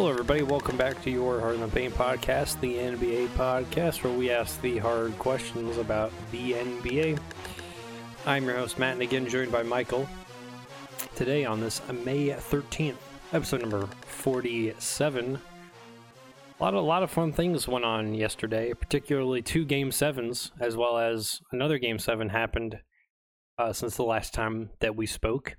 Hello, 0.00 0.10
everybody. 0.10 0.42
Welcome 0.42 0.78
back 0.78 1.02
to 1.02 1.10
your 1.10 1.40
Hard 1.40 1.56
in 1.56 1.60
the 1.60 1.68
Paint 1.68 1.92
podcast, 1.92 2.58
the 2.60 2.74
NBA 2.76 3.28
podcast, 3.34 4.02
where 4.02 4.10
we 4.14 4.30
ask 4.30 4.58
the 4.62 4.78
hard 4.78 5.12
questions 5.18 5.76
about 5.76 6.10
the 6.32 6.54
NBA. 6.54 7.18
I'm 8.24 8.46
your 8.46 8.56
host, 8.56 8.78
Matt, 8.78 8.94
and 8.94 9.02
again 9.02 9.28
joined 9.28 9.52
by 9.52 9.62
Michael. 9.62 10.08
Today 11.16 11.44
on 11.44 11.60
this 11.60 11.82
May 12.02 12.28
13th, 12.28 12.96
episode 13.34 13.60
number 13.60 13.86
47. 14.06 15.34
A 15.34 16.62
lot 16.62 16.72
of, 16.72 16.82
a 16.82 16.86
lot 16.86 17.02
of 17.02 17.10
fun 17.10 17.34
things 17.34 17.68
went 17.68 17.84
on 17.84 18.14
yesterday, 18.14 18.72
particularly 18.72 19.42
two 19.42 19.66
game 19.66 19.92
sevens, 19.92 20.50
as 20.58 20.78
well 20.78 20.96
as 20.96 21.42
another 21.52 21.76
game 21.76 21.98
seven 21.98 22.30
happened 22.30 22.78
uh, 23.58 23.74
since 23.74 23.96
the 23.96 24.04
last 24.04 24.32
time 24.32 24.70
that 24.80 24.96
we 24.96 25.04
spoke. 25.04 25.58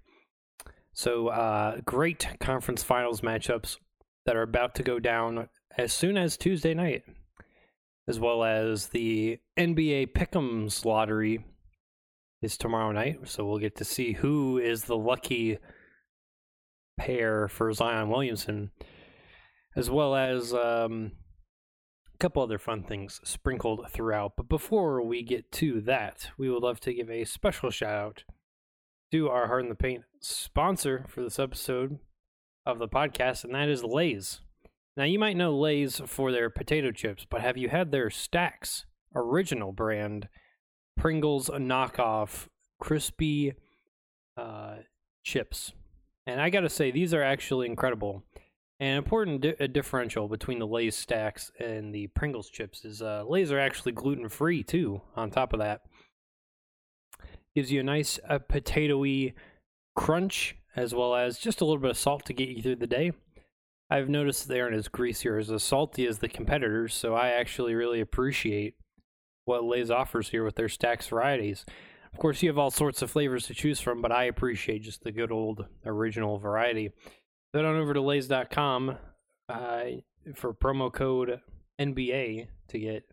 So, 0.94 1.28
uh, 1.28 1.82
great 1.86 2.28
conference 2.40 2.82
finals 2.82 3.22
matchups 3.22 3.78
that 4.26 4.36
are 4.36 4.42
about 4.42 4.76
to 4.76 4.84
go 4.84 5.00
down 5.00 5.50
as 5.78 5.94
soon 5.94 6.18
as 6.18 6.38
Tuesday 6.38 6.74
night, 6.74 7.04
as 8.08 8.20
well 8.20 8.44
as 8.44 8.88
the 8.88 9.40
NBA 9.58 10.14
Pick'ems 10.14 10.86
lottery 10.86 11.44
is 12.42 12.58
tomorrow 12.58 12.92
night. 12.92 13.28
So 13.28 13.46
we'll 13.46 13.60
get 13.60 13.76
to 13.78 13.86
see 13.86 14.14
who 14.14 14.58
is 14.58 14.84
the 14.84 14.98
lucky 14.98 15.58
pair 16.98 17.48
for 17.48 17.72
Zion 17.74 18.10
Williamson, 18.10 18.72
as 19.76 19.90
well 19.90 20.16
as 20.16 20.54
um, 20.54 21.14
a 22.14 22.18
couple 22.18 22.44
other 22.44 22.60
fun 22.60 22.84
things 22.84 23.20
sprinkled 23.24 23.90
throughout. 23.90 24.34
But 24.38 24.50
before 24.50 25.02
we 25.02 25.24
get 25.24 25.52
to 25.54 25.82
that, 25.82 26.30
we 26.38 26.50
would 26.50 26.64
love 26.64 26.80
to 26.82 26.94
give 26.94 27.10
a 27.10 27.26
special 27.26 27.70
shout 27.70 27.94
out 27.94 28.24
to 29.12 29.30
our 29.30 29.48
Hard 29.48 29.64
in 29.64 29.70
the 29.70 29.76
Paint 29.76 30.04
sponsor 30.22 31.06
for 31.10 31.22
this 31.22 31.40
episode 31.40 32.00
of 32.66 32.80
the 32.80 32.88
podcast, 32.88 33.44
and 33.44 33.56
that 33.56 33.70
is 33.70 33.84
Lay's. 33.84 34.42
Now, 34.98 35.06
you 35.06 35.20
might 35.20 35.38
know 35.38 35.58
Lay's 35.58 36.02
for 36.06 36.32
their 36.32 36.50
potato 36.50 36.92
chips, 36.92 37.26
but 37.30 37.42
have 37.42 37.58
you 37.58 37.70
had 37.70 37.92
their 37.92 38.10
Stacks 38.10 38.86
original 39.16 39.72
brand 39.72 40.28
Pringles 40.98 41.50
knockoff 41.50 42.48
crispy 42.80 43.54
uh, 44.38 44.78
chips? 45.24 45.74
And 46.28 46.42
I 46.42 46.50
got 46.50 46.62
to 46.62 46.70
say, 46.70 46.92
these 46.92 47.14
are 47.14 47.24
actually 47.24 47.68
incredible. 47.68 48.24
An 48.80 48.98
important 48.98 49.42
di- 49.42 49.68
differential 49.68 50.28
between 50.28 50.60
the 50.60 50.68
Lay's 50.68 50.96
Stacks 50.96 51.52
and 51.60 51.94
the 51.94 52.08
Pringles 52.08 52.50
chips 52.50 52.84
is 52.84 53.02
uh, 53.02 53.24
Lay's 53.28 53.52
are 53.52 53.60
actually 53.60 53.92
gluten 53.94 54.28
free 54.28 54.64
too. 54.64 55.02
On 55.16 55.30
top 55.30 55.54
of 55.54 55.60
that, 55.60 55.82
gives 57.56 57.72
you 57.72 57.80
a 57.80 57.84
nice 57.84 58.20
uh, 58.28 58.40
potatoy 58.40 59.34
crunch 59.96 60.56
as 60.76 60.94
well 60.94 61.16
as 61.16 61.38
just 61.38 61.62
a 61.62 61.66
little 61.66 61.82
bit 61.82 61.92
of 61.92 61.98
salt 61.98 62.26
to 62.26 62.34
get 62.34 62.50
you 62.50 62.62
through 62.62 62.78
the 62.78 62.88
day. 62.88 63.12
I've 63.90 64.10
noticed 64.10 64.48
they 64.48 64.62
aren't 64.62 64.76
as 64.76 64.88
greasy 64.88 65.28
or 65.28 65.38
as 65.38 65.52
salty 65.62 66.08
as 66.08 66.20
the 66.20 66.30
competitors, 66.30 66.94
so 66.94 67.14
I 67.14 67.30
actually 67.30 67.76
really 67.76 68.00
appreciate 68.00 68.76
what 69.46 69.66
Lay's 69.66 69.92
offers 69.92 70.30
here 70.30 70.46
with 70.46 70.56
their 70.56 70.70
stacks 70.70 71.08
varieties. 71.08 71.66
Of 72.14 72.20
course, 72.20 72.42
you 72.42 72.50
have 72.50 72.58
all 72.58 72.72
sorts 72.72 73.02
of 73.02 73.12
flavors 73.12 73.48
to 73.48 73.54
choose 73.54 73.80
from, 73.80 74.02
but 74.02 74.12
I 74.12 74.26
appreciate 74.26 74.84
just 74.84 75.04
the 75.04 75.12
good 75.12 75.32
old 75.32 75.66
original 75.86 76.38
variety. 76.38 76.92
Head 77.54 77.66
on 77.66 77.76
over 77.76 77.94
to 77.94 78.02
Lays.com 78.02 78.98
uh, 79.50 79.84
for 80.36 80.54
promo 80.54 80.92
code 80.92 81.42
NBA 81.80 82.48
to 82.70 82.80
get 82.80 83.04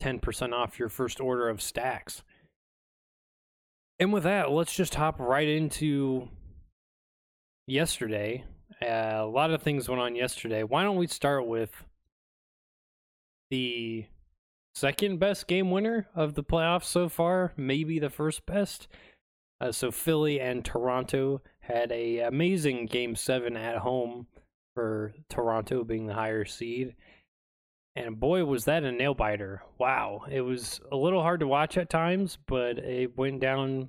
10% 0.00 0.52
off 0.52 0.78
your 0.78 0.88
first 0.88 1.20
order 1.20 1.48
of 1.48 1.60
stacks. 1.60 2.22
And 3.98 4.12
with 4.12 4.22
that, 4.22 4.50
let's 4.50 4.74
just 4.74 4.94
hop 4.94 5.18
right 5.18 5.48
into 5.48 6.28
yesterday. 7.70 8.44
Uh, 8.82 9.18
a 9.20 9.26
lot 9.26 9.50
of 9.50 9.62
things 9.62 9.88
went 9.88 10.00
on 10.00 10.16
yesterday. 10.16 10.62
Why 10.62 10.82
don't 10.82 10.96
we 10.96 11.06
start 11.06 11.46
with 11.46 11.84
the 13.50 14.06
second 14.74 15.18
best 15.18 15.46
game 15.46 15.70
winner 15.70 16.08
of 16.14 16.34
the 16.34 16.44
playoffs 16.44 16.84
so 16.84 17.08
far? 17.08 17.52
Maybe 17.56 17.98
the 17.98 18.10
first 18.10 18.44
best. 18.46 18.88
Uh, 19.60 19.72
so 19.72 19.90
Philly 19.90 20.40
and 20.40 20.64
Toronto 20.64 21.42
had 21.60 21.92
a 21.92 22.20
amazing 22.20 22.86
game 22.86 23.14
seven 23.14 23.56
at 23.56 23.78
home 23.78 24.26
for 24.74 25.12
Toronto 25.28 25.84
being 25.84 26.06
the 26.06 26.14
higher 26.14 26.44
seed. 26.44 26.94
And 27.96 28.18
boy, 28.18 28.44
was 28.44 28.64
that 28.64 28.84
a 28.84 28.92
nail 28.92 29.14
biter. 29.14 29.62
Wow. 29.78 30.24
It 30.30 30.40
was 30.40 30.80
a 30.90 30.96
little 30.96 31.22
hard 31.22 31.40
to 31.40 31.46
watch 31.46 31.76
at 31.76 31.90
times, 31.90 32.38
but 32.46 32.78
it 32.78 33.18
went 33.18 33.40
down 33.40 33.88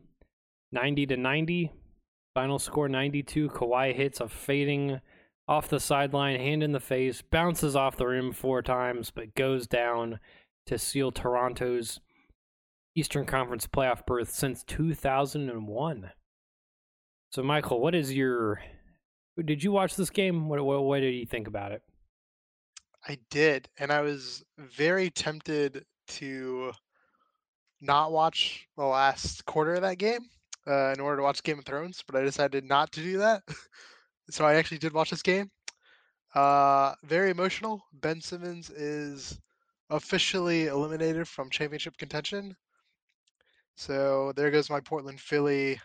90 0.72 1.06
to 1.08 1.18
90. 1.18 1.72
Final 2.34 2.60
score 2.60 2.88
92. 2.88 3.50
Kawhi 3.50 3.94
hits 3.94 4.20
a 4.20 4.30
fading 4.30 5.02
off 5.48 5.68
the 5.68 5.80
sideline, 5.80 6.40
hand 6.40 6.64
in 6.64 6.72
the 6.72 6.80
face, 6.80 7.22
bounces 7.22 7.76
off 7.76 7.98
the 7.98 8.08
rim 8.08 8.32
four 8.32 8.62
times, 8.62 9.12
but 9.12 9.36
goes 9.36 9.68
down 9.68 10.20
to 10.66 10.78
seal 10.78 11.12
Toronto's 11.12 12.00
Eastern 12.96 13.26
Conference 13.26 13.68
playoff 13.68 14.06
berth 14.06 14.30
since 14.30 14.64
2001. 14.64 16.12
So, 17.32 17.44
Michael, 17.44 17.82
what 17.82 17.96
is 17.96 18.14
your. 18.14 18.62
Did 19.44 19.64
you 19.64 19.72
watch 19.72 19.96
this 19.96 20.10
game? 20.10 20.48
What, 20.48 20.64
what, 20.64 20.84
what 20.84 21.00
did 21.00 21.14
you 21.14 21.26
think 21.26 21.48
about 21.48 21.72
it? 21.72 21.82
I 23.08 23.18
did, 23.30 23.68
and 23.78 23.92
I 23.92 24.02
was 24.02 24.44
very 24.58 25.10
tempted 25.10 25.86
to 26.10 26.72
not 27.82 28.12
watch 28.12 28.68
the 28.78 28.86
last 28.86 29.46
quarter 29.46 29.74
of 29.76 29.82
that 29.82 29.98
game 29.98 30.30
uh, 30.68 30.94
in 30.94 31.00
order 31.00 31.18
to 31.18 31.24
watch 31.24 31.44
Game 31.44 31.60
of 31.60 31.66
Thrones, 31.66 32.04
but 32.06 32.16
I 32.16 32.22
decided 32.24 32.64
not 32.66 32.92
to 32.94 33.02
do 33.02 33.18
that. 33.20 33.44
so 34.30 34.46
I 34.46 34.56
actually 34.56 34.78
did 34.80 34.94
watch 34.94 35.10
this 35.12 35.24
game. 35.24 35.52
Uh, 36.34 36.94
very 37.04 37.32
emotional. 37.32 37.84
Ben 37.94 38.22
Simmons 38.22 38.70
is 38.70 39.40
officially 39.90 40.68
eliminated 40.68 41.28
from 41.28 41.50
championship 41.50 41.98
contention. 41.98 42.56
So 43.76 44.32
there 44.34 44.52
goes 44.52 44.70
my 44.70 44.80
Portland 44.80 45.20
Philly 45.20 45.80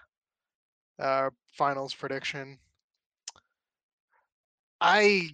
uh, 0.99 1.31
finals 1.53 1.95
prediction. 1.95 2.59
I 4.81 5.31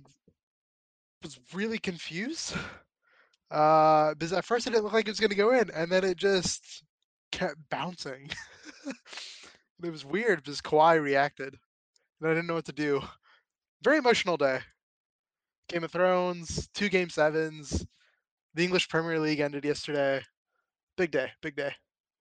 was 1.22 1.38
really 1.52 1.78
confused 1.78 2.54
uh, 3.50 4.14
because 4.14 4.32
at 4.32 4.44
first 4.44 4.66
it 4.66 4.70
didn't 4.70 4.84
look 4.84 4.92
like 4.92 5.06
it 5.06 5.10
was 5.10 5.20
going 5.20 5.30
to 5.30 5.36
go 5.36 5.52
in, 5.52 5.70
and 5.70 5.90
then 5.90 6.04
it 6.04 6.16
just 6.16 6.84
kept 7.30 7.56
bouncing. 7.70 8.30
it 9.82 9.90
was 9.90 10.04
weird 10.04 10.42
because 10.42 10.60
Kawhi 10.60 11.02
reacted, 11.02 11.56
and 12.20 12.30
I 12.30 12.34
didn't 12.34 12.46
know 12.46 12.54
what 12.54 12.66
to 12.66 12.72
do. 12.72 13.02
Very 13.82 13.98
emotional 13.98 14.36
day. 14.36 14.60
Game 15.68 15.84
of 15.84 15.90
Thrones, 15.90 16.68
two 16.74 16.88
game 16.88 17.08
sevens. 17.08 17.86
The 18.54 18.64
English 18.64 18.88
Premier 18.88 19.18
League 19.18 19.40
ended 19.40 19.64
yesterday. 19.64 20.22
Big 20.96 21.10
day, 21.10 21.30
big 21.40 21.56
day. 21.56 21.72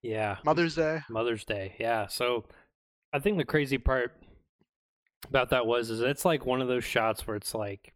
Yeah. 0.01 0.37
Mother's 0.45 0.75
Day. 0.75 1.01
Mother's 1.09 1.43
Day. 1.43 1.75
Yeah. 1.79 2.07
So 2.07 2.45
I 3.13 3.19
think 3.19 3.37
the 3.37 3.45
crazy 3.45 3.77
part 3.77 4.15
about 5.27 5.49
that 5.49 5.65
was 5.65 5.89
is 5.89 6.01
it's 6.01 6.25
like 6.25 6.45
one 6.45 6.61
of 6.61 6.67
those 6.67 6.83
shots 6.83 7.27
where 7.27 7.35
it's 7.35 7.53
like 7.53 7.93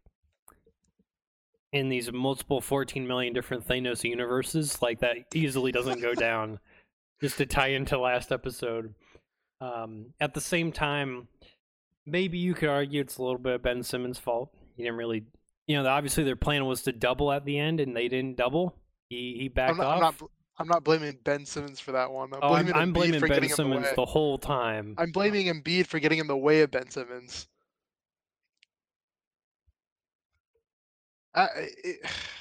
in 1.72 1.88
these 1.88 2.12
multiple 2.12 2.60
14 2.60 3.06
million 3.06 3.32
different 3.32 3.66
Thanos 3.66 4.04
universes, 4.04 4.80
like 4.80 5.00
that 5.00 5.16
easily 5.34 5.72
doesn't 5.72 6.00
go 6.00 6.14
down. 6.14 6.58
Just 7.20 7.38
to 7.38 7.46
tie 7.46 7.68
into 7.68 7.98
last 7.98 8.30
episode. 8.30 8.94
Um, 9.60 10.12
at 10.20 10.34
the 10.34 10.40
same 10.40 10.70
time, 10.70 11.28
maybe 12.04 12.38
you 12.38 12.54
could 12.54 12.68
argue 12.68 13.00
it's 13.00 13.16
a 13.16 13.22
little 13.22 13.38
bit 13.38 13.54
of 13.54 13.62
Ben 13.62 13.82
Simmons' 13.82 14.18
fault. 14.18 14.54
He 14.76 14.82
didn't 14.82 14.98
really, 14.98 15.24
you 15.66 15.82
know, 15.82 15.88
obviously 15.88 16.24
their 16.24 16.36
plan 16.36 16.66
was 16.66 16.82
to 16.82 16.92
double 16.92 17.32
at 17.32 17.44
the 17.44 17.58
end, 17.58 17.80
and 17.80 17.96
they 17.96 18.08
didn't 18.08 18.36
double. 18.36 18.76
He 19.08 19.36
he 19.38 19.48
backed 19.48 19.72
I'm 19.72 19.76
not, 19.78 19.86
off. 19.86 19.98
I'm 19.98 20.02
not, 20.02 20.30
I'm 20.58 20.68
not 20.68 20.84
blaming 20.84 21.18
Ben 21.24 21.46
Simmons 21.46 21.80
for 21.80 21.92
that 21.92 22.10
one. 22.10 22.32
I'm 22.32 22.40
oh, 22.42 22.54
I'm, 22.54 22.64
blaming, 22.66 22.82
I'm 22.82 22.92
blaming 22.92 23.20
for 23.20 23.28
Ben 23.28 23.42
the 23.42 23.48
Simmons 23.48 23.84
way. 23.84 23.92
the 23.96 24.04
whole 24.04 24.36
time. 24.38 24.94
I'm 24.98 25.10
blaming 25.10 25.46
Embiid 25.46 25.86
for 25.86 25.98
getting 25.98 26.18
in 26.18 26.26
the 26.26 26.36
way 26.36 26.60
of 26.60 26.70
Ben 26.70 26.90
Simmons. 26.90 27.48
I, 31.34 31.48
it, 31.82 31.96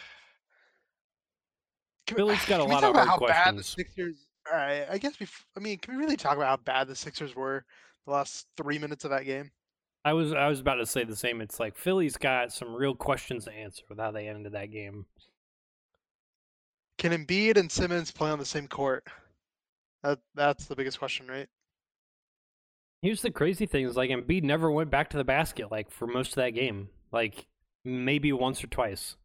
Philly's 2.08 2.46
got 2.46 2.60
a 2.60 2.64
lot 2.64 2.84
of 2.84 2.96
hard 2.96 3.08
how 3.08 3.18
bad 3.18 3.58
the 3.58 3.62
questions. 3.62 3.68
Sixers. 3.68 4.25
All 4.52 4.58
right, 4.58 4.86
I 4.90 4.98
guess 4.98 5.20
we. 5.20 5.28
I 5.58 5.60
mean, 5.60 5.80
can 5.80 5.98
we 5.98 6.04
really 6.04 6.18
talk 6.18 6.36
about 6.36 6.48
how 6.48 6.58
bad 6.58 6.88
the 6.88 6.96
Sixers 6.96 7.36
were 7.36 7.66
the 8.06 8.14
last 8.14 8.48
three 8.58 8.78
minutes 8.78 9.04
of 9.04 9.12
that 9.12 9.26
game? 9.26 9.52
I 10.04 10.14
was 10.14 10.34
I 10.34 10.48
was 10.48 10.60
about 10.60 10.76
to 10.76 10.86
say 10.86 11.04
the 11.04 11.16
same. 11.16 11.42
It's 11.42 11.60
like 11.60 11.76
Philly's 11.76 12.16
got 12.16 12.54
some 12.54 12.76
real 12.76 12.94
questions 12.94 13.46
to 13.46 13.52
answer 13.52 13.84
with 13.90 14.00
how 14.00 14.12
they 14.12 14.28
ended 14.28 14.54
that 14.54 14.72
game. 14.72 15.08
Can 17.00 17.12
Embiid 17.12 17.58
and 17.58 17.72
Simmons 17.72 18.12
play 18.12 18.30
on 18.30 18.40
the 18.40 18.46
same 18.46 18.68
court? 18.68 19.04
That 20.04 20.20
that's 20.36 20.66
the 20.66 20.76
biggest 20.76 21.00
question, 21.00 21.28
right? 21.28 21.50
Here's 23.02 23.24
the 23.24 23.32
crazy 23.32 23.66
thing: 23.66 23.86
is 23.86 23.98
like 23.98 24.12
Embiid 24.12 24.44
never 24.44 24.70
went 24.70 24.92
back 24.92 25.10
to 25.10 25.18
the 25.18 25.24
basket 25.24 25.72
like 25.72 25.90
for 25.90 26.06
most 26.06 26.30
of 26.30 26.36
that 26.36 26.52
game. 26.52 26.90
Like 27.12 27.48
maybe 27.84 28.32
once 28.32 28.64
or 28.64 28.68
twice. 28.68 29.16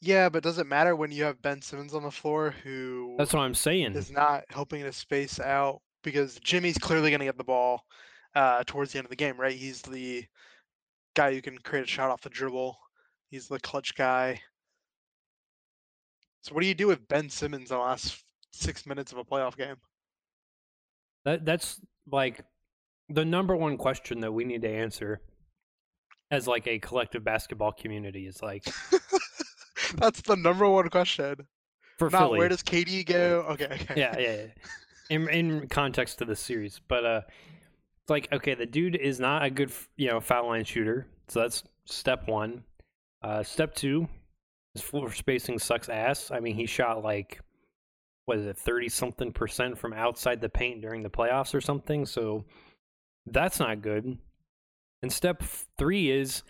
Yeah, 0.00 0.28
but 0.30 0.42
does 0.42 0.58
it 0.58 0.66
matter 0.66 0.96
when 0.96 1.10
you 1.10 1.24
have 1.24 1.42
Ben 1.42 1.60
Simmons 1.60 1.94
on 1.94 2.02
the 2.02 2.10
floor 2.10 2.54
who 2.64 3.14
That's 3.18 3.34
what 3.34 3.40
I'm 3.40 3.54
saying. 3.54 3.94
is 3.94 4.10
not 4.10 4.44
helping 4.48 4.82
to 4.82 4.92
space 4.92 5.38
out 5.38 5.82
because 6.02 6.38
Jimmy's 6.40 6.78
clearly 6.78 7.10
going 7.10 7.20
to 7.20 7.26
get 7.26 7.36
the 7.36 7.44
ball 7.44 7.84
uh, 8.34 8.64
towards 8.66 8.92
the 8.92 8.98
end 8.98 9.04
of 9.06 9.10
the 9.10 9.16
game, 9.16 9.38
right? 9.38 9.52
He's 9.52 9.82
the 9.82 10.24
guy 11.14 11.34
who 11.34 11.42
can 11.42 11.58
create 11.58 11.84
a 11.84 11.88
shot 11.88 12.10
off 12.10 12.22
the 12.22 12.30
dribble. 12.30 12.78
He's 13.30 13.46
the 13.48 13.60
clutch 13.60 13.94
guy. 13.94 14.40
So 16.42 16.54
what 16.54 16.62
do 16.62 16.66
you 16.66 16.74
do 16.74 16.86
with 16.86 17.06
Ben 17.08 17.28
Simmons 17.28 17.70
in 17.70 17.76
the 17.76 17.82
last 17.82 18.22
six 18.52 18.86
minutes 18.86 19.12
of 19.12 19.18
a 19.18 19.24
playoff 19.24 19.56
game? 19.56 19.76
That 21.26 21.44
that's 21.44 21.78
like 22.10 22.42
the 23.10 23.26
number 23.26 23.54
one 23.54 23.76
question 23.76 24.20
that 24.20 24.32
we 24.32 24.44
need 24.44 24.62
to 24.62 24.70
answer 24.70 25.20
as 26.30 26.48
like 26.48 26.66
a 26.66 26.78
collective 26.78 27.22
basketball 27.24 27.72
community 27.72 28.26
is 28.26 28.40
like 28.42 28.64
That's 29.96 30.20
the 30.22 30.36
number 30.36 30.68
one 30.68 30.88
question. 30.88 31.36
for 31.98 32.10
Not 32.10 32.18
Philly. 32.20 32.38
where 32.38 32.48
does 32.48 32.62
KD 32.62 33.06
go? 33.06 33.46
Okay, 33.50 33.64
okay. 33.70 33.94
yeah, 33.96 34.18
yeah, 34.18 34.32
yeah. 34.32 34.46
In 35.10 35.28
in 35.28 35.68
context 35.68 36.18
to 36.18 36.24
the 36.24 36.36
series, 36.36 36.80
but 36.88 37.04
uh, 37.04 37.20
it's 37.26 38.10
like 38.10 38.28
okay, 38.32 38.54
the 38.54 38.66
dude 38.66 38.96
is 38.96 39.18
not 39.18 39.44
a 39.44 39.50
good 39.50 39.72
you 39.96 40.08
know 40.08 40.20
foul 40.20 40.46
line 40.48 40.64
shooter, 40.64 41.06
so 41.28 41.40
that's 41.40 41.64
step 41.84 42.28
one. 42.28 42.62
Uh, 43.22 43.42
step 43.42 43.74
two, 43.74 44.08
his 44.74 44.82
floor 44.82 45.12
spacing 45.12 45.58
sucks 45.58 45.88
ass. 45.88 46.30
I 46.30 46.40
mean, 46.40 46.54
he 46.54 46.66
shot 46.66 47.02
like 47.02 47.40
what 48.26 48.38
is 48.38 48.46
it, 48.46 48.56
thirty 48.56 48.88
something 48.88 49.32
percent 49.32 49.76
from 49.76 49.92
outside 49.92 50.40
the 50.40 50.48
paint 50.48 50.80
during 50.80 51.02
the 51.02 51.10
playoffs 51.10 51.54
or 51.54 51.60
something. 51.60 52.06
So 52.06 52.44
that's 53.26 53.58
not 53.58 53.82
good. 53.82 54.16
And 55.02 55.12
step 55.12 55.42
three 55.76 56.10
is 56.10 56.42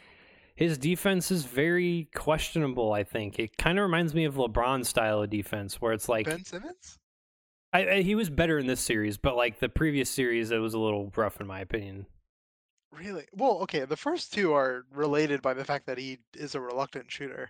his 0.61 0.77
defense 0.77 1.31
is 1.31 1.47
very 1.47 2.11
questionable. 2.15 2.93
I 2.93 3.03
think 3.03 3.39
it 3.39 3.57
kind 3.57 3.79
of 3.79 3.83
reminds 3.83 4.15
me 4.15 4.27
of 4.27 4.35
LeBron's 4.35 4.91
style 4.91 5.23
of 5.23 5.31
defense, 5.31 5.81
where 5.81 5.95
it's 5.95 6.07
like 6.07 6.27
Ben 6.27 6.45
Simmons? 6.45 6.99
I, 7.73 7.89
I, 7.89 8.03
he 8.03 8.15
was 8.15 8.29
better 8.29 8.59
in 8.59 8.67
this 8.67 8.81
series, 8.81 9.17
but 9.17 9.37
like 9.37 9.59
the 9.59 9.71
previous 9.71 10.11
series, 10.11 10.51
it 10.51 10.59
was 10.59 10.75
a 10.75 10.79
little 10.79 11.11
rough 11.17 11.41
in 11.41 11.47
my 11.47 11.61
opinion. 11.61 12.05
Really? 12.93 13.25
Well, 13.33 13.61
okay, 13.63 13.87
the 13.87 13.97
first 13.97 14.35
two 14.35 14.53
are 14.53 14.85
related 14.93 15.41
by 15.41 15.55
the 15.55 15.65
fact 15.65 15.87
that 15.87 15.97
he 15.97 16.19
is 16.35 16.55
a 16.55 16.61
reluctant 16.61 17.11
shooter. 17.11 17.49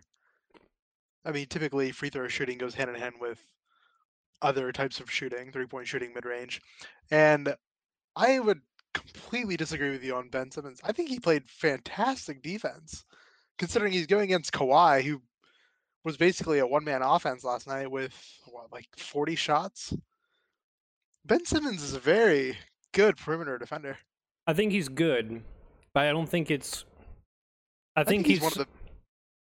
I 1.25 1.33
mean, 1.33 1.47
typically 1.49 1.91
free 1.91 2.11
throw 2.11 2.29
shooting 2.29 2.59
goes 2.59 2.75
hand 2.75 2.91
in 2.91 2.97
hand 2.97 3.17
with 3.21 3.45
other 4.41 4.71
types 4.71 5.01
of 5.01 5.11
shooting, 5.11 5.51
three 5.51 5.67
point 5.67 5.89
shooting 5.89 6.15
mid 6.15 6.27
range. 6.27 6.63
And 7.11 7.57
I 8.15 8.39
would 8.39 8.61
completely 8.95 9.57
disagree 9.57 9.91
with 9.91 10.05
you 10.05 10.15
on 10.17 10.29
Ben 10.29 10.51
Simmons. 10.51 10.81
I 10.85 10.93
think 10.93 11.09
he 11.09 11.21
played 11.21 11.49
fantastic 11.49 12.43
defense, 12.43 13.05
considering 13.59 13.93
he's 13.93 14.07
going 14.07 14.25
against 14.25 14.53
Kawhi, 14.53 15.03
who 15.03 15.21
was 16.05 16.17
basically 16.17 16.59
a 16.59 16.67
one 16.67 16.85
man 16.85 17.03
offense 17.03 17.45
last 17.45 17.67
night 17.67 17.91
with 17.91 18.15
what, 18.47 18.73
like 18.73 18.89
40 18.97 19.35
shots. 19.37 19.95
Ben 21.25 21.45
Simmons 21.45 21.83
is 21.83 21.95
a 21.95 22.01
very 22.01 22.57
good 22.93 23.17
perimeter 23.17 23.59
defender. 23.59 23.99
I 24.47 24.55
think 24.55 24.73
he's 24.73 24.89
good, 24.89 25.43
but 25.93 26.07
I 26.07 26.13
don't 26.13 26.29
think 26.29 26.51
it's. 26.51 26.85
I, 27.95 28.05
think, 28.05 28.27
he's, 28.27 28.41
one 28.41 28.53
of 28.53 28.59
the. 28.59 28.67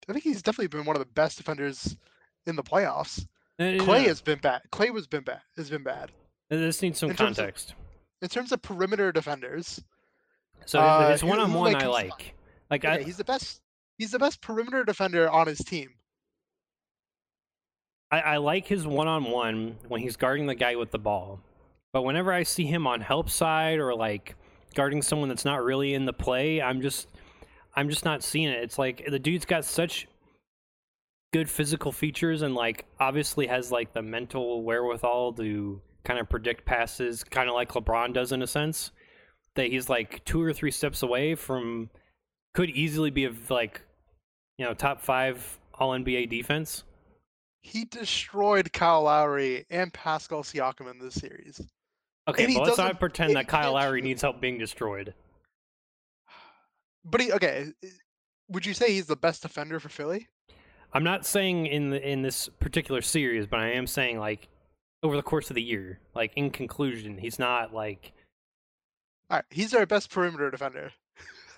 I 0.09 0.13
think 0.13 0.25
he's 0.25 0.43
definitely 0.43 0.69
been 0.69 0.87
one 0.87 0.97
of 0.97 1.01
the 1.01 1.13
best 1.13 1.37
defenders 1.37 1.97
in 2.47 2.57
the 2.57 2.63
playoffs. 2.63 3.27
No, 3.59 3.67
Klay 3.77 4.03
no. 4.03 4.09
has 4.09 4.21
been 4.21 4.39
bad. 4.39 4.63
Klay 4.73 4.91
was 4.91 5.07
been 5.07 5.25
bad. 5.25 5.41
Has 5.57 5.71
been 5.71 5.83
bad 5.83 6.13
This 6.51 6.83
needs 6.83 6.99
some 6.99 7.11
in 7.11 7.17
terms 7.17 7.39
of- 7.39 7.45
context. 7.45 7.75
In 8.23 8.29
terms 8.29 8.53
of 8.53 8.63
perimeter 8.63 9.13
defenders. 9.13 9.83
So 10.65 10.81
uh, 10.81 11.11
his 11.11 11.23
one 11.23 11.39
on 11.39 11.53
one, 11.53 11.75
I 11.77 11.87
like. 11.87 12.35
Like 12.71 12.85
Okay, 12.85 12.89
I, 12.89 13.03
he's 13.03 13.17
the 13.17 13.25
best. 13.25 13.61
He's 13.99 14.11
the 14.11 14.19
best 14.19 14.41
perimeter 14.41 14.85
defender 14.85 15.31
on 15.31 15.47
his 15.47 15.59
team. 15.59 15.91
I, 18.11 18.21
I 18.21 18.37
like 18.37 18.67
his 18.67 18.87
one 18.87 19.09
on 19.09 19.25
one 19.25 19.77
when 19.89 20.01
he's 20.01 20.17
guarding 20.17 20.47
the 20.47 20.55
guy 20.55 20.77
with 20.77 20.91
the 20.91 20.99
ball. 20.99 21.41
But 21.93 22.03
whenever 22.03 22.33
I 22.33 22.43
see 22.43 22.67
him 22.67 22.87
on 22.87 23.01
help 23.01 23.31
side 23.31 23.79
or 23.79 23.95
like 23.95 24.37
guarding 24.75 25.03
someone 25.03 25.29
that's 25.29 25.45
not 25.45 25.65
really 25.65 25.95
in 25.95 26.05
the 26.05 26.13
play, 26.13 26.61
I'm 26.61 26.83
just 26.83 27.09
I'm 27.75 27.89
just 27.89 28.05
not 28.05 28.23
seeing 28.23 28.49
it. 28.49 28.63
It's 28.63 28.79
like 28.79 29.07
the 29.09 29.19
dude's 29.19 29.45
got 29.45 29.65
such 29.65 30.09
good 31.33 31.49
physical 31.49 31.93
features 31.93 32.43
and 32.43 32.55
like 32.55 32.85
obviously 33.01 33.47
has 33.47 33.73
like 33.73 33.93
the 33.93 34.03
mental 34.03 34.63
wherewithal 34.63 35.33
to 35.35 35.81
kind 36.07 36.19
of 36.21 36.29
predict 36.31 36.65
passes, 36.65 37.23
kind 37.25 37.49
of 37.51 37.55
like 37.55 37.73
LeBron 37.73 38.15
does 38.15 38.33
in 38.33 38.41
a 38.41 38.47
sense. 38.47 38.93
That 39.57 39.67
he's 39.67 39.89
like 39.91 40.25
two 40.25 40.41
or 40.41 40.53
three 40.53 40.71
steps 40.71 41.03
away 41.03 41.35
from 41.35 41.91
could 42.55 42.71
easily 42.71 43.11
be 43.11 43.25
a 43.27 43.33
like 43.51 43.83
you 44.57 44.65
know 44.65 44.73
top 44.75 45.03
five 45.03 45.59
All 45.75 45.91
NBA 45.91 46.31
defense. 46.31 46.85
He 47.63 47.85
destroyed 47.85 48.73
Kyle 48.73 49.03
Lowry 49.03 49.67
and 49.71 49.93
Pascal 49.93 50.43
Siakam 50.43 50.89
in 50.91 50.99
this 51.01 51.15
series. 51.15 51.61
Okay, 52.29 52.45
And 52.45 52.55
but 52.55 52.65
let's 52.65 52.77
doesn't- 52.77 53.01
pretend 53.01 53.35
that 53.37 53.49
Kyle 53.49 53.73
Lowry 53.73 54.01
needs 54.03 54.23
help 54.23 54.41
being 54.41 54.57
destroyed. 54.59 55.15
But 57.05 57.21
he 57.21 57.33
okay. 57.33 57.67
Would 58.49 58.65
you 58.67 58.75
say 58.75 58.93
he's 58.93 59.07
the 59.07 59.17
best 59.17 59.43
defender 59.43 59.81
for 59.81 59.89
Philly? 59.89 60.29
I'm 60.93 61.03
not 61.05 61.27
saying 61.27 61.67
in 61.67 61.91
the, 61.91 62.09
in 62.09 62.23
this 62.23 62.49
particular 62.61 63.03
series, 63.03 63.47
but 63.47 63.59
I 63.61 63.73
am 63.73 63.87
saying 63.87 64.19
like 64.19 64.49
over 65.07 65.17
the 65.17 65.23
course 65.23 65.51
of 65.51 65.55
the 65.55 65.63
year, 65.63 66.01
like 66.15 66.33
in 66.37 66.51
conclusion, 66.51 67.17
he's 67.19 67.39
not 67.39 67.73
like 67.73 68.13
All 69.31 69.39
right, 69.39 69.45
he's 69.51 69.73
our 69.73 69.87
best 69.87 70.11
perimeter 70.11 70.51
defender. 70.51 70.93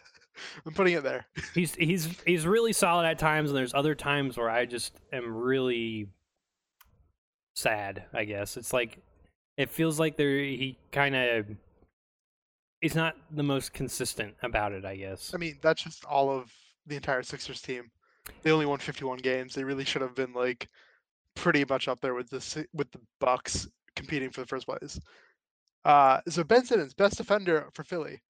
I'm 0.66 0.74
putting 0.74 0.94
it 0.94 1.02
there. 1.02 1.26
he's 1.54 1.74
he's 1.74 2.08
he's 2.26 2.46
really 2.46 2.72
solid 2.72 3.06
at 3.06 3.18
times, 3.18 3.50
and 3.50 3.56
there's 3.56 3.74
other 3.74 3.94
times 3.94 4.36
where 4.36 4.50
I 4.50 4.66
just 4.66 5.00
am 5.12 5.34
really 5.34 6.08
sad. 7.56 8.04
I 8.12 8.24
guess 8.24 8.56
it's 8.56 8.72
like 8.72 8.98
it 9.56 9.70
feels 9.70 9.98
like 9.98 10.16
there 10.16 10.38
he 10.38 10.78
kind 10.92 11.16
of 11.16 11.46
he's 12.82 12.94
not 12.94 13.16
the 13.30 13.42
most 13.42 13.72
consistent 13.72 14.34
about 14.42 14.72
it. 14.72 14.84
I 14.84 14.96
guess. 14.96 15.32
I 15.34 15.38
mean, 15.38 15.58
that's 15.62 15.82
just 15.82 16.04
all 16.04 16.30
of 16.30 16.52
the 16.86 16.96
entire 16.96 17.22
Sixers 17.22 17.62
team. 17.62 17.90
They 18.42 18.50
only 18.50 18.66
won 18.66 18.78
51 18.78 19.18
games. 19.18 19.54
They 19.54 19.64
really 19.64 19.86
should 19.86 20.02
have 20.02 20.14
been 20.14 20.34
like 20.34 20.68
pretty 21.38 21.64
much 21.68 21.86
up 21.86 22.00
there 22.00 22.14
with 22.14 22.28
the 22.28 22.66
with 22.74 22.90
the 22.90 23.00
Bucks 23.20 23.68
competing 23.94 24.30
for 24.30 24.40
the 24.40 24.46
first 24.46 24.66
place. 24.66 24.98
Uh, 25.84 26.20
so 26.28 26.42
Ben 26.44 26.64
Simmons, 26.64 26.94
best 26.94 27.16
defender 27.16 27.68
for 27.72 27.84
Philly. 27.84 28.20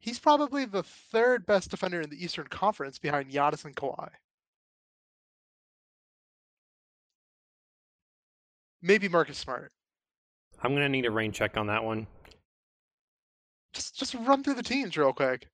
He's 0.00 0.18
probably 0.18 0.64
the 0.64 0.82
third 0.82 1.46
best 1.46 1.70
defender 1.70 2.00
in 2.00 2.10
the 2.10 2.22
Eastern 2.22 2.48
Conference 2.48 2.98
behind 2.98 3.30
Giannis 3.30 3.64
and 3.64 3.76
Kawhi. 3.76 4.08
Maybe 8.82 9.08
Marcus 9.08 9.38
Smart. 9.38 9.70
I'm 10.60 10.74
gonna 10.74 10.88
need 10.88 11.06
a 11.06 11.10
rain 11.10 11.30
check 11.30 11.56
on 11.56 11.68
that 11.68 11.84
one. 11.84 12.06
Just 13.72 13.96
just 13.96 14.14
run 14.14 14.42
through 14.42 14.54
the 14.54 14.62
teams 14.62 14.96
real 14.96 15.12
quick. 15.12 15.46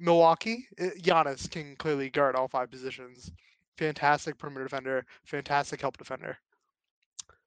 Milwaukee, 0.00 0.66
uh, 0.80 0.90
Giannis 1.00 1.48
can 1.48 1.76
clearly 1.76 2.10
guard 2.10 2.34
all 2.34 2.48
five 2.48 2.70
positions. 2.70 3.30
Fantastic 3.78 4.38
perimeter 4.38 4.64
defender, 4.64 5.04
fantastic 5.24 5.80
help 5.80 5.96
defender. 5.96 6.38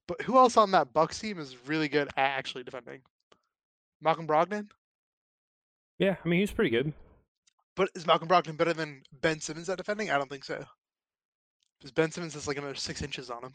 But 0.07 0.22
who 0.22 0.38
else 0.38 0.57
on 0.57 0.72
that 0.72 0.93
Bucks 0.93 1.19
team 1.19 1.39
is 1.39 1.57
really 1.67 1.89
good 1.89 2.07
at 2.10 2.38
actually 2.38 2.63
defending? 2.63 3.01
Malcolm 4.01 4.27
Brogdon? 4.27 4.69
Yeah, 6.00 6.15
I 6.24 6.27
mean 6.27 6.39
he's 6.39 6.51
pretty 6.51 6.69
good. 6.69 6.93
But 7.75 7.89
is 7.96 8.07
Malcolm 8.07 8.27
Brogdon 8.27 8.57
better 8.57 8.74
than 8.74 9.03
Ben 9.22 9.39
Simmons 9.39 9.69
at 9.69 9.77
defending? 9.77 10.10
I 10.10 10.17
don't 10.17 10.29
think 10.29 10.43
so. 10.43 10.63
Because 11.79 11.91
Ben 11.91 12.12
Simmons 12.12 12.34
has 12.34 12.48
like 12.48 12.57
another 12.57 12.75
six 12.75 13.01
inches 13.01 13.29
on 13.29 13.43
him. 13.43 13.53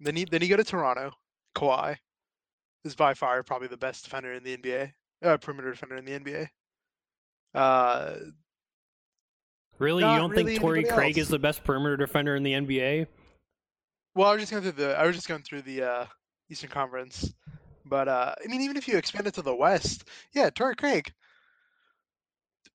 Then 0.00 0.16
you 0.16 0.26
then 0.26 0.42
you 0.42 0.48
go 0.48 0.56
to 0.56 0.64
Toronto. 0.64 1.12
Kawhi 1.56 1.96
is 2.84 2.94
by 2.94 3.14
far 3.14 3.42
probably 3.42 3.68
the 3.68 3.76
best 3.76 4.04
defender 4.04 4.32
in 4.32 4.42
the 4.42 4.56
NBA, 4.56 4.92
uh, 5.22 5.36
perimeter 5.38 5.70
defender 5.70 5.96
in 5.96 6.04
the 6.04 6.18
NBA. 6.18 6.48
Uh, 7.54 8.14
Really, 9.78 10.04
you 10.04 10.18
don't 10.18 10.30
really 10.30 10.44
think 10.44 10.60
Torrey 10.60 10.84
Craig 10.84 11.18
else. 11.18 11.26
is 11.26 11.28
the 11.28 11.38
best 11.38 11.64
perimeter 11.64 11.96
defender 11.96 12.36
in 12.36 12.42
the 12.42 12.52
NBA? 12.52 13.06
well, 14.14 14.28
I 14.28 14.32
was 14.34 14.42
just 14.42 14.52
going 14.52 14.62
through 14.62 14.72
the 14.72 14.98
I 14.98 15.06
was 15.06 15.16
just 15.16 15.28
going 15.28 15.42
through 15.42 15.62
the 15.62 15.82
uh, 15.82 16.06
Eastern 16.48 16.70
Conference, 16.70 17.32
but 17.84 18.06
uh, 18.08 18.34
I 18.42 18.46
mean, 18.48 18.60
even 18.60 18.76
if 18.76 18.86
you 18.86 18.96
expand 18.96 19.26
it 19.26 19.34
to 19.34 19.42
the 19.42 19.54
West, 19.54 20.08
yeah, 20.32 20.50
Torrey 20.50 20.76
Craig, 20.76 21.12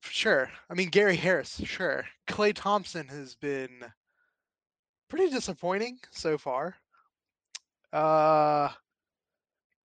sure. 0.01 0.51
I 0.69 0.73
mean, 0.73 0.89
Gary 0.89 1.15
Harris, 1.15 1.61
sure. 1.63 2.05
Klay 2.27 2.53
Thompson 2.53 3.07
has 3.07 3.35
been 3.35 3.69
pretty 5.09 5.29
disappointing 5.29 5.99
so 6.11 6.37
far. 6.37 6.75
Uh, 7.93 8.69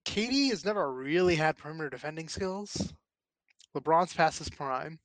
KD 0.07 0.49
has 0.49 0.65
never 0.65 0.91
really 0.93 1.37
had 1.37 1.59
perimeter 1.59 1.91
defending 1.91 2.29
skills. 2.29 2.95
LeBron's 3.76 4.14
past 4.14 4.38
his 4.38 4.50
prime. 4.50 4.99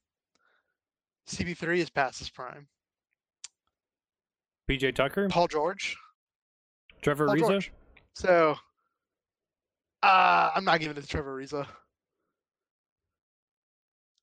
CP3 1.28 1.78
is 1.78 1.90
past 1.90 2.20
his 2.20 2.30
prime. 2.30 2.68
PJ 4.70 4.96
Tucker, 4.96 5.30
Paul 5.30 5.48
George. 5.48 5.96
Trevor 7.02 7.28
Paul. 7.28 7.38
George. 7.38 7.72
So, 8.14 8.56
uh, 10.04 10.52
I'm 10.56 10.66
not 10.66 10.80
giving 10.80 10.98
it 10.98 11.02
to 11.02 11.08
Trevor 11.08 11.40
Ariza. 11.40 11.66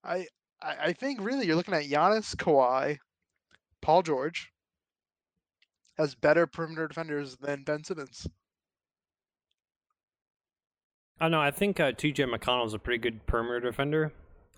I, 0.03 0.27
I 0.61 0.75
I 0.83 0.93
think 0.93 1.19
really 1.21 1.47
you're 1.47 1.55
looking 1.55 1.73
at 1.73 1.85
Giannis, 1.85 2.35
Kawhi, 2.35 2.97
Paul 3.81 4.03
George 4.03 4.51
as 5.97 6.15
better 6.15 6.45
perimeter 6.45 6.87
defenders 6.87 7.37
than 7.37 7.63
Ben 7.63 7.83
Simmons. 7.83 8.27
Oh 11.21 11.29
no, 11.29 11.39
I 11.39 11.51
think 11.51 11.79
uh, 11.79 11.93
T.J. 11.93 12.25
McConnell 12.25 12.65
is 12.65 12.73
a 12.73 12.79
pretty 12.79 12.97
good 12.97 13.25
perimeter 13.25 13.61
defender, 13.61 14.11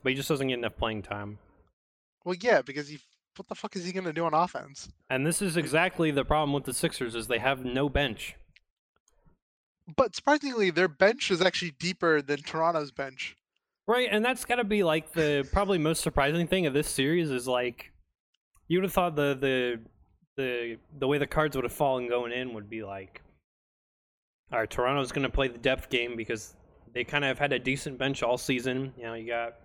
but 0.03 0.11
he 0.11 0.15
just 0.15 0.29
doesn't 0.29 0.47
get 0.47 0.57
enough 0.57 0.77
playing 0.77 1.03
time. 1.03 1.39
Well, 2.25 2.35
yeah, 2.39 2.61
because 2.61 2.87
he 2.87 2.99
what 3.35 3.47
the 3.47 3.55
fuck 3.55 3.75
is 3.75 3.85
he 3.85 3.91
gonna 3.91 4.13
do 4.13 4.25
on 4.25 4.33
offense? 4.33 4.89
And 5.09 5.25
this 5.25 5.41
is 5.41 5.57
exactly 5.57 6.11
the 6.11 6.25
problem 6.25 6.53
with 6.53 6.63
the 6.63 6.73
Sixers 6.73 7.15
is 7.15 7.27
they 7.27 7.39
have 7.39 7.63
no 7.63 7.87
bench. 7.89 8.35
But 9.95 10.15
surprisingly, 10.15 10.69
their 10.69 10.87
bench 10.87 11.31
is 11.31 11.41
actually 11.41 11.71
deeper 11.79 12.21
than 12.21 12.41
Toronto's 12.41 12.91
bench. 12.91 13.35
Right, 13.87 14.09
and 14.11 14.25
that's 14.25 14.43
got 14.43 14.55
to 14.55 14.65
be 14.65 14.83
like 14.83 15.13
the 15.13 15.47
probably 15.53 15.77
most 15.77 16.01
surprising 16.01 16.47
thing 16.47 16.65
of 16.65 16.73
this 16.73 16.89
series 16.89 17.31
is 17.31 17.47
like 17.47 17.91
you 18.67 18.77
would 18.79 18.83
have 18.83 18.93
thought 18.93 19.15
the 19.15 19.37
the 19.39 19.79
the 20.35 20.77
the 20.99 21.07
way 21.07 21.17
the 21.17 21.27
cards 21.27 21.55
would 21.55 21.63
have 21.63 21.73
fallen 21.73 22.09
going 22.09 22.31
in 22.31 22.53
would 22.53 22.69
be 22.69 22.83
like 22.83 23.21
all 24.51 24.59
right, 24.59 24.69
Toronto's 24.69 25.11
going 25.11 25.23
to 25.23 25.29
play 25.29 25.49
the 25.49 25.57
depth 25.57 25.89
game 25.89 26.15
because 26.15 26.55
they 26.93 27.03
kind 27.03 27.25
of 27.25 27.29
have 27.29 27.39
had 27.39 27.51
a 27.51 27.59
decent 27.59 27.97
bench 27.97 28.23
all 28.23 28.37
season. 28.37 28.93
You 28.97 29.03
know, 29.03 29.13
you 29.13 29.27
got 29.27 29.55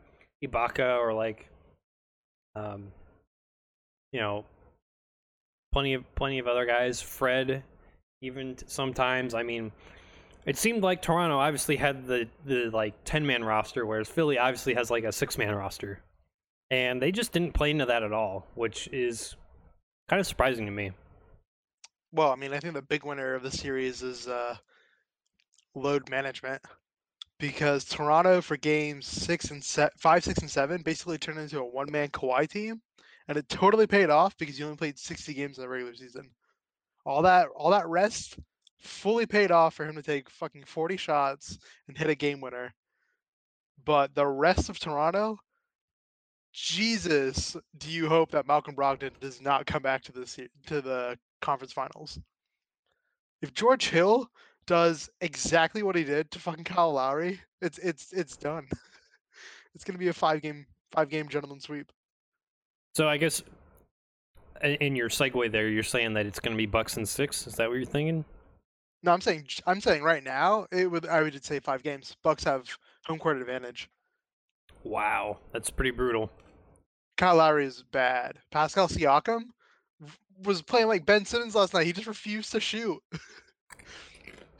Ibaka 0.42 0.98
or 0.98 1.12
like 1.14 1.48
um 2.54 2.88
you 4.12 4.20
know 4.20 4.44
plenty 5.72 5.94
of 5.94 6.14
plenty 6.14 6.38
of 6.38 6.46
other 6.46 6.66
guys, 6.66 7.00
Fred 7.00 7.62
even 8.20 8.56
sometimes. 8.66 9.34
I 9.34 9.42
mean, 9.42 9.72
it 10.46 10.56
seemed 10.56 10.82
like 10.82 11.02
Toronto 11.02 11.38
obviously 11.38 11.76
had 11.76 12.06
the 12.06 12.28
the 12.44 12.70
like 12.70 12.94
10 13.04 13.26
man 13.26 13.44
roster 13.44 13.84
whereas 13.84 14.08
Philly 14.08 14.38
obviously 14.38 14.74
has 14.74 14.90
like 14.90 15.04
a 15.04 15.12
6 15.12 15.38
man 15.38 15.54
roster. 15.54 16.00
And 16.70 17.02
they 17.02 17.12
just 17.12 17.32
didn't 17.32 17.52
play 17.52 17.70
into 17.70 17.84
that 17.84 18.02
at 18.02 18.14
all, 18.14 18.46
which 18.54 18.88
is 18.88 19.36
kind 20.08 20.18
of 20.18 20.26
surprising 20.26 20.64
to 20.64 20.72
me. 20.72 20.92
Well, 22.12 22.30
I 22.30 22.36
mean, 22.36 22.54
I 22.54 22.60
think 22.60 22.72
the 22.72 22.80
big 22.80 23.04
winner 23.04 23.34
of 23.34 23.42
the 23.42 23.50
series 23.50 24.02
is 24.02 24.26
uh, 24.26 24.56
load 25.74 26.08
management 26.08 26.62
because 27.42 27.84
Toronto 27.84 28.40
for 28.40 28.56
games 28.56 29.04
six 29.04 29.50
and 29.50 29.62
se- 29.62 29.90
five, 29.98 30.22
six, 30.22 30.38
and 30.42 30.50
seven 30.50 30.80
basically 30.80 31.18
turned 31.18 31.40
into 31.40 31.58
a 31.58 31.66
one 31.66 31.90
man 31.90 32.06
Kawhi 32.08 32.48
team, 32.48 32.80
and 33.26 33.36
it 33.36 33.48
totally 33.48 33.88
paid 33.88 34.10
off 34.10 34.38
because 34.38 34.56
you 34.56 34.64
only 34.64 34.76
played 34.76 34.96
sixty 34.96 35.34
games 35.34 35.58
in 35.58 35.62
the 35.62 35.68
regular 35.68 35.92
season. 35.92 36.30
All 37.04 37.20
that, 37.22 37.48
all 37.56 37.72
that 37.72 37.88
rest, 37.88 38.38
fully 38.78 39.26
paid 39.26 39.50
off 39.50 39.74
for 39.74 39.84
him 39.84 39.96
to 39.96 40.02
take 40.02 40.30
fucking 40.30 40.62
forty 40.66 40.96
shots 40.96 41.58
and 41.88 41.98
hit 41.98 42.08
a 42.08 42.14
game 42.14 42.40
winner. 42.40 42.72
But 43.84 44.14
the 44.14 44.26
rest 44.26 44.68
of 44.68 44.78
Toronto, 44.78 45.36
Jesus, 46.52 47.56
do 47.76 47.90
you 47.90 48.08
hope 48.08 48.30
that 48.30 48.46
Malcolm 48.46 48.76
Brogdon 48.76 49.18
does 49.18 49.40
not 49.40 49.66
come 49.66 49.82
back 49.82 50.04
to 50.04 50.12
the 50.12 50.48
to 50.68 50.80
the 50.80 51.18
conference 51.40 51.72
finals? 51.72 52.20
If 53.40 53.52
George 53.52 53.88
Hill 53.88 54.30
does 54.66 55.10
exactly 55.20 55.82
what 55.82 55.96
he 55.96 56.04
did 56.04 56.30
to 56.30 56.38
fucking 56.38 56.64
Kyle 56.64 56.92
Lowry, 56.92 57.40
it's 57.60 57.78
it's 57.78 58.12
it's 58.12 58.36
done. 58.36 58.66
it's 59.74 59.84
gonna 59.84 59.98
be 59.98 60.08
a 60.08 60.12
five 60.12 60.42
game 60.42 60.66
five 60.90 61.08
game 61.08 61.28
gentleman 61.28 61.60
sweep. 61.60 61.90
So 62.94 63.08
I 63.08 63.16
guess 63.16 63.42
in 64.62 64.94
your 64.94 65.08
segue 65.08 65.50
there, 65.50 65.68
you're 65.68 65.82
saying 65.82 66.14
that 66.14 66.26
it's 66.26 66.40
gonna 66.40 66.56
be 66.56 66.66
Bucks 66.66 66.96
and 66.96 67.08
six. 67.08 67.46
Is 67.46 67.54
that 67.54 67.68
what 67.68 67.76
you're 67.76 67.84
thinking? 67.84 68.24
No, 69.02 69.12
I'm 69.12 69.20
saying 69.20 69.46
I'm 69.66 69.80
saying 69.80 70.02
right 70.02 70.22
now 70.22 70.66
it 70.70 70.90
would 70.90 71.06
I 71.06 71.22
would 71.22 71.44
say 71.44 71.60
five 71.60 71.82
games. 71.82 72.16
Bucks 72.22 72.44
have 72.44 72.66
home 73.04 73.18
court 73.18 73.38
advantage. 73.38 73.88
Wow, 74.84 75.38
that's 75.52 75.70
pretty 75.70 75.90
brutal. 75.90 76.30
Kyle 77.16 77.36
Lowry 77.36 77.66
is 77.66 77.84
bad. 77.92 78.38
Pascal 78.50 78.88
Siakam 78.88 79.42
was 80.44 80.62
playing 80.62 80.88
like 80.88 81.06
Ben 81.06 81.24
Simmons 81.24 81.54
last 81.54 81.74
night. 81.74 81.86
He 81.86 81.92
just 81.92 82.06
refused 82.06 82.52
to 82.52 82.60
shoot. 82.60 83.00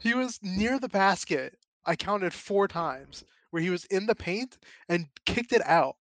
He 0.03 0.13
was 0.13 0.37
near 0.41 0.79
the 0.79 0.89
basket. 0.89 1.57
I 1.85 1.95
counted 1.95 2.33
four 2.33 2.67
times 2.67 3.23
where 3.51 3.63
he 3.63 3.69
was 3.69 3.85
in 3.85 4.05
the 4.05 4.13
paint 4.13 4.57
and 4.89 5.07
kicked 5.25 5.53
it 5.53 5.65
out. 5.65 5.95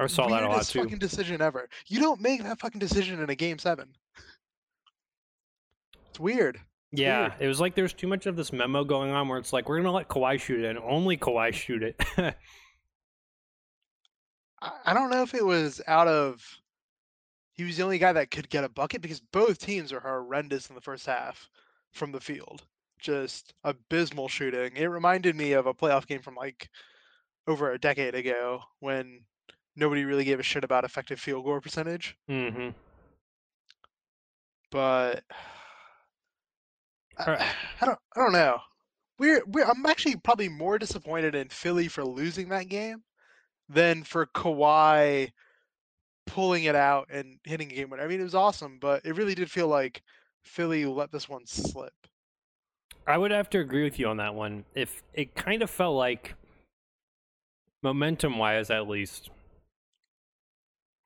I 0.00 0.08
saw 0.08 0.26
Weirdest 0.26 0.42
that 0.42 0.48
a 0.48 0.52
lot 0.52 0.66
too. 0.66 0.82
Fucking 0.82 0.98
decision 0.98 1.40
ever. 1.40 1.68
You 1.86 2.00
don't 2.00 2.20
make 2.20 2.42
that 2.42 2.58
fucking 2.58 2.80
decision 2.80 3.20
in 3.20 3.30
a 3.30 3.36
game 3.36 3.60
seven. 3.60 3.94
It's 6.10 6.18
weird. 6.18 6.60
Yeah, 6.90 7.28
weird. 7.28 7.32
it 7.38 7.46
was 7.46 7.60
like 7.60 7.76
there's 7.76 7.92
too 7.92 8.08
much 8.08 8.26
of 8.26 8.34
this 8.34 8.52
memo 8.52 8.82
going 8.82 9.12
on 9.12 9.28
where 9.28 9.38
it's 9.38 9.52
like 9.52 9.68
we're 9.68 9.76
gonna 9.76 9.92
let 9.92 10.08
Kawhi 10.08 10.40
shoot 10.40 10.64
it 10.64 10.70
and 10.70 10.80
only 10.80 11.16
Kawhi 11.16 11.52
shoot 11.52 11.84
it. 11.84 12.02
I 14.84 14.92
don't 14.92 15.10
know 15.10 15.22
if 15.22 15.34
it 15.34 15.46
was 15.46 15.80
out 15.86 16.08
of 16.08 16.44
he 17.52 17.62
was 17.62 17.76
the 17.76 17.84
only 17.84 17.98
guy 17.98 18.12
that 18.12 18.32
could 18.32 18.50
get 18.50 18.64
a 18.64 18.68
bucket 18.68 19.02
because 19.02 19.20
both 19.20 19.58
teams 19.58 19.92
are 19.92 20.00
horrendous 20.00 20.68
in 20.68 20.74
the 20.74 20.80
first 20.80 21.06
half 21.06 21.48
from 21.92 22.10
the 22.10 22.20
field 22.20 22.64
just 23.00 23.54
abysmal 23.64 24.28
shooting. 24.28 24.76
It 24.76 24.86
reminded 24.86 25.36
me 25.36 25.52
of 25.52 25.66
a 25.66 25.74
playoff 25.74 26.06
game 26.06 26.22
from 26.22 26.34
like 26.34 26.68
over 27.46 27.72
a 27.72 27.78
decade 27.78 28.14
ago 28.14 28.60
when 28.80 29.20
nobody 29.76 30.04
really 30.04 30.24
gave 30.24 30.40
a 30.40 30.44
shit 30.44 30.64
about 30.64 30.84
effective 30.84 31.20
field 31.20 31.44
goal 31.44 31.60
percentage. 31.60 32.16
Mm-hmm. 32.30 32.70
But 34.70 35.22
I, 37.18 37.52
I, 37.80 37.86
don't 37.86 37.98
I 38.16 38.20
don't 38.20 38.32
know. 38.32 38.58
We're, 39.18 39.42
we're 39.46 39.64
I'm 39.64 39.86
actually 39.86 40.16
probably 40.16 40.48
more 40.48 40.78
disappointed 40.78 41.34
in 41.34 41.48
Philly 41.48 41.88
for 41.88 42.04
losing 42.04 42.48
that 42.50 42.68
game 42.68 43.02
than 43.68 44.02
for 44.02 44.26
Kawhi 44.26 45.30
pulling 46.26 46.64
it 46.64 46.74
out 46.74 47.08
and 47.10 47.38
hitting 47.44 47.70
a 47.70 47.74
game 47.74 47.90
winner. 47.90 48.02
I 48.02 48.08
mean, 48.08 48.20
it 48.20 48.24
was 48.24 48.34
awesome, 48.34 48.78
but 48.80 49.04
it 49.06 49.16
really 49.16 49.34
did 49.34 49.50
feel 49.50 49.68
like 49.68 50.02
Philly 50.42 50.84
let 50.84 51.12
this 51.12 51.28
one 51.28 51.46
slip. 51.46 51.94
I 53.06 53.16
would 53.16 53.30
have 53.30 53.48
to 53.50 53.60
agree 53.60 53.84
with 53.84 53.98
you 53.98 54.08
on 54.08 54.16
that 54.16 54.34
one. 54.34 54.64
If 54.74 55.02
it 55.14 55.34
kind 55.34 55.62
of 55.62 55.70
felt 55.70 55.96
like 55.96 56.34
momentum 57.82 58.38
wise 58.38 58.70
at 58.70 58.88
least 58.88 59.30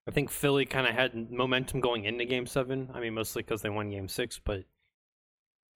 I 0.09 0.13
think 0.13 0.31
Philly 0.31 0.65
kind 0.65 0.87
of 0.87 0.95
had 0.95 1.31
momentum 1.31 1.81
going 1.81 2.05
into 2.05 2.25
game 2.25 2.47
7. 2.47 2.91
I 2.95 3.01
mean 3.01 3.15
mostly 3.15 3.43
cuz 3.43 3.63
they 3.63 3.69
won 3.69 3.91
game 3.91 4.09
6, 4.09 4.41
but 4.45 4.65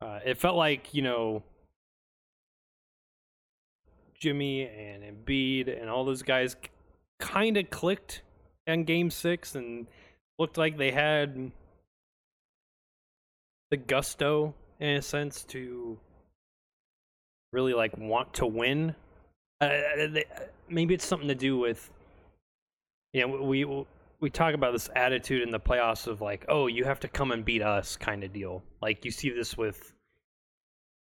uh, 0.00 0.20
it 0.24 0.38
felt 0.38 0.56
like, 0.56 0.94
you 0.94 1.02
know, 1.02 1.42
Jimmy 4.18 4.66
and 4.66 5.02
Embiid 5.02 5.80
and 5.80 5.90
all 5.90 6.04
those 6.04 6.22
guys 6.22 6.56
kind 7.18 7.56
of 7.56 7.70
clicked 7.70 8.22
in 8.66 8.84
game 8.84 9.10
6 9.10 9.54
and 9.54 9.86
looked 10.38 10.56
like 10.56 10.78
they 10.78 10.90
had 10.90 11.52
the 13.70 13.76
gusto 13.76 14.54
in 14.80 14.96
a 14.96 15.02
sense 15.02 15.44
to 15.44 15.98
really 17.54 17.72
like 17.72 17.96
want 17.96 18.34
to 18.34 18.46
win. 18.46 18.94
Uh, 19.60 19.68
they, 20.10 20.24
maybe 20.68 20.94
it's 20.94 21.06
something 21.06 21.28
to 21.28 21.34
do 21.34 21.56
with 21.56 21.90
you 23.12 23.26
know 23.26 23.42
we 23.42 23.64
we 24.20 24.30
talk 24.30 24.54
about 24.54 24.72
this 24.72 24.90
attitude 24.96 25.42
in 25.42 25.50
the 25.50 25.60
playoffs 25.60 26.06
of 26.06 26.20
like 26.20 26.44
oh 26.48 26.66
you 26.66 26.84
have 26.84 27.00
to 27.00 27.08
come 27.08 27.30
and 27.32 27.44
beat 27.44 27.62
us 27.62 27.96
kind 27.96 28.24
of 28.24 28.32
deal. 28.32 28.62
Like 28.82 29.04
you 29.04 29.10
see 29.10 29.30
this 29.30 29.56
with 29.56 29.92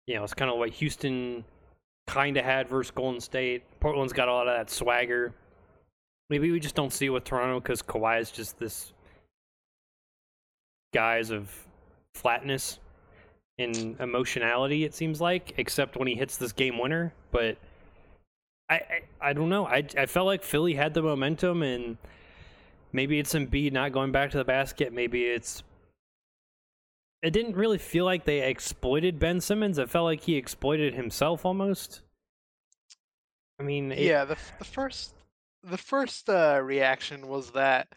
you 0.06 0.16
know 0.16 0.24
it's 0.24 0.34
kind 0.34 0.50
of 0.50 0.58
what 0.58 0.70
Houston 0.70 1.44
kind 2.06 2.36
of 2.36 2.44
had 2.44 2.68
versus 2.68 2.90
Golden 2.90 3.20
State. 3.20 3.62
Portland's 3.80 4.12
got 4.12 4.28
a 4.28 4.32
lot 4.32 4.48
of 4.48 4.56
that 4.56 4.70
swagger. 4.70 5.34
Maybe 6.30 6.50
we 6.50 6.60
just 6.60 6.74
don't 6.74 6.92
see 6.92 7.06
it 7.06 7.10
with 7.10 7.24
Toronto 7.24 7.60
because 7.60 7.82
Kawhi 7.82 8.20
is 8.20 8.30
just 8.30 8.58
this 8.58 8.92
guise 10.92 11.30
of 11.30 11.50
flatness 12.14 12.78
in 13.58 13.96
emotionality. 14.00 14.84
It 14.84 14.94
seems 14.94 15.20
like, 15.20 15.54
except 15.58 15.96
when 15.96 16.08
he 16.08 16.14
hits 16.14 16.36
this 16.36 16.52
game 16.52 16.78
winner. 16.78 17.12
But 17.30 17.58
I, 18.70 18.74
I, 18.74 19.00
I 19.20 19.32
don't 19.32 19.48
know. 19.48 19.66
I, 19.66 19.84
I 19.96 20.06
felt 20.06 20.26
like 20.26 20.42
Philly 20.42 20.74
had 20.74 20.94
the 20.94 21.02
momentum, 21.02 21.62
and 21.62 21.98
maybe 22.92 23.18
it's 23.18 23.34
Embiid 23.34 23.72
not 23.72 23.92
going 23.92 24.12
back 24.12 24.30
to 24.30 24.38
the 24.38 24.44
basket. 24.44 24.92
Maybe 24.92 25.24
it's. 25.24 25.62
It 27.20 27.32
didn't 27.32 27.56
really 27.56 27.78
feel 27.78 28.04
like 28.04 28.24
they 28.24 28.48
exploited 28.48 29.18
Ben 29.18 29.40
Simmons. 29.40 29.78
It 29.78 29.90
felt 29.90 30.04
like 30.04 30.22
he 30.22 30.36
exploited 30.36 30.94
himself 30.94 31.44
almost. 31.44 32.02
I 33.58 33.64
mean, 33.64 33.90
it... 33.90 33.98
yeah. 33.98 34.24
The 34.24 34.36
the 34.60 34.64
first 34.64 35.14
the 35.64 35.78
first 35.78 36.30
uh, 36.30 36.60
reaction 36.62 37.26
was 37.26 37.50
that 37.50 37.88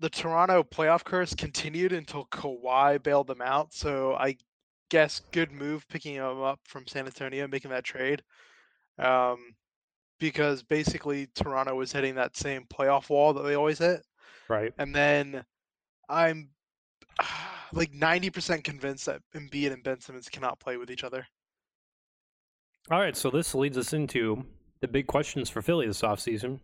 the 0.00 0.10
Toronto 0.10 0.62
playoff 0.62 1.04
curse 1.04 1.34
continued 1.34 1.92
until 1.92 2.26
Kawhi 2.26 3.02
bailed 3.02 3.28
them 3.28 3.40
out. 3.40 3.72
So 3.72 4.14
I 4.14 4.36
guess 4.90 5.20
good 5.32 5.52
move 5.52 5.86
picking 5.88 6.14
him 6.14 6.42
up 6.42 6.60
from 6.64 6.86
San 6.86 7.06
Antonio, 7.06 7.46
making 7.46 7.70
that 7.70 7.84
trade. 7.84 8.22
Um, 8.98 9.54
because 10.18 10.62
basically 10.62 11.28
Toronto 11.34 11.74
was 11.74 11.92
hitting 11.92 12.14
that 12.14 12.36
same 12.36 12.64
playoff 12.72 13.10
wall 13.10 13.34
that 13.34 13.42
they 13.42 13.54
always 13.54 13.78
hit. 13.78 14.00
Right. 14.48 14.72
And 14.78 14.94
then 14.94 15.44
I'm 16.08 16.50
like 17.72 17.92
90% 17.92 18.64
convinced 18.64 19.06
that 19.06 19.20
Embiid 19.34 19.72
and 19.72 19.82
Ben 19.82 20.00
Simmons 20.00 20.28
cannot 20.28 20.60
play 20.60 20.76
with 20.76 20.90
each 20.90 21.04
other. 21.04 21.26
All 22.90 23.00
right, 23.00 23.16
so 23.16 23.30
this 23.30 23.54
leads 23.54 23.76
us 23.76 23.92
into 23.92 24.44
the 24.80 24.86
big 24.86 25.08
questions 25.08 25.50
for 25.50 25.60
Philly 25.60 25.88
this 25.88 26.02
offseason. 26.02 26.60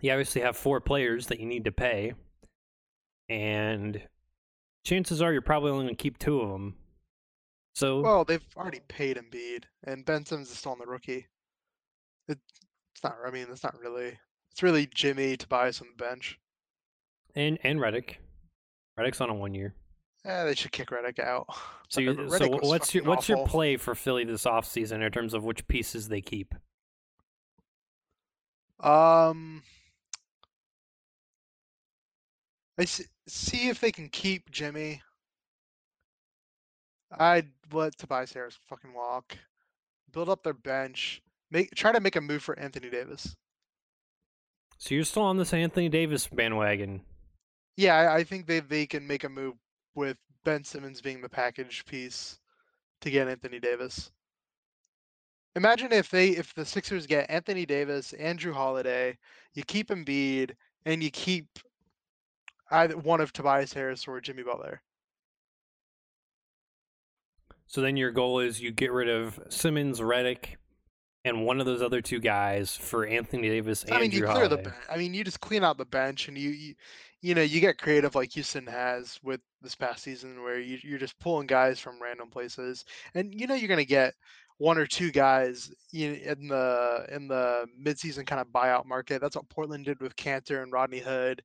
You 0.00 0.12
obviously 0.12 0.40
have 0.40 0.56
four 0.56 0.80
players 0.80 1.26
that 1.26 1.40
you 1.40 1.46
need 1.46 1.64
to 1.64 1.72
pay. 1.72 2.14
And 3.28 4.00
chances 4.86 5.20
are 5.20 5.32
you're 5.32 5.42
probably 5.42 5.70
only 5.72 5.84
going 5.86 5.96
to 5.96 6.02
keep 6.02 6.16
two 6.18 6.40
of 6.40 6.48
them. 6.50 6.76
So 7.74 8.00
Well, 8.00 8.24
they've 8.24 8.46
already 8.56 8.80
paid 8.88 9.18
Embiid, 9.18 9.64
and 9.84 10.04
Ben 10.06 10.24
Simmons 10.24 10.50
is 10.50 10.56
still 10.58 10.72
on 10.72 10.78
the 10.78 10.86
rookie. 10.86 11.26
It, 12.28 12.38
it's 12.94 13.02
not. 13.04 13.16
I 13.26 13.30
mean, 13.30 13.48
it's 13.50 13.64
not 13.64 13.78
really. 13.80 14.18
It's 14.52 14.62
really 14.62 14.86
Jimmy 14.94 15.36
Tobias 15.36 15.82
on 15.82 15.88
the 15.94 16.02
bench. 16.02 16.38
and 17.34 17.58
and 17.64 17.78
Redick. 17.80 18.14
Redick's 18.98 19.20
on 19.20 19.28
a 19.28 19.34
one 19.34 19.52
year. 19.52 19.74
Yeah, 20.24 20.44
they 20.44 20.54
should 20.54 20.72
kick 20.72 20.88
Redick 20.90 21.18
out. 21.18 21.46
So, 21.88 22.00
you, 22.00 22.14
so 22.14 22.38
Redick 22.48 22.62
what's 22.62 22.92
your 22.94 23.04
what's 23.04 23.28
your 23.28 23.46
play 23.46 23.76
for 23.76 23.94
Philly 23.94 24.24
this 24.24 24.42
offseason 24.44 25.04
in 25.06 25.12
terms 25.12 25.34
of 25.34 25.44
which 25.44 25.68
pieces 25.68 26.08
they 26.08 26.20
keep? 26.20 26.52
Um, 28.80 29.62
I 32.78 32.82
s- 32.82 33.06
see 33.26 33.68
if 33.68 33.80
they 33.80 33.92
can 33.92 34.08
keep 34.08 34.50
Jimmy. 34.50 35.02
I'd 37.18 37.48
let 37.72 37.96
Tobias 37.98 38.32
Harris 38.32 38.58
fucking 38.68 38.92
walk. 38.92 39.36
Build 40.12 40.28
up 40.28 40.42
their 40.42 40.54
bench. 40.54 41.22
Make 41.50 41.74
try 41.74 41.92
to 41.92 42.00
make 42.00 42.16
a 42.16 42.20
move 42.20 42.42
for 42.42 42.58
Anthony 42.58 42.90
Davis. 42.90 43.34
So 44.78 44.94
you're 44.94 45.04
still 45.04 45.22
on 45.22 45.36
this 45.36 45.52
Anthony 45.52 45.88
Davis 45.88 46.26
bandwagon. 46.26 47.02
Yeah, 47.76 47.94
I, 47.94 48.16
I 48.16 48.24
think 48.24 48.46
they 48.46 48.60
they 48.60 48.86
can 48.86 49.06
make 49.06 49.24
a 49.24 49.28
move 49.28 49.54
with 49.94 50.16
Ben 50.44 50.64
Simmons 50.64 51.00
being 51.00 51.20
the 51.20 51.28
package 51.28 51.84
piece 51.86 52.38
to 53.00 53.10
get 53.10 53.28
Anthony 53.28 53.60
Davis. 53.60 54.10
Imagine 55.54 55.92
if 55.92 56.10
they 56.10 56.30
if 56.30 56.54
the 56.54 56.64
Sixers 56.64 57.06
get 57.06 57.30
Anthony 57.30 57.64
Davis, 57.64 58.12
Andrew 58.14 58.52
Holiday, 58.52 59.16
you 59.54 59.62
keep 59.64 59.88
Embiid, 59.88 60.52
and 60.84 61.02
you 61.02 61.10
keep 61.10 61.46
either 62.70 62.96
one 62.96 63.20
of 63.20 63.32
Tobias 63.32 63.72
Harris 63.72 64.06
or 64.06 64.20
Jimmy 64.20 64.42
Butler. 64.42 64.82
So 67.66 67.80
then 67.80 67.96
your 67.96 68.12
goal 68.12 68.40
is 68.40 68.60
you 68.60 68.70
get 68.70 68.92
rid 68.92 69.08
of 69.08 69.40
Simmons, 69.48 70.00
Redick, 70.00 70.56
and 71.24 71.44
one 71.44 71.58
of 71.58 71.66
those 71.66 71.82
other 71.82 72.00
two 72.00 72.20
guys 72.20 72.76
for 72.76 73.04
Anthony 73.04 73.48
Davis 73.48 73.82
and 73.82 73.94
I 73.94 74.00
mean, 74.00 74.12
you 74.12 74.22
clear 74.22 74.48
the 74.48 74.56
Holiday. 74.56 74.62
bench. 74.62 74.76
I 74.88 74.96
mean, 74.96 75.12
you 75.14 75.24
just 75.24 75.40
clean 75.40 75.64
out 75.64 75.76
the 75.76 75.84
bench, 75.84 76.28
and 76.28 76.38
you, 76.38 76.50
you, 76.50 76.74
you 77.22 77.34
know, 77.34 77.42
you 77.42 77.60
get 77.60 77.78
creative 77.78 78.14
like 78.14 78.32
Houston 78.32 78.66
has 78.68 79.18
with 79.24 79.40
this 79.60 79.74
past 79.74 80.04
season, 80.04 80.42
where 80.42 80.60
you, 80.60 80.78
you're 80.82 80.98
just 81.00 81.18
pulling 81.18 81.48
guys 81.48 81.80
from 81.80 82.00
random 82.00 82.30
places, 82.30 82.84
and 83.14 83.34
you 83.34 83.48
know 83.48 83.54
you're 83.54 83.68
gonna 83.68 83.84
get 83.84 84.14
one 84.58 84.78
or 84.78 84.86
two 84.86 85.10
guys 85.10 85.72
in, 85.92 86.14
in 86.14 86.48
the 86.48 87.06
in 87.10 87.26
the 87.26 87.66
midseason 87.82 88.24
kind 88.24 88.40
of 88.40 88.46
buyout 88.48 88.86
market. 88.86 89.20
That's 89.20 89.34
what 89.34 89.48
Portland 89.48 89.84
did 89.84 90.00
with 90.00 90.14
Kanter 90.14 90.62
and 90.62 90.72
Rodney 90.72 91.00
Hood. 91.00 91.42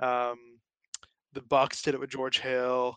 Um, 0.00 0.57
the 1.32 1.42
Bucks 1.42 1.82
did 1.82 1.94
it 1.94 2.00
with 2.00 2.10
George 2.10 2.40
Hill, 2.40 2.96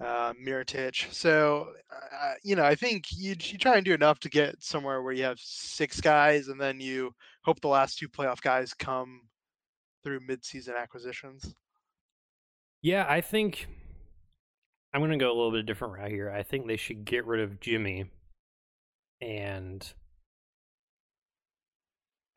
uh, 0.00 0.32
Mirotic. 0.34 1.12
So, 1.12 1.72
uh, 1.92 2.34
you 2.42 2.56
know, 2.56 2.64
I 2.64 2.74
think 2.74 3.04
you 3.12 3.34
you 3.38 3.58
try 3.58 3.76
and 3.76 3.84
do 3.84 3.94
enough 3.94 4.18
to 4.20 4.28
get 4.28 4.62
somewhere 4.62 5.02
where 5.02 5.12
you 5.12 5.24
have 5.24 5.38
six 5.38 6.00
guys, 6.00 6.48
and 6.48 6.60
then 6.60 6.80
you 6.80 7.12
hope 7.44 7.60
the 7.60 7.68
last 7.68 7.98
two 7.98 8.08
playoff 8.08 8.40
guys 8.40 8.74
come 8.74 9.22
through 10.02 10.20
midseason 10.20 10.80
acquisitions. 10.80 11.54
Yeah, 12.82 13.06
I 13.08 13.20
think 13.20 13.68
I'm 14.92 15.00
going 15.00 15.10
to 15.10 15.18
go 15.18 15.28
a 15.28 15.36
little 15.36 15.52
bit 15.52 15.66
different 15.66 15.94
route 15.94 16.10
here. 16.10 16.30
I 16.30 16.42
think 16.42 16.66
they 16.66 16.76
should 16.76 17.04
get 17.04 17.26
rid 17.26 17.40
of 17.40 17.60
Jimmy. 17.60 18.06
And 19.20 19.92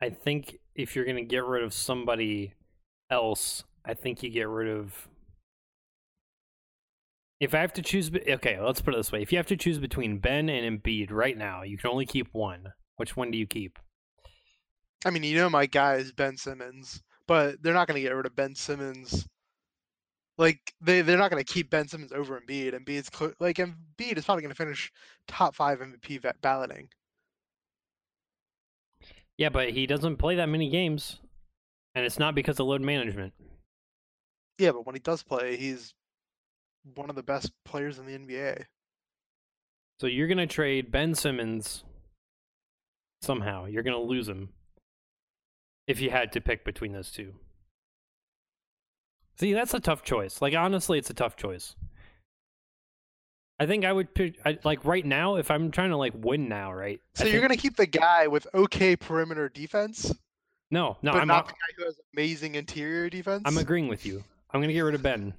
I 0.00 0.10
think 0.10 0.58
if 0.74 0.94
you're 0.94 1.06
going 1.06 1.16
to 1.16 1.22
get 1.22 1.44
rid 1.44 1.64
of 1.64 1.72
somebody 1.72 2.52
else, 3.10 3.64
I 3.84 3.94
think 3.94 4.22
you 4.22 4.30
get 4.30 4.48
rid 4.48 4.68
of. 4.68 5.08
If 7.44 7.54
I 7.54 7.60
have 7.60 7.74
to 7.74 7.82
choose, 7.82 8.10
okay, 8.10 8.58
let's 8.58 8.80
put 8.80 8.94
it 8.94 8.96
this 8.96 9.12
way: 9.12 9.20
if 9.20 9.30
you 9.30 9.36
have 9.36 9.46
to 9.48 9.56
choose 9.56 9.78
between 9.78 10.18
Ben 10.18 10.48
and 10.48 10.82
Embiid 10.82 11.12
right 11.12 11.36
now, 11.36 11.62
you 11.62 11.76
can 11.76 11.90
only 11.90 12.06
keep 12.06 12.28
one. 12.32 12.72
Which 12.96 13.16
one 13.16 13.30
do 13.30 13.36
you 13.36 13.46
keep? 13.46 13.78
I 15.04 15.10
mean, 15.10 15.24
you 15.24 15.36
know, 15.36 15.50
my 15.50 15.66
guy 15.66 15.96
is 15.96 16.10
Ben 16.10 16.38
Simmons, 16.38 17.02
but 17.28 17.62
they're 17.62 17.74
not 17.74 17.86
going 17.86 17.96
to 17.96 18.00
get 18.00 18.14
rid 18.14 18.24
of 18.24 18.34
Ben 18.34 18.54
Simmons. 18.54 19.28
Like 20.38 20.72
they 20.80 21.02
they're 21.02 21.18
not 21.18 21.30
going 21.30 21.44
to 21.44 21.52
keep 21.52 21.68
Ben 21.68 21.86
Simmons 21.86 22.12
over 22.12 22.40
Embiid. 22.40 22.72
Embiid's 22.72 23.10
clo- 23.10 23.34
like 23.40 23.56
Embiid 23.56 24.16
is 24.16 24.24
probably 24.24 24.42
going 24.42 24.54
to 24.54 24.56
finish 24.56 24.90
top 25.28 25.54
five 25.54 25.80
MVP 25.80 26.24
balloting. 26.40 26.88
Yeah, 29.36 29.50
but 29.50 29.68
he 29.68 29.86
doesn't 29.86 30.16
play 30.16 30.36
that 30.36 30.48
many 30.48 30.70
games, 30.70 31.20
and 31.94 32.06
it's 32.06 32.18
not 32.18 32.34
because 32.34 32.58
of 32.58 32.66
load 32.66 32.80
management. 32.80 33.34
Yeah, 34.58 34.72
but 34.72 34.86
when 34.86 34.94
he 34.94 35.00
does 35.00 35.22
play, 35.22 35.56
he's 35.58 35.92
one 36.94 37.10
of 37.10 37.16
the 37.16 37.22
best 37.22 37.52
players 37.64 37.98
in 37.98 38.06
the 38.06 38.16
NBA. 38.18 38.64
So 40.00 40.06
you're 40.06 40.28
gonna 40.28 40.46
trade 40.46 40.90
Ben 40.90 41.14
Simmons 41.14 41.84
somehow. 43.22 43.66
You're 43.66 43.82
gonna 43.82 43.98
lose 44.00 44.28
him 44.28 44.50
if 45.86 46.00
you 46.00 46.10
had 46.10 46.32
to 46.32 46.40
pick 46.40 46.64
between 46.64 46.92
those 46.92 47.10
two. 47.10 47.34
See, 49.38 49.52
that's 49.52 49.74
a 49.74 49.80
tough 49.80 50.02
choice. 50.02 50.40
Like 50.42 50.54
honestly, 50.54 50.98
it's 50.98 51.10
a 51.10 51.14
tough 51.14 51.36
choice. 51.36 51.74
I 53.58 53.66
think 53.66 53.84
I 53.84 53.92
would 53.92 54.14
pick 54.14 54.38
I, 54.44 54.58
like 54.64 54.84
right 54.84 55.04
now 55.06 55.36
if 55.36 55.50
I'm 55.50 55.70
trying 55.70 55.90
to 55.90 55.96
like 55.96 56.12
win 56.16 56.48
now, 56.48 56.72
right? 56.72 57.00
I 57.16 57.18
So 57.20 57.24
you're 57.24 57.34
think- 57.34 57.48
going 57.48 57.56
to 57.56 57.62
keep 57.62 57.76
the 57.76 57.86
guy 57.86 58.26
with 58.26 58.46
okay 58.52 58.96
perimeter 58.96 59.48
defense, 59.48 60.12
no, 60.72 60.96
no. 61.02 61.12
but 61.12 61.20
I'm 61.20 61.28
not 61.28 61.34
not, 61.36 61.46
the 61.48 61.52
guy 61.52 61.74
who 61.78 61.84
has 61.84 62.00
amazing 62.14 62.56
interior 62.56 63.08
defense. 63.08 63.42
I'm 63.44 63.58
agreeing 63.58 63.86
with 63.88 64.04
you. 64.04 64.24
I'm 64.50 64.60
gonna 64.60 64.72
get 64.72 64.80
rid 64.80 64.94
of 64.96 65.02
Ben 65.02 65.34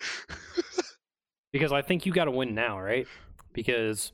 because 1.52 1.72
I 1.72 1.82
think 1.82 2.06
you 2.06 2.12
got 2.12 2.24
to 2.24 2.30
win 2.30 2.54
now, 2.54 2.80
right? 2.80 3.06
Because 3.52 4.12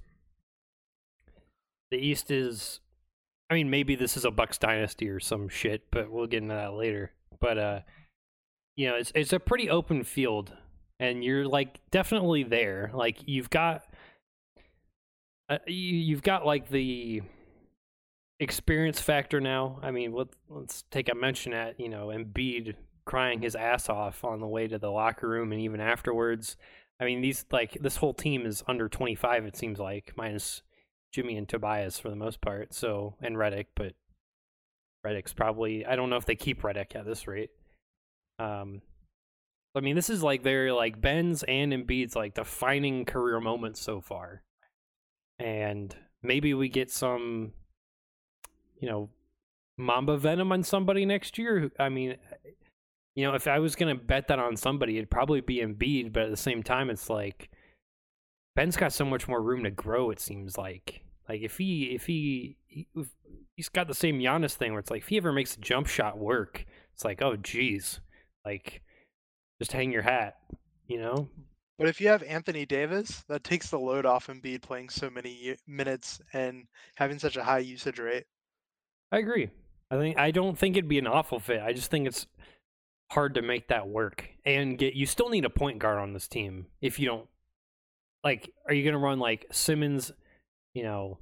the 1.90 1.98
East 1.98 2.30
is. 2.30 2.80
I 3.50 3.54
mean, 3.54 3.68
maybe 3.68 3.96
this 3.96 4.16
is 4.16 4.24
a 4.24 4.30
Bucks 4.30 4.58
dynasty 4.58 5.08
or 5.08 5.18
some 5.18 5.48
shit, 5.48 5.90
but 5.90 6.10
we'll 6.10 6.28
get 6.28 6.42
into 6.42 6.54
that 6.54 6.74
later. 6.74 7.10
But 7.40 7.58
uh, 7.58 7.80
you 8.76 8.88
know, 8.88 8.94
it's 8.94 9.12
it's 9.14 9.32
a 9.32 9.40
pretty 9.40 9.68
open 9.68 10.04
field, 10.04 10.52
and 10.98 11.24
you're 11.24 11.46
like 11.46 11.80
definitely 11.90 12.44
there. 12.44 12.90
Like 12.94 13.18
you've 13.26 13.50
got, 13.50 13.82
uh, 15.48 15.58
you, 15.66 15.74
you've 15.74 16.22
got 16.22 16.46
like 16.46 16.70
the 16.70 17.22
experience 18.38 19.00
factor 19.00 19.40
now. 19.40 19.80
I 19.82 19.90
mean, 19.90 20.12
let, 20.12 20.28
let's 20.48 20.84
take 20.90 21.08
a 21.08 21.14
mention 21.14 21.52
at 21.52 21.80
you 21.80 21.88
know 21.88 22.08
Embiid 22.08 22.74
crying 23.04 23.42
his 23.42 23.54
ass 23.54 23.88
off 23.88 24.24
on 24.24 24.40
the 24.40 24.46
way 24.46 24.68
to 24.68 24.78
the 24.78 24.90
locker 24.90 25.28
room 25.28 25.52
and 25.52 25.60
even 25.60 25.80
afterwards. 25.80 26.56
I 27.00 27.04
mean, 27.04 27.20
these 27.20 27.44
like 27.50 27.78
this 27.80 27.96
whole 27.96 28.14
team 28.14 28.46
is 28.46 28.62
under 28.66 28.88
25. 28.88 29.46
It 29.46 29.56
seems 29.56 29.78
like 29.78 30.12
minus 30.16 30.62
Jimmy 31.12 31.36
and 31.36 31.48
Tobias 31.48 31.98
for 31.98 32.10
the 32.10 32.16
most 32.16 32.40
part. 32.40 32.74
So 32.74 33.14
and 33.20 33.36
Redick, 33.36 33.66
but 33.74 33.94
Redick's 35.04 35.32
probably 35.32 35.86
I 35.86 35.96
don't 35.96 36.10
know 36.10 36.16
if 36.16 36.26
they 36.26 36.36
keep 36.36 36.62
Redick 36.62 36.94
at 36.94 37.06
this 37.06 37.26
rate. 37.26 37.50
Um, 38.38 38.82
I 39.74 39.80
mean, 39.80 39.96
this 39.96 40.10
is 40.10 40.22
like 40.22 40.42
their 40.42 40.72
like 40.72 41.00
Ben's 41.00 41.42
and 41.44 41.72
Embiid's 41.72 42.16
like 42.16 42.34
defining 42.34 43.04
career 43.04 43.40
moments 43.40 43.80
so 43.80 44.00
far, 44.00 44.42
and 45.38 45.94
maybe 46.22 46.54
we 46.54 46.68
get 46.68 46.90
some, 46.90 47.52
you 48.80 48.88
know, 48.88 49.08
Mamba 49.78 50.16
venom 50.16 50.52
on 50.52 50.62
somebody 50.64 51.06
next 51.06 51.38
year. 51.38 51.70
I 51.78 51.88
mean, 51.88 52.16
you 53.20 53.26
know, 53.26 53.34
if 53.34 53.46
I 53.46 53.58
was 53.58 53.76
gonna 53.76 53.94
bet 53.94 54.28
that 54.28 54.38
on 54.38 54.56
somebody, 54.56 54.96
it'd 54.96 55.10
probably 55.10 55.42
be 55.42 55.56
Embiid. 55.56 56.10
But 56.10 56.22
at 56.22 56.30
the 56.30 56.38
same 56.38 56.62
time, 56.62 56.88
it's 56.88 57.10
like 57.10 57.50
Ben's 58.56 58.78
got 58.78 58.94
so 58.94 59.04
much 59.04 59.28
more 59.28 59.42
room 59.42 59.64
to 59.64 59.70
grow. 59.70 60.10
It 60.10 60.20
seems 60.20 60.56
like, 60.56 61.02
like 61.28 61.42
if 61.42 61.58
he 61.58 61.90
if 61.94 62.06
he, 62.06 62.56
he 62.66 62.88
he's 63.56 63.68
got 63.68 63.88
the 63.88 63.94
same 63.94 64.20
Giannis 64.20 64.54
thing 64.54 64.72
where 64.72 64.80
it's 64.80 64.90
like 64.90 65.02
if 65.02 65.08
he 65.08 65.18
ever 65.18 65.32
makes 65.32 65.54
a 65.54 65.60
jump 65.60 65.86
shot 65.86 66.16
work, 66.16 66.64
it's 66.94 67.04
like 67.04 67.20
oh 67.20 67.36
geez, 67.36 68.00
like 68.42 68.80
just 69.60 69.72
hang 69.72 69.92
your 69.92 70.00
hat, 70.00 70.38
you 70.88 70.98
know. 70.98 71.28
But 71.78 71.88
if 71.88 72.00
you 72.00 72.08
have 72.08 72.22
Anthony 72.22 72.64
Davis, 72.64 73.22
that 73.28 73.44
takes 73.44 73.68
the 73.68 73.78
load 73.78 74.06
off 74.06 74.28
Embiid 74.28 74.62
playing 74.62 74.88
so 74.88 75.10
many 75.10 75.56
minutes 75.66 76.22
and 76.32 76.64
having 76.94 77.18
such 77.18 77.36
a 77.36 77.44
high 77.44 77.58
usage 77.58 77.98
rate. 77.98 78.24
I 79.12 79.18
agree. 79.18 79.50
I 79.90 79.96
think 79.98 80.18
I 80.18 80.30
don't 80.30 80.56
think 80.56 80.76
it'd 80.76 80.88
be 80.88 80.98
an 80.98 81.06
awful 81.06 81.38
fit. 81.38 81.60
I 81.60 81.74
just 81.74 81.90
think 81.90 82.06
it's 82.06 82.26
hard 83.10 83.34
to 83.34 83.42
make 83.42 83.68
that 83.68 83.88
work 83.88 84.28
and 84.44 84.78
get. 84.78 84.94
You 84.94 85.06
still 85.06 85.28
need 85.28 85.44
a 85.44 85.50
point 85.50 85.78
guard 85.78 85.98
on 85.98 86.12
this 86.12 86.28
team. 86.28 86.66
If 86.80 86.98
you 86.98 87.06
don't, 87.06 87.28
like, 88.24 88.52
are 88.66 88.74
you 88.74 88.84
gonna 88.84 89.02
run 89.02 89.18
like 89.18 89.46
Simmons? 89.52 90.12
You 90.74 90.84
know, 90.84 91.18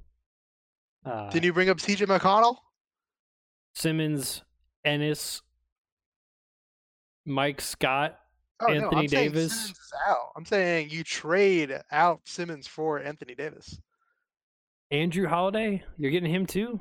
uh, 1.05 1.29
Didn't 1.31 1.45
you 1.45 1.53
bring 1.53 1.69
up 1.69 1.79
T.J. 1.79 2.05
McConnell? 2.05 2.57
Simmons, 3.73 4.43
Ennis, 4.85 5.41
Mike 7.25 7.61
Scott. 7.61 8.19
Oh, 8.61 8.67
no, 8.67 8.73
Anthony 8.73 9.01
I'm 9.01 9.07
saying 9.07 9.31
Davis? 9.31 9.53
Simmons 9.53 9.91
out. 10.07 10.31
I'm 10.35 10.45
saying 10.45 10.89
you 10.89 11.03
trade 11.03 11.79
out 11.91 12.19
Simmons 12.25 12.67
for 12.67 12.99
Anthony 12.99 13.33
Davis. 13.35 13.79
Andrew 14.91 15.27
Holiday, 15.27 15.83
you're 15.97 16.11
getting 16.11 16.31
him 16.33 16.45
too. 16.45 16.79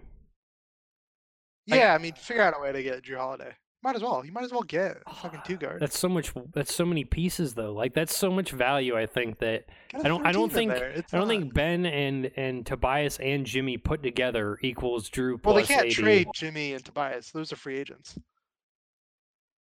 I- 1.71 1.77
Yeah, 1.79 1.95
I 1.95 1.99
mean, 1.99 2.15
figure 2.15 2.43
out 2.43 2.55
a 2.57 2.61
way 2.61 2.73
to 2.73 2.83
get 2.83 3.03
Jrue 3.05 3.17
Holiday. 3.19 3.55
Might 3.81 3.95
as 3.95 4.03
well. 4.03 4.25
You 4.27 4.33
might 4.33 4.43
as 4.45 4.51
well 4.53 4.63
get 4.63 4.97
fucking 5.23 5.41
two 5.47 5.57
guard. 5.65 5.81
That's 5.81 5.99
so 5.99 6.09
much. 6.09 6.33
That's 6.53 6.75
so 6.75 6.85
many 6.85 7.05
pieces, 7.05 7.55
though. 7.55 7.73
Like 7.73 7.95
that's 7.95 8.17
so 8.17 8.31
much 8.31 8.51
value. 8.51 8.97
I 8.97 9.07
think 9.07 9.39
that 9.39 9.67
I 9.95 10.09
don't. 10.09 10.27
I 10.27 10.33
don't 10.33 10.51
think. 10.53 10.73
I 10.73 11.03
don't 11.13 11.29
think 11.29 11.55
Ben 11.55 11.87
and 11.87 12.31
and 12.37 12.67
Tobias 12.67 13.19
and 13.21 13.47
Jimmy 13.47 13.77
put 13.77 14.03
together 14.03 14.59
equals 14.63 15.09
Jrue 15.09 15.43
Well, 15.45 15.55
they 15.55 15.63
can't 15.63 15.87
AD. 15.87 15.93
trade 15.93 16.29
Jimmy 16.35 16.73
and 16.75 16.85
Tobias. 16.85 17.31
Those 17.31 17.53
are 17.53 17.57
free 17.57 17.79
agents. 17.79 18.19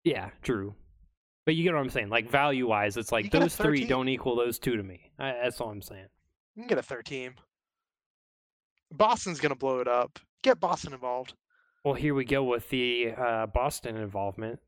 Yeah, 0.05 0.31
true. 0.43 0.75
But 1.45 1.55
you 1.55 1.63
get 1.63 1.75
what 1.75 1.81
I'm 1.81 1.91
saying. 1.91 2.09
Like 2.09 2.31
value 2.31 2.67
wise, 2.67 2.97
it's 2.97 3.13
like 3.13 3.25
You 3.25 3.31
get 3.31 3.39
a 3.39 3.45
those 3.45 3.57
three 3.57 3.85
don't 3.85 4.09
equal 4.09 4.35
those 4.35 4.59
two 4.59 4.77
to 4.77 4.83
me. 4.83 5.11
I, 5.19 5.33
that's 5.43 5.61
all 5.61 5.71
I'm 5.71 5.83
saying. 5.83 6.07
You 6.55 6.63
can 6.63 6.69
get 6.69 6.79
a 6.79 6.83
third 6.83 7.05
team. 7.05 7.35
Boston's 8.93 9.41
gonna 9.41 9.55
blow 9.57 9.81
it 9.81 9.89
up. 9.89 10.19
Get 10.43 10.59
Boston 10.59 10.93
involved. 10.93 11.35
Well, 11.87 11.95
here 11.95 12.17
we 12.17 12.25
go 12.25 12.43
with 12.43 12.69
the 12.71 13.13
uh, 13.17 13.47
Boston 13.47 13.97
involvement. 13.97 14.59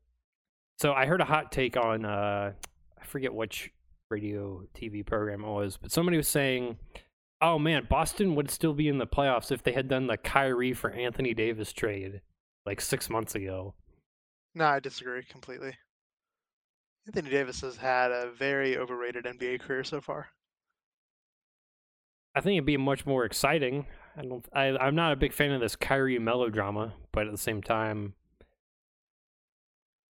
So 0.77 0.93
I 0.93 1.05
heard 1.05 1.19
a 1.19 1.25
hot 1.25 1.51
take 1.51 1.75
on 1.75 2.05
uh, 2.05 2.53
I 2.97 3.05
forget 3.05 3.33
which 3.33 3.73
radio 4.09 4.63
TV 4.73 5.05
program 5.05 5.43
it 5.43 5.49
was, 5.49 5.75
but 5.75 5.91
somebody 5.91 6.15
was 6.15 6.29
saying, 6.29 6.77
"Oh 7.41 7.59
man, 7.59 7.87
Boston 7.89 8.35
would 8.35 8.49
still 8.49 8.73
be 8.73 8.87
in 8.87 8.99
the 8.99 9.05
playoffs 9.05 9.51
if 9.51 9.63
they 9.63 9.73
had 9.73 9.89
done 9.89 10.07
the 10.07 10.15
Kyrie 10.15 10.71
for 10.71 10.91
Anthony 10.91 11.33
Davis 11.33 11.73
trade 11.73 12.21
like 12.65 12.79
six 12.79 13.09
months 13.09 13.35
ago." 13.35 13.73
No, 14.55 14.67
I 14.67 14.79
disagree 14.79 15.23
completely. 15.23 15.73
Anthony 17.05 17.31
Davis 17.31 17.59
has 17.59 17.75
had 17.75 18.11
a 18.11 18.31
very 18.31 18.77
overrated 18.77 19.25
NBA 19.25 19.59
career 19.59 19.83
so 19.83 19.99
far. 19.99 20.29
I 22.33 22.39
think 22.39 22.55
it'd 22.55 22.65
be 22.65 22.77
much 22.77 23.05
more 23.05 23.25
exciting. 23.25 23.87
I 24.17 24.23
don't. 24.23 24.45
I, 24.53 24.77
I'm 24.77 24.95
not 24.95 25.13
a 25.13 25.15
big 25.15 25.33
fan 25.33 25.51
of 25.51 25.61
this 25.61 25.75
Kyrie 25.75 26.19
melodrama, 26.19 26.93
but 27.11 27.25
at 27.27 27.31
the 27.31 27.37
same 27.37 27.61
time, 27.61 28.13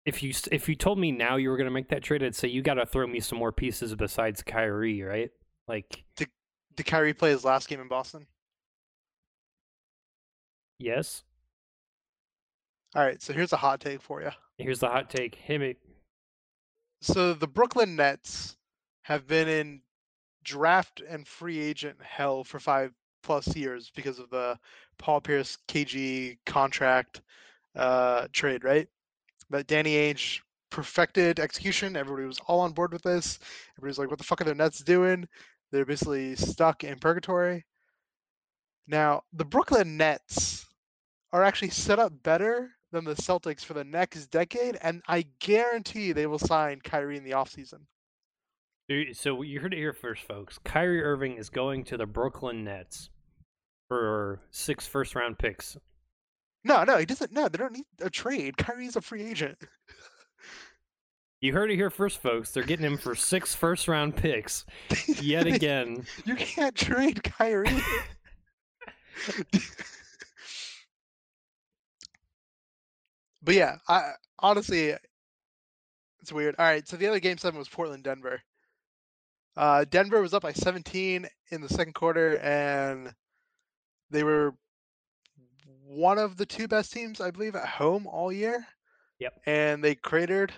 if 0.05 0.23
you 0.23 0.33
if 0.51 0.67
you 0.67 0.75
told 0.75 0.97
me 0.97 1.11
now 1.11 1.35
you 1.35 1.49
were 1.49 1.57
going 1.57 1.65
to 1.65 1.71
make 1.71 1.89
that 1.89 2.03
trade, 2.03 2.23
I'd 2.23 2.35
say 2.35 2.47
you 2.47 2.61
got 2.61 2.75
to 2.75 2.85
throw 2.85 3.05
me 3.07 3.19
some 3.19 3.37
more 3.37 3.51
pieces 3.51 3.93
besides 3.95 4.41
Kyrie, 4.41 5.01
right? 5.03 5.29
Like, 5.67 6.03
Did 6.15 6.29
Kyrie 6.85 7.13
play 7.13 7.29
his 7.29 7.43
last 7.45 7.67
game 7.67 7.79
in 7.81 7.87
Boston? 7.87 8.25
yes. 10.79 11.23
All 12.95 13.03
right, 13.03 13.21
so 13.21 13.33
here's 13.33 13.53
a 13.53 13.57
hot 13.57 13.81
take 13.81 14.01
for 14.01 14.21
you. 14.21 14.31
Here's 14.57 14.79
the 14.79 14.87
hot 14.87 15.11
take. 15.11 15.35
Hit 15.35 15.61
me. 15.61 15.75
So 17.01 17.33
the 17.35 17.47
Brooklyn 17.47 17.95
Nets 17.95 18.57
have 19.03 19.27
been 19.27 19.47
in 19.47 19.81
draft 20.43 21.01
and 21.07 21.27
free 21.27 21.59
agent 21.59 21.97
hell 22.01 22.43
for 22.43 22.59
five 22.59 22.93
plus 23.23 23.55
years 23.55 23.91
because 23.95 24.19
of 24.19 24.29
the 24.29 24.57
Paul 24.97 25.21
Pierce 25.21 25.57
KG 25.67 26.37
contract 26.45 27.21
uh, 27.75 28.27
trade, 28.33 28.63
right? 28.63 28.87
But 29.49 29.67
Danny 29.67 29.95
Ainge 29.95 30.39
perfected 30.69 31.39
execution. 31.39 31.95
Everybody 31.95 32.27
was 32.27 32.39
all 32.47 32.59
on 32.61 32.73
board 32.73 32.93
with 32.93 33.01
this. 33.03 33.39
Everybody's 33.77 33.99
like, 33.99 34.09
"What 34.09 34.19
the 34.19 34.25
fuck 34.25 34.41
are 34.41 34.45
the 34.45 34.55
Nets 34.55 34.79
doing?" 34.79 35.27
They're 35.71 35.85
basically 35.85 36.35
stuck 36.35 36.83
in 36.83 36.99
purgatory. 36.99 37.65
Now 38.87 39.23
the 39.33 39.45
Brooklyn 39.45 39.97
Nets 39.97 40.65
are 41.31 41.43
actually 41.43 41.69
set 41.69 41.99
up 41.99 42.23
better 42.23 42.71
than 42.91 43.05
the 43.05 43.15
Celtics 43.15 43.63
for 43.63 43.73
the 43.73 43.83
next 43.83 44.27
decade, 44.27 44.77
and 44.81 45.01
I 45.07 45.25
guarantee 45.39 46.11
they 46.11 46.25
will 46.25 46.39
sign 46.39 46.81
Kyrie 46.81 47.17
in 47.17 47.23
the 47.23 47.31
offseason. 47.31 47.81
So 49.13 49.43
you 49.43 49.59
heard 49.59 49.73
it 49.73 49.77
here 49.77 49.93
first, 49.93 50.23
folks. 50.23 50.57
Kyrie 50.63 51.03
Irving 51.03 51.37
is 51.37 51.49
going 51.49 51.83
to 51.85 51.97
the 51.97 52.07
Brooklyn 52.07 52.63
Nets 52.63 53.11
for 53.87 54.41
six 54.49 54.87
first 54.87 55.13
round 55.13 55.37
picks. 55.37 55.77
No, 56.63 56.83
no, 56.83 56.97
he 56.97 57.05
doesn't. 57.05 57.31
No, 57.31 57.47
they 57.47 57.59
don't 57.59 57.73
need 57.73 57.85
a 58.01 58.09
trade. 58.09 58.57
Kyrie's 58.57 58.95
a 58.95 59.01
free 59.01 59.23
agent. 59.25 59.57
You 61.41 61.53
heard 61.53 61.71
it 61.71 61.75
here 61.77 61.89
first, 61.89 62.21
folks. 62.21 62.51
They're 62.51 62.63
getting 62.63 62.85
him 62.85 62.97
for 62.97 63.15
six 63.15 63.55
first 63.55 63.87
round 63.87 64.17
picks 64.17 64.65
yet 65.21 65.47
again. 65.47 66.05
You 66.25 66.35
can't 66.35 66.75
trade 66.75 67.23
Kyrie. 67.23 67.69
but 73.41 73.55
yeah, 73.55 73.77
I 73.87 74.11
honestly, 74.39 74.95
it's 76.19 76.33
weird. 76.33 76.55
All 76.59 76.65
right, 76.65 76.85
so 76.85 76.97
the 76.97 77.07
other 77.07 77.21
game 77.21 77.37
seven 77.37 77.57
was 77.57 77.69
Portland 77.69 78.03
Denver. 78.03 78.41
Uh, 79.57 79.85
Denver 79.89 80.21
was 80.21 80.33
up 80.33 80.43
by 80.43 80.53
17 80.53 81.27
in 81.51 81.61
the 81.61 81.69
second 81.69 81.93
quarter, 81.93 82.37
and 82.37 83.13
they 84.09 84.23
were 84.23 84.53
one 85.85 86.17
of 86.17 86.37
the 86.37 86.45
two 86.45 86.67
best 86.67 86.93
teams, 86.93 87.19
I 87.19 87.31
believe, 87.31 87.55
at 87.55 87.67
home 87.67 88.07
all 88.07 88.31
year. 88.31 88.65
Yep. 89.19 89.33
And 89.45 89.83
they 89.83 89.95
cratered, 89.95 90.53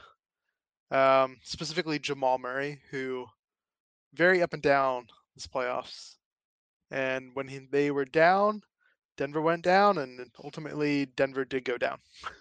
um, 0.92 1.38
specifically 1.42 2.00
Jamal 2.00 2.38
Murray, 2.38 2.82
who 2.92 3.26
very 4.14 4.42
up 4.42 4.54
and 4.54 4.62
down 4.62 5.08
this 5.36 5.48
playoffs. 5.48 6.16
And 6.92 7.32
when 7.34 7.48
he, 7.48 7.60
they 7.72 7.92
were 7.92 8.06
down, 8.06 8.62
Denver 9.18 9.42
went 9.42 9.64
down, 9.64 9.98
and 9.98 10.30
ultimately 10.44 11.06
Denver 11.06 11.46
did 11.46 11.66
go 11.66 11.78
down. 11.78 12.00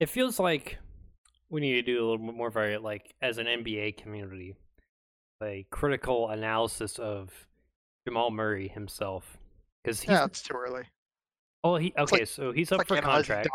It 0.00 0.08
feels 0.08 0.38
like 0.38 0.78
we 1.50 1.60
need 1.60 1.72
to 1.72 1.82
do 1.82 1.98
a 1.98 2.04
little 2.08 2.24
bit 2.24 2.36
more 2.36 2.46
of 2.46 2.56
a 2.56 2.78
like 2.78 3.14
as 3.20 3.38
an 3.38 3.46
NBA 3.46 3.96
community, 3.96 4.54
a 5.42 5.66
critical 5.70 6.28
analysis 6.30 6.98
of 6.98 7.30
Jamal 8.06 8.30
Murray 8.30 8.68
himself 8.68 9.38
because 9.82 10.00
he's 10.00 10.10
Yeah, 10.10 10.24
it's 10.24 10.42
too 10.42 10.54
early. 10.54 10.84
oh 11.64 11.76
he 11.76 11.92
okay 11.98 12.18
like- 12.20 12.26
so 12.28 12.52
he's 12.52 12.72
up 12.72 12.86
for 12.86 13.00
contract. 13.00 13.48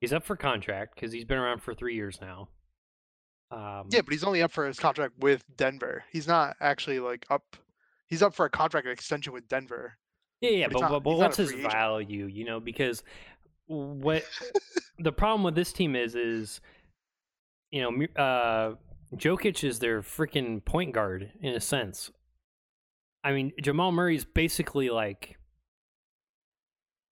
He's 0.00 0.12
up 0.12 0.24
for 0.24 0.34
contract 0.34 0.96
because 0.96 1.12
he's 1.12 1.24
been 1.24 1.38
around 1.38 1.60
for 1.62 1.74
three 1.74 1.94
years 1.94 2.20
now. 2.20 2.48
Um, 3.52 3.86
Yeah, 3.90 4.00
but 4.00 4.12
he's 4.12 4.24
only 4.24 4.42
up 4.42 4.50
for 4.50 4.66
his 4.66 4.80
contract 4.80 5.16
with 5.20 5.44
Denver. 5.56 6.02
He's 6.10 6.26
not 6.26 6.56
actually 6.60 6.98
like 6.98 7.24
up. 7.30 7.56
He's 8.08 8.20
up 8.20 8.34
for 8.34 8.44
a 8.44 8.50
contract 8.50 8.88
extension 8.88 9.32
with 9.32 9.46
Denver. 9.48 9.96
Yeah, 10.40 10.50
yeah, 10.50 10.66
But 10.66 10.72
but, 10.74 10.80
not- 10.80 10.90
but, 10.90 11.00
but 11.04 11.10
he's 11.10 11.18
not 11.20 11.24
a 11.24 11.28
what's 11.28 11.36
his 11.36 11.52
value? 11.52 12.26
You 12.26 12.44
know, 12.44 12.58
because 12.58 13.04
what 13.66 14.24
the 14.98 15.12
problem 15.12 15.44
with 15.44 15.54
this 15.54 15.72
team 15.72 15.94
is 15.94 16.16
is 16.16 16.60
you 17.70 17.80
know, 17.82 18.20
uh, 18.20 18.74
Jokic 19.14 19.62
is 19.64 19.78
their 19.78 20.02
freaking 20.02 20.64
point 20.64 20.92
guard 20.94 21.30
in 21.40 21.54
a 21.54 21.60
sense. 21.60 22.10
I 23.24 23.32
mean, 23.32 23.52
Jamal 23.60 23.92
Murray's 23.92 24.24
basically 24.24 24.90
like, 24.90 25.36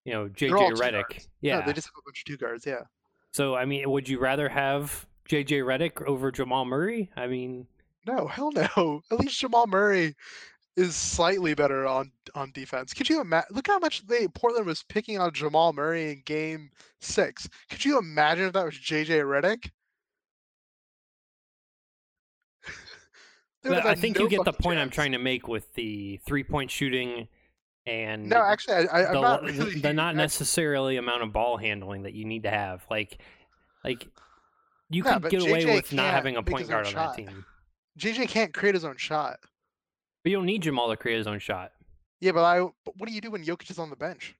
you 0.05 0.13
know, 0.13 0.27
JJ 0.27 0.73
Redick. 0.73 1.27
Yeah. 1.41 1.59
No, 1.59 1.65
they 1.65 1.73
just 1.73 1.87
have 1.87 1.93
a 1.97 2.03
bunch 2.05 2.19
of 2.19 2.25
two 2.25 2.37
guards. 2.37 2.65
Yeah. 2.65 2.81
So 3.31 3.55
I 3.55 3.65
mean, 3.65 3.89
would 3.89 4.09
you 4.09 4.19
rather 4.19 4.49
have 4.49 5.05
JJ 5.29 5.63
Redick 5.63 6.05
over 6.05 6.31
Jamal 6.31 6.65
Murray? 6.65 7.09
I 7.15 7.27
mean, 7.27 7.67
No, 8.05 8.27
hell 8.27 8.51
no. 8.51 9.01
At 9.11 9.19
least 9.19 9.39
Jamal 9.39 9.67
Murray 9.67 10.15
is 10.75 10.95
slightly 10.95 11.53
better 11.53 11.85
on 11.85 12.11
on 12.35 12.51
defense. 12.51 12.93
Could 12.93 13.09
you 13.09 13.21
imagine? 13.21 13.55
Look 13.55 13.67
how 13.67 13.79
much 13.79 14.05
they 14.07 14.27
Portland 14.27 14.65
was 14.65 14.83
picking 14.83 15.19
on 15.19 15.33
Jamal 15.33 15.71
Murray 15.71 16.11
in 16.11 16.23
Game 16.25 16.71
Six. 16.99 17.47
Could 17.69 17.85
you 17.85 17.97
imagine 17.99 18.45
if 18.47 18.53
that 18.53 18.65
was 18.65 18.75
JJ 18.75 19.21
Redick? 19.23 19.69
I 23.65 23.95
think 23.95 24.17
no 24.17 24.23
you 24.23 24.29
get 24.29 24.43
the 24.45 24.53
point 24.53 24.79
I'm 24.79 24.89
trying 24.89 25.11
to 25.11 25.17
make 25.19 25.47
with 25.47 25.73
the 25.75 26.19
three 26.25 26.43
point 26.43 26.71
shooting 26.71 27.27
and 27.85 28.29
No, 28.29 28.41
actually, 28.43 28.87
I, 28.87 29.09
I, 29.09 29.13
the, 29.13 29.21
not 29.21 29.43
really. 29.43 29.79
the 29.79 29.93
not 29.93 30.09
actually- 30.09 30.17
necessarily 30.17 30.97
amount 30.97 31.23
of 31.23 31.33
ball 31.33 31.57
handling 31.57 32.03
that 32.03 32.13
you 32.13 32.25
need 32.25 32.43
to 32.43 32.49
have. 32.49 32.83
Like, 32.89 33.19
like 33.83 34.07
you 34.89 35.03
Yeah, 35.03 35.19
could 35.19 35.31
get 35.31 35.41
away 35.41 35.65
with 35.65 35.91
not 35.93 36.13
having 36.13 36.37
a 36.37 36.43
point 36.43 36.67
guard 36.69 36.87
on 36.87 36.93
that 36.93 37.15
team. 37.15 37.45
JJ 37.99 38.27
can't 38.29 38.53
create 38.53 38.75
his 38.75 38.85
own 38.85 38.97
shot. 38.97 39.37
But 40.23 40.31
you 40.31 40.37
don't 40.37 40.45
need 40.45 40.61
Jamal 40.61 40.89
to 40.89 40.97
create 40.97 41.17
his 41.17 41.27
own 41.27 41.39
shot. 41.39 41.71
Yeah, 42.19 42.31
but 42.33 42.43
I. 42.43 42.59
But 42.85 42.97
what 42.97 43.09
do 43.09 43.13
you 43.15 43.21
do 43.21 43.31
when 43.31 43.43
Jokic 43.43 43.71
is 43.71 43.79
on 43.79 43.89
the 43.89 43.95
bench 43.95 44.35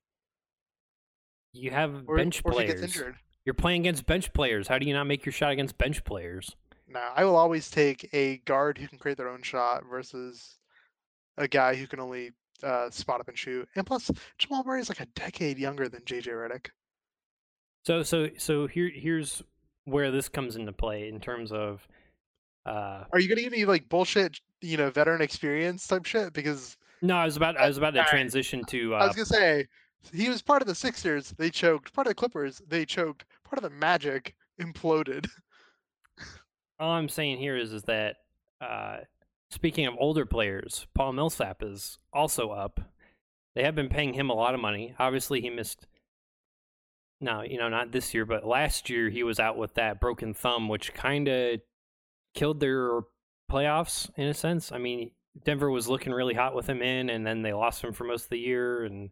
You 1.53 1.71
have 1.71 2.03
or, 2.07 2.17
bench 2.17 2.41
or 2.45 2.51
players. 2.51 3.01
You're 3.43 3.55
playing 3.55 3.81
against 3.81 4.05
bench 4.05 4.31
players. 4.33 4.67
How 4.67 4.77
do 4.77 4.85
you 4.85 4.93
not 4.93 5.05
make 5.05 5.25
your 5.25 5.33
shot 5.33 5.51
against 5.51 5.77
bench 5.77 6.03
players? 6.03 6.55
Nah, 6.91 7.11
I 7.15 7.23
will 7.25 7.35
always 7.35 7.69
take 7.69 8.09
a 8.13 8.37
guard 8.39 8.77
who 8.77 8.87
can 8.87 8.97
create 8.97 9.17
their 9.17 9.29
own 9.29 9.41
shot 9.41 9.83
versus 9.89 10.57
a 11.37 11.47
guy 11.47 11.75
who 11.75 11.87
can 11.87 11.99
only 11.99 12.31
uh, 12.63 12.89
spot 12.89 13.19
up 13.21 13.27
and 13.27 13.37
shoot. 13.37 13.67
And 13.75 13.85
plus, 13.85 14.11
Jamal 14.37 14.63
Murray 14.63 14.81
is 14.81 14.89
like 14.89 14.99
a 14.99 15.05
decade 15.15 15.57
younger 15.57 15.87
than 15.89 16.01
JJ 16.01 16.27
Redick. 16.27 16.67
So, 17.85 18.03
so, 18.03 18.29
so 18.37 18.67
here, 18.67 18.91
here's 18.93 19.41
where 19.85 20.11
this 20.11 20.29
comes 20.29 20.55
into 20.55 20.71
play 20.73 21.07
in 21.07 21.19
terms 21.19 21.51
of. 21.51 21.87
Uh, 22.65 23.05
Are 23.11 23.19
you 23.19 23.27
gonna 23.27 23.41
give 23.41 23.51
me 23.53 23.65
like 23.65 23.89
bullshit, 23.89 24.39
you 24.61 24.77
know, 24.77 24.91
veteran 24.91 25.21
experience 25.21 25.87
type 25.87 26.05
shit? 26.05 26.31
Because 26.33 26.77
no, 27.01 27.15
I 27.15 27.25
was 27.25 27.35
about, 27.37 27.57
I 27.57 27.67
was 27.67 27.77
about 27.79 27.95
to 27.95 28.03
transition 28.03 28.63
to. 28.65 28.93
I 28.93 28.99
Uh, 28.99 29.07
was 29.07 29.15
gonna 29.15 29.25
say 29.25 29.67
he 30.13 30.29
was 30.29 30.43
part 30.43 30.61
of 30.61 30.67
the 30.67 30.75
Sixers, 30.75 31.33
they 31.39 31.49
choked. 31.49 31.91
Part 31.93 32.05
of 32.05 32.11
the 32.11 32.15
Clippers, 32.15 32.61
they 32.67 32.85
choked. 32.85 33.25
Part 33.43 33.57
of 33.57 33.63
the 33.63 33.75
Magic 33.75 34.35
imploded. 34.61 35.27
all 36.81 36.91
I'm 36.91 37.09
saying 37.09 37.37
here 37.37 37.55
is 37.55 37.71
is 37.71 37.83
that 37.83 38.17
uh, 38.59 38.97
speaking 39.49 39.85
of 39.85 39.93
older 39.99 40.25
players, 40.25 40.87
Paul 40.93 41.13
Millsap 41.13 41.63
is 41.63 41.99
also 42.11 42.49
up. 42.49 42.81
They 43.55 43.63
have 43.63 43.75
been 43.75 43.89
paying 43.89 44.13
him 44.13 44.29
a 44.29 44.33
lot 44.33 44.53
of 44.53 44.59
money. 44.59 44.95
Obviously, 44.97 45.41
he 45.41 45.49
missed 45.49 45.87
no, 47.21 47.43
you 47.43 47.59
know, 47.59 47.69
not 47.69 47.91
this 47.91 48.15
year, 48.15 48.25
but 48.25 48.47
last 48.47 48.89
year 48.89 49.09
he 49.09 49.21
was 49.21 49.39
out 49.39 49.55
with 49.55 49.75
that 49.75 50.01
broken 50.01 50.33
thumb, 50.33 50.67
which 50.67 50.93
kind 50.93 51.27
of 51.27 51.61
killed 52.33 52.59
their 52.59 53.01
playoffs 53.49 54.09
in 54.15 54.27
a 54.27 54.33
sense. 54.33 54.71
I 54.71 54.79
mean, 54.79 55.11
Denver 55.45 55.69
was 55.69 55.87
looking 55.87 56.13
really 56.13 56.33
hot 56.33 56.55
with 56.55 56.67
him 56.67 56.81
in, 56.81 57.11
and 57.11 57.25
then 57.25 57.43
they 57.43 57.53
lost 57.53 57.83
him 57.83 57.93
for 57.93 58.05
most 58.05 58.23
of 58.23 58.29
the 58.31 58.39
year, 58.39 58.83
and 58.83 59.11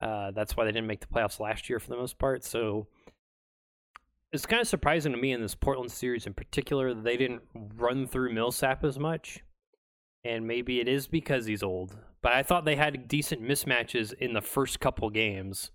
uh, 0.00 0.30
that's 0.30 0.56
why 0.56 0.64
they 0.64 0.72
didn't 0.72 0.86
make 0.86 1.00
the 1.00 1.06
playoffs 1.06 1.38
last 1.38 1.68
year 1.68 1.78
for 1.78 1.90
the 1.90 1.96
most 1.96 2.18
part. 2.18 2.44
So 2.44 2.86
it's 4.32 4.46
kind 4.46 4.62
of 4.62 4.68
surprising 4.68 5.12
to 5.12 5.18
me 5.18 5.32
in 5.32 5.42
this 5.42 5.54
Portland 5.54 5.92
series 5.92 6.26
in 6.26 6.32
particular 6.32 6.94
that 6.94 7.04
they 7.04 7.16
didn't 7.16 7.42
run 7.54 8.06
through 8.06 8.32
Millsap 8.32 8.82
as 8.82 8.98
much. 8.98 9.40
And 10.24 10.46
maybe 10.46 10.80
it 10.80 10.88
is 10.88 11.06
because 11.06 11.46
he's 11.46 11.62
old. 11.62 11.96
But 12.22 12.32
I 12.32 12.42
thought 12.42 12.64
they 12.64 12.76
had 12.76 13.08
decent 13.08 13.42
mismatches 13.42 14.12
in 14.14 14.32
the 14.32 14.40
first 14.40 14.80
couple 14.80 15.10
games 15.10 15.70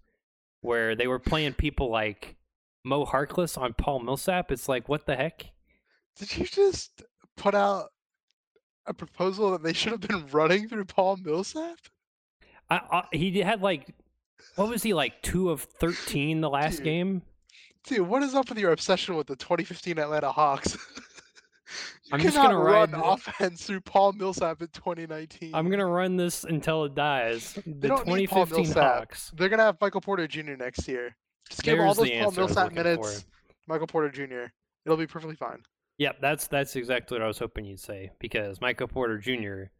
where 0.62 0.96
they 0.96 1.06
were 1.06 1.20
playing 1.20 1.54
people 1.54 1.92
like 1.92 2.36
Mo 2.84 3.06
Harkless 3.06 3.58
on 3.58 3.74
Paul 3.74 4.00
Millsap. 4.00 4.52
It's 4.52 4.70
like, 4.70 4.90
what 4.90 5.06
the 5.06 5.16
heck? 5.16 5.52
Did 6.18 6.36
you 6.38 6.46
just 6.46 7.04
put 7.36 7.54
out 7.54 7.90
a 8.88 8.94
proposal 8.94 9.52
that 9.52 9.62
they 9.62 9.74
should 9.74 9.92
have 9.92 10.02
been 10.02 10.26
running 10.32 10.68
through 10.68 10.86
Paul 10.86 11.18
Millsap? 11.18 11.78
I, 12.70 12.76
I, 12.92 13.04
he 13.16 13.40
had 13.40 13.62
like, 13.62 13.94
what 14.56 14.70
was 14.70 14.82
he 14.82 14.94
like, 14.94 15.22
two 15.22 15.52
of 15.52 15.62
13 15.62 16.42
the 16.42 16.50
last 16.50 16.78
Dude. 16.78 16.86
game? 16.86 17.22
Dude, 17.88 18.08
what 18.08 18.22
is 18.24 18.36
up 18.36 18.50
with 18.50 18.58
your 18.58 18.72
obsession 18.72 19.16
with 19.16 19.28
the 19.28 19.36
2015 19.36 19.98
Atlanta 19.98 20.32
Hawks? 20.32 20.76
you 22.04 22.10
I'm 22.12 22.20
just 22.20 22.36
gonna 22.36 22.58
run 22.58 22.92
ride- 22.92 23.02
offense 23.14 23.66
through 23.66 23.82
Paul 23.82 24.14
Millsap 24.14 24.62
in 24.62 24.68
2019. 24.70 25.56
I'm 25.56 25.68
going 25.68 25.80
to 25.80 25.86
run 25.86 26.18
this 26.18 26.44
until 26.44 26.84
it 26.86 26.96
dies. 26.96 27.54
The 27.66 27.88
don't 27.88 28.08
need 28.08 28.30
Paul 28.30 28.46
2015 28.46 28.64
Millsap. 28.66 28.98
Hawks. 29.00 29.32
They're 29.36 29.50
gonna 29.50 29.64
have 29.64 29.78
Michael 29.80 30.02
Porter 30.02 30.28
Jr. 30.28 30.54
next 30.58 30.88
year. 30.88 31.16
Just 31.50 31.64
give 31.64 31.80
all 31.80 31.94
those 31.94 32.10
Paul 32.10 32.18
answer 32.28 32.42
I 32.42 32.44
was 32.44 32.56
Millsap 32.56 32.74
minutes. 32.74 33.22
for. 33.24 33.28
Michael 33.68 33.88
Porter 33.88 34.10
Jr. 34.10 34.52
It'll 34.86 34.98
be 34.98 35.08
perfectly 35.08 35.36
fine. 35.36 35.62
Yep, 35.98 36.18
that's 36.22 36.48
that's 36.48 36.76
exactly 36.76 37.16
what 37.18 37.24
I 37.24 37.28
was 37.28 37.40
hoping 37.40 37.66
you'd 37.66 37.80
say 37.80 38.12
because 38.20 38.60
Michael 38.62 38.88
Porter 38.88 39.18
Jr. 39.18 39.72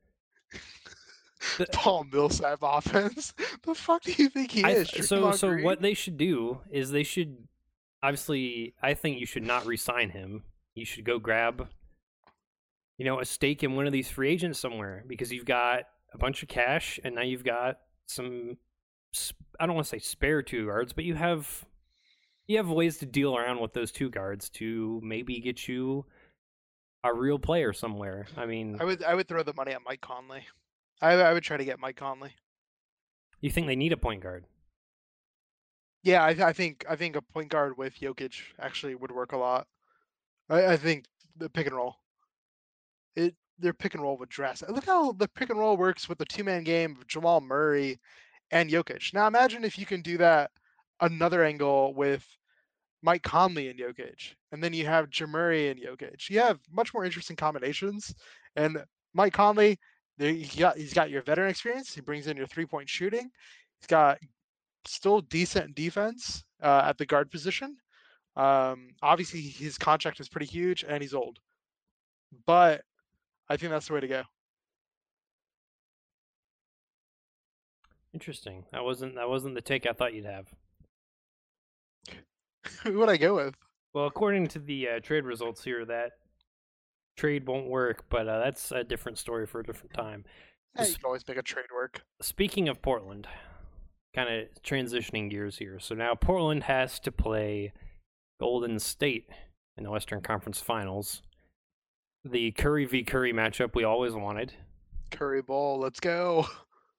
The- 1.58 1.68
Paul 1.74 2.06
Millsap 2.12 2.60
offense. 2.62 3.34
the 3.64 3.76
fuck 3.76 4.02
do 4.04 4.12
you 4.18 4.30
think 4.30 4.52
he 4.52 4.64
I 4.64 4.72
is? 4.72 4.90
th- 4.90 5.06
so 5.06 5.32
so 5.32 5.50
Green? 5.50 5.66
what 5.66 5.82
they 5.82 5.94
should 5.94 6.18
do 6.18 6.60
is 6.72 6.90
they 6.92 7.04
should 7.04 7.38
obviously 8.08 8.74
I 8.82 8.94
think 8.94 9.20
you 9.20 9.26
should 9.26 9.44
not 9.44 9.66
re-sign 9.66 10.10
him. 10.10 10.44
You 10.76 10.86
should 10.86 11.04
go 11.04 11.20
grab 11.20 11.68
you 12.98 13.06
know 13.06 13.20
a 13.20 13.26
stake 13.26 13.64
in 13.64 13.76
one 13.76 13.86
of 13.86 13.94
these 13.94 14.10
free 14.10 14.32
agents 14.32 14.60
somewhere 14.60 15.04
because 15.08 15.32
you've 15.32 15.46
got 15.46 15.84
a 16.14 16.18
bunch 16.18 16.42
of 16.42 16.50
cash 16.50 17.00
and 17.04 17.16
now 17.16 17.22
you've 17.22 17.44
got 17.44 17.80
some 18.08 18.58
I 19.60 19.66
don't 19.66 19.76
want 19.76 19.86
to 19.86 19.90
say 19.90 20.00
spare 20.00 20.42
two 20.42 20.66
guards, 20.68 20.94
but 20.94 21.04
you 21.04 21.16
have 21.16 21.66
you 22.48 22.58
have 22.58 22.70
ways 22.70 22.98
to 23.00 23.06
deal 23.06 23.36
around 23.36 23.60
with 23.60 23.74
those 23.74 23.92
two 23.92 24.10
guards 24.10 24.50
to 24.52 25.02
maybe 25.04 25.40
get 25.40 25.68
you 25.68 26.06
a 27.04 27.14
real 27.14 27.40
player 27.40 27.74
somewhere. 27.74 28.28
I 28.36 28.46
mean, 28.46 28.78
I 28.80 28.86
would 28.86 29.04
I 29.04 29.16
would 29.16 29.28
throw 29.28 29.44
the 29.44 29.54
money 29.54 29.72
at 29.72 29.82
Mike 29.86 30.02
Conley. 30.02 30.44
I 31.02 31.14
I 31.14 31.34
would 31.34 31.44
try 31.44 31.58
to 31.58 31.66
get 31.66 31.80
Mike 31.80 31.98
Conley. 31.98 32.36
you 33.42 33.50
think 33.50 33.68
they 33.68 33.76
need 33.76 33.94
a 33.94 33.98
point 33.98 34.24
guard? 34.24 34.46
Yeah, 36.08 36.24
I, 36.24 36.30
I 36.30 36.54
think 36.54 36.86
I 36.90 36.96
think 36.96 37.18
a 37.18 37.22
point 37.22 37.50
guard 37.50 37.78
with 37.78 38.00
Jokic 38.00 38.40
actually 38.62 38.96
would 38.96 39.12
work 39.12 39.34
a 39.34 39.38
lot. 39.38 39.68
I, 40.50 40.68
I 40.68 40.78
think 40.78 41.04
the 41.36 41.50
pick 41.50 41.68
and 41.68 41.76
roll. 41.76 41.98
It 43.18 43.36
their 43.60 43.74
pick 43.74 43.94
and 43.94 44.02
roll 44.02 44.18
would 44.18 44.30
dress. 44.30 44.64
Look 44.70 44.86
how 44.86 45.12
the 45.12 45.28
pick 45.28 45.50
and 45.50 45.60
roll 45.60 45.76
works 45.76 46.08
with 46.08 46.18
the 46.18 46.24
two 46.24 46.46
man 46.46 46.64
game 46.64 46.96
of 46.96 47.08
Jamal 47.08 47.42
Murray 47.42 48.00
and 48.52 48.70
Jokic. 48.70 49.14
Now 49.14 49.28
imagine 49.28 49.66
if 49.66 49.78
you 49.78 49.86
can 49.86 50.02
do 50.02 50.18
that 50.20 50.50
another 51.02 51.44
angle 51.44 51.94
with 51.94 52.26
Mike 53.02 53.24
Conley 53.24 53.68
and 53.68 53.78
Jokic, 53.78 54.36
and 54.54 54.64
then 54.64 54.74
you 54.74 54.86
have 54.86 55.10
Jamurray 55.10 55.72
and 55.72 55.82
Jokic. 55.82 56.30
You 56.30 56.40
have 56.40 56.62
much 56.72 56.94
more 56.94 57.04
interesting 57.04 57.36
combinations. 57.36 58.16
And 58.56 58.82
Mike 59.14 59.34
Conley, 59.34 59.78
there 60.18 60.32
he 60.32 60.58
got 60.58 60.78
he's 60.78 60.94
got 60.94 61.10
your 61.10 61.24
veteran 61.24 61.50
experience. 61.50 61.94
He 61.94 62.00
brings 62.00 62.28
in 62.28 62.38
your 62.38 62.48
three 62.48 62.66
point 62.66 62.88
shooting. 62.88 63.30
He's 63.82 63.88
got 63.88 64.20
still 64.88 65.22
decent 65.22 65.76
defense 65.76 66.44
uh, 66.62 66.84
at 66.86 66.98
the 66.98 67.06
guard 67.06 67.32
position. 67.32 67.78
Um, 68.36 68.90
obviously, 69.02 69.42
his 69.42 69.78
contract 69.78 70.20
is 70.20 70.30
pretty 70.30 70.46
huge, 70.46 70.86
and 70.88 71.02
he's 71.02 71.14
old. 71.14 71.40
But 72.46 72.82
I 73.50 73.58
think 73.58 73.72
that's 73.72 73.88
the 73.88 73.94
way 73.94 74.02
to 74.02 74.08
go. 74.08 74.24
Interesting. 78.14 78.66
That 78.72 78.84
wasn't 78.84 79.16
that 79.16 79.30
wasn't 79.30 79.56
the 79.56 79.62
take 79.62 79.86
I 79.86 79.94
thought 79.94 80.14
you'd 80.14 80.26
have. 80.26 80.48
Who 82.84 83.00
would 83.00 83.10
I 83.10 83.18
go 83.18 83.36
with? 83.36 83.56
Well, 83.94 84.06
according 84.06 84.48
to 84.50 84.60
the 84.60 84.88
uh, 84.90 85.00
trade 85.00 85.26
results 85.26 85.64
here, 85.64 85.86
that 85.86 86.12
trade 87.16 87.48
won't 87.48 87.68
work, 87.68 88.06
but 88.10 88.28
uh, 88.28 88.40
that's 88.40 88.72
a 88.72 88.84
different 88.84 89.18
story 89.18 89.46
for 89.46 89.60
a 89.60 89.64
different 89.64 89.94
time. 89.94 90.26
Yeah, 90.76 90.86
you 90.86 90.94
can 90.94 91.06
always 91.06 91.28
make 91.28 91.38
a 91.38 91.42
trade 91.42 91.66
work. 91.74 92.02
Speaking 92.22 92.70
of 92.70 92.82
Portland, 92.82 93.28
kind 94.18 94.34
of 94.34 94.48
transitioning 94.64 95.30
gears 95.30 95.60
here. 95.60 95.78
So 95.80 95.94
now 95.94 96.16
Portland 96.16 96.64
has 96.64 97.00
to 97.02 97.12
play 97.12 97.72
Golden 98.40 98.80
State 98.80 99.30
in 99.78 99.84
the 99.84 99.92
Western 99.92 100.22
Conference 100.22 100.60
Finals. 100.60 101.22
The 102.26 102.52
Curry 102.54 102.86
v 102.86 103.04
Curry 103.04 103.32
matchup 103.32 103.76
we 103.76 103.84
always 103.84 104.14
wanted. 104.14 104.54
Curry 105.12 105.44
ball, 105.44 105.78
let's 105.80 106.00
go. 106.00 106.48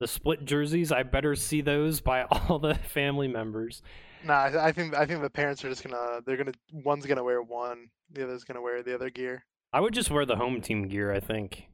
The 0.01 0.07
split 0.07 0.45
jerseys, 0.45 0.93
I 0.93 1.03
better 1.03 1.35
see 1.35 1.61
those 1.61 2.01
by 2.01 2.23
all 2.31 2.61
the 2.61 2.77
family 2.77 3.27
members. 3.27 3.83
Nah, 4.25 4.45
I, 4.45 4.51
th- 4.51 4.63
I 4.63 4.71
think 4.71 4.95
I 4.95 5.05
think 5.05 5.21
the 5.23 5.29
parents 5.29 5.65
are 5.65 5.69
just 5.69 5.83
gonna 5.83 6.21
they're 6.25 6.37
gonna 6.37 6.53
one's 6.73 7.05
gonna 7.05 7.25
wear 7.25 7.43
one, 7.43 7.89
the 8.13 8.23
other's 8.23 8.45
gonna 8.45 8.63
wear 8.63 8.81
the 8.85 8.95
other 8.95 9.11
gear. 9.11 9.45
I 9.73 9.81
would 9.81 9.93
just 9.93 10.13
wear 10.13 10.25
the 10.25 10.37
home 10.37 10.61
team 10.61 10.87
gear, 10.87 11.13
I 11.13 11.19
think. 11.19 11.67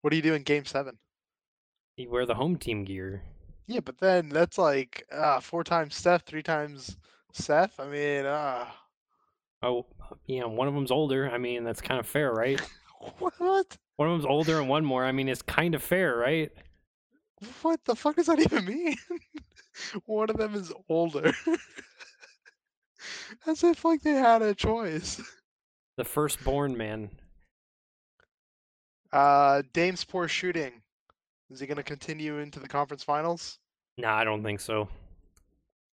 What 0.00 0.10
do 0.10 0.16
you 0.16 0.22
do 0.22 0.34
in 0.34 0.42
Game 0.42 0.64
Seven? 0.64 0.98
You 1.96 2.10
wear 2.10 2.26
the 2.26 2.34
home 2.34 2.56
team 2.56 2.84
gear. 2.84 3.22
Yeah, 3.66 3.80
but 3.80 3.98
then 3.98 4.28
that's 4.28 4.58
like 4.58 5.06
uh, 5.12 5.40
four 5.40 5.64
times 5.64 5.94
Steph, 5.94 6.24
three 6.24 6.42
times 6.42 6.96
Seth. 7.32 7.78
I 7.78 7.86
mean, 7.86 8.26
uh, 8.26 8.66
Oh, 9.62 9.86
yeah, 10.26 10.44
one 10.44 10.66
of 10.66 10.74
them's 10.74 10.90
older. 10.90 11.30
I 11.30 11.38
mean, 11.38 11.62
that's 11.62 11.80
kind 11.80 12.00
of 12.00 12.06
fair, 12.06 12.32
right? 12.32 12.60
what? 13.18 13.76
One 13.96 14.08
of 14.08 14.14
them's 14.14 14.26
older 14.26 14.58
and 14.58 14.68
one 14.68 14.84
more. 14.84 15.04
I 15.04 15.12
mean, 15.12 15.28
it's 15.28 15.42
kind 15.42 15.74
of 15.74 15.82
fair, 15.82 16.16
right? 16.16 16.50
What 17.62 17.80
the 17.84 17.94
fuck 17.94 18.16
does 18.16 18.26
that 18.26 18.40
even 18.40 18.64
mean? 18.64 18.96
One 20.06 20.30
of 20.30 20.36
them 20.36 20.54
is 20.54 20.72
older. 20.88 21.32
As 23.46 23.64
if 23.64 23.84
like 23.84 24.02
they 24.02 24.12
had 24.12 24.42
a 24.42 24.54
choice. 24.54 25.20
The 25.96 26.04
firstborn 26.04 26.76
man. 26.76 27.10
Uh, 29.12 29.62
Dame's 29.72 30.04
poor 30.04 30.28
shooting. 30.28 30.81
Is 31.52 31.60
he 31.60 31.66
gonna 31.66 31.82
continue 31.82 32.38
into 32.38 32.58
the 32.60 32.68
conference 32.68 33.04
finals? 33.04 33.58
No, 33.98 34.08
I 34.08 34.24
don't 34.24 34.42
think 34.42 34.58
so. 34.58 34.88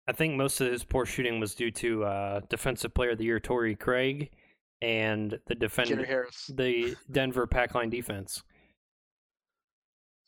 I 0.07 0.11
think 0.11 0.35
most 0.35 0.61
of 0.61 0.71
his 0.71 0.83
poor 0.83 1.03
shooting 1.03 1.39
was 1.39 1.55
due 1.55 1.71
to 1.71 2.05
uh, 2.05 2.41
defensive 2.47 2.93
player 2.93 3.11
of 3.11 3.17
the 3.17 3.23
year 3.23 3.39
Torrey 3.39 3.75
Craig 3.75 4.29
and 4.83 5.39
the 5.47 5.55
defender 5.55 6.27
the 6.49 6.95
Denver 7.11 7.47
pack 7.47 7.73
line 7.73 7.89
defense. 7.89 8.43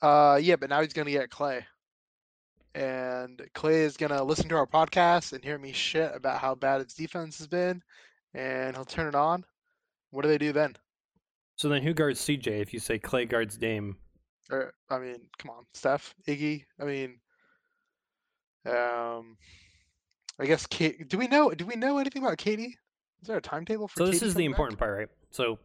Uh, 0.02 0.40
yeah, 0.42 0.56
but 0.56 0.72
now 0.72 0.82
he's 0.82 0.94
gonna 0.94 1.12
get 1.12 1.30
Klay, 1.30 1.64
and 2.74 3.40
Klay 3.54 3.82
is 3.84 3.98
gonna 3.98 4.24
listen 4.24 4.50
to 4.50 4.56
our 4.56 4.66
podcast 4.66 5.34
and 5.34 5.44
hear 5.44 5.60
me 5.60 5.74
shit 5.74 6.12
about 6.16 6.42
how 6.42 6.56
bad 6.56 6.82
its 6.82 6.96
defense 6.96 7.38
has 7.38 7.48
been, 7.48 7.84
and 8.34 8.76
he'll 8.76 8.84
turn 8.84 9.08
it 9.08 9.16
on. 9.16 9.46
What 10.10 10.24
do 10.24 10.28
they 10.28 10.40
do 10.40 10.54
then? 10.54 10.76
So 11.56 11.70
then, 11.70 11.84
who 11.84 11.94
guards 11.94 12.20
CJ 12.20 12.62
if 12.62 12.74
you 12.74 12.80
say 12.80 12.98
Klay 12.98 13.30
guards 13.30 13.56
Dame? 13.56 13.98
Or 14.50 14.74
I 14.90 15.00
mean, 15.00 15.18
come 15.38 15.52
on, 15.52 15.66
Steph, 15.74 16.16
Iggy. 16.28 16.66
I 16.80 16.86
mean, 16.86 17.20
um, 18.66 19.38
I 20.40 20.46
guess 20.46 20.66
Kate. 20.66 21.08
Do 21.08 21.18
we 21.18 21.28
know? 21.28 21.52
Do 21.52 21.66
we 21.66 21.76
know 21.76 22.00
anything 22.00 22.24
about 22.24 22.38
KD? 22.38 22.68
Is 23.22 23.28
there 23.28 23.38
a 23.38 23.42
timetable 23.42 23.88
for? 23.88 23.98
So 24.00 24.06
this 24.08 24.22
KD 24.22 24.26
is 24.26 24.34
the 24.34 24.48
back? 24.48 24.52
important 24.52 24.80
part, 24.80 24.98
right? 24.98 25.10
So 25.32 25.60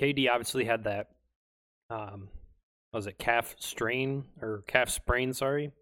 KD 0.00 0.30
obviously 0.30 0.64
had 0.64 0.84
that. 0.84 1.08
Um, 1.90 2.28
was 2.92 3.06
it 3.06 3.18
calf 3.18 3.54
strain 3.58 4.24
or 4.40 4.62
calf 4.66 4.88
sprain? 4.88 5.32
Sorry. 5.34 5.72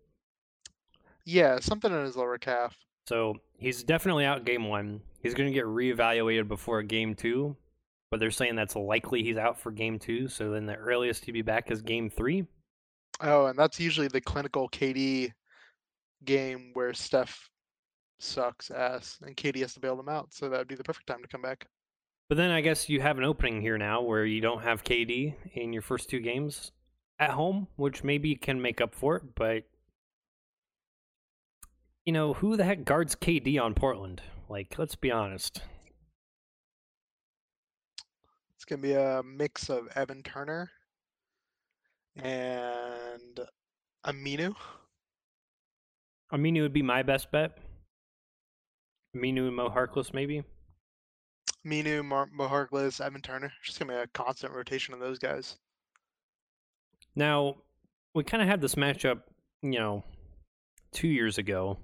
Yeah, 1.25 1.61
something 1.61 1.93
in 1.93 2.05
his 2.05 2.17
lower 2.17 2.39
calf. 2.39 2.77
So 3.07 3.37
he's 3.59 3.83
definitely 3.85 4.25
out 4.25 4.45
game 4.45 4.69
one. 4.69 5.01
He's 5.23 5.35
going 5.35 5.49
to 5.49 5.55
get 5.55 5.65
reevaluated 5.67 6.49
before 6.49 6.83
game 6.83 7.15
two, 7.15 7.57
but 8.13 8.21
they're 8.21 8.31
saying 8.31 8.55
that's 8.55 8.77
likely 8.77 9.23
he's 9.23 9.39
out 9.39 9.59
for 9.59 9.73
game 9.73 9.99
two. 9.99 10.29
So 10.29 10.51
then 10.51 10.67
the 10.67 10.77
earliest 10.77 11.25
he'd 11.25 11.33
be 11.33 11.41
back 11.41 11.71
is 11.71 11.81
game 11.81 12.11
three. 12.11 12.47
Oh, 13.23 13.47
and 13.47 13.59
that's 13.59 13.81
usually 13.81 14.09
the 14.09 14.21
clinical 14.21 14.69
KD 14.69 15.33
game 16.27 16.73
where 16.75 16.93
Steph 16.93 17.49
sucks 18.21 18.71
ass 18.71 19.19
and 19.23 19.35
KD 19.35 19.61
has 19.61 19.73
to 19.75 19.81
bail 19.81 19.97
them 19.97 20.11
out. 20.11 20.35
So 20.35 20.51
that 20.51 20.59
would 20.59 20.69
be 20.69 20.75
the 20.75 20.85
perfect 20.85 21.07
time 21.07 21.23
to 21.23 21.29
come 21.29 21.41
back. 21.41 21.67
But 22.29 22.37
then 22.37 22.51
I 22.51 22.61
guess 22.61 22.91
you 22.91 23.01
have 23.01 23.17
an 23.17 23.25
opening 23.25 23.63
here 23.63 23.79
now 23.79 24.03
where 24.03 24.27
you 24.27 24.43
don't 24.43 24.63
have 24.63 24.85
KD 24.85 25.35
in 25.55 25.73
your 25.73 25.83
first 25.83 26.11
two 26.11 26.21
games 26.21 26.71
at 27.19 27.31
home, 27.31 27.67
which 27.77 28.05
maybe 28.05 28.35
can 28.35 28.61
make 28.61 28.83
up 28.83 28.95
for 28.95 29.17
it. 29.17 29.35
But 29.35 29.65
You 32.05 32.13
know, 32.13 32.35
who 32.35 32.59
the 32.59 32.65
heck 32.65 32.85
guards 32.85 33.15
KD 33.15 33.59
on 33.59 33.73
Portland? 33.73 34.21
Like, 34.51 34.79
let's 34.79 34.97
be 34.97 35.11
honest. 35.11 35.63
It's 38.63 38.69
gonna 38.69 38.81
be 38.81 38.93
a 38.93 39.25
mix 39.25 39.69
of 39.71 39.89
Evan 39.97 40.23
Turner 40.23 40.71
and 42.15 43.41
Aminu. 44.07 44.55
Aminu 46.33 46.63
would 46.63 46.73
be 46.73 46.81
my 46.81 47.03
best 47.03 47.33
bet. 47.33 47.59
Aminu 49.17 49.49
and 49.49 49.57
Mo 49.57 49.69
Harkless, 49.69 50.15
maybe. 50.15 50.45
Aminu, 51.67 52.05
Mar- 52.05 52.31
Mo 52.33 52.47
Harkless, 52.47 53.05
Evan 53.05 53.21
Turner. 53.21 53.53
It's 53.59 53.67
just 53.67 53.81
gonna 53.81 53.95
be 53.95 53.99
a 53.99 54.07
constant 54.07 54.53
rotation 54.53 54.95
of 54.95 55.01
those 55.01 55.19
guys. 55.19 55.57
Now, 57.17 57.57
we 58.15 58.23
kind 58.23 58.45
of 58.45 58.49
had 58.49 58.61
this 58.61 58.77
matchup, 58.77 59.23
you 59.63 59.73
know, 59.73 60.05
two 60.93 61.09
years 61.09 61.37
ago 61.37 61.79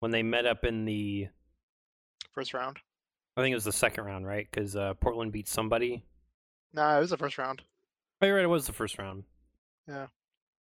when 0.00 0.10
they 0.10 0.22
met 0.22 0.46
up 0.46 0.64
in 0.64 0.86
the. 0.86 1.28
First 2.32 2.54
round. 2.54 2.78
I 3.36 3.42
think 3.42 3.52
it 3.52 3.56
was 3.56 3.64
the 3.64 3.72
second 3.72 4.04
round, 4.04 4.26
right? 4.26 4.48
Because 4.50 4.74
uh, 4.74 4.94
Portland 4.94 5.30
beat 5.30 5.48
somebody. 5.48 6.02
Nah, 6.74 6.96
it 6.96 7.00
was 7.00 7.10
the 7.10 7.16
first 7.16 7.38
round. 7.38 7.62
Oh, 8.20 8.26
you're 8.26 8.36
right. 8.36 8.44
It 8.44 8.48
was 8.48 8.66
the 8.66 8.72
first 8.72 8.98
round. 8.98 9.24
Yeah. 9.88 10.06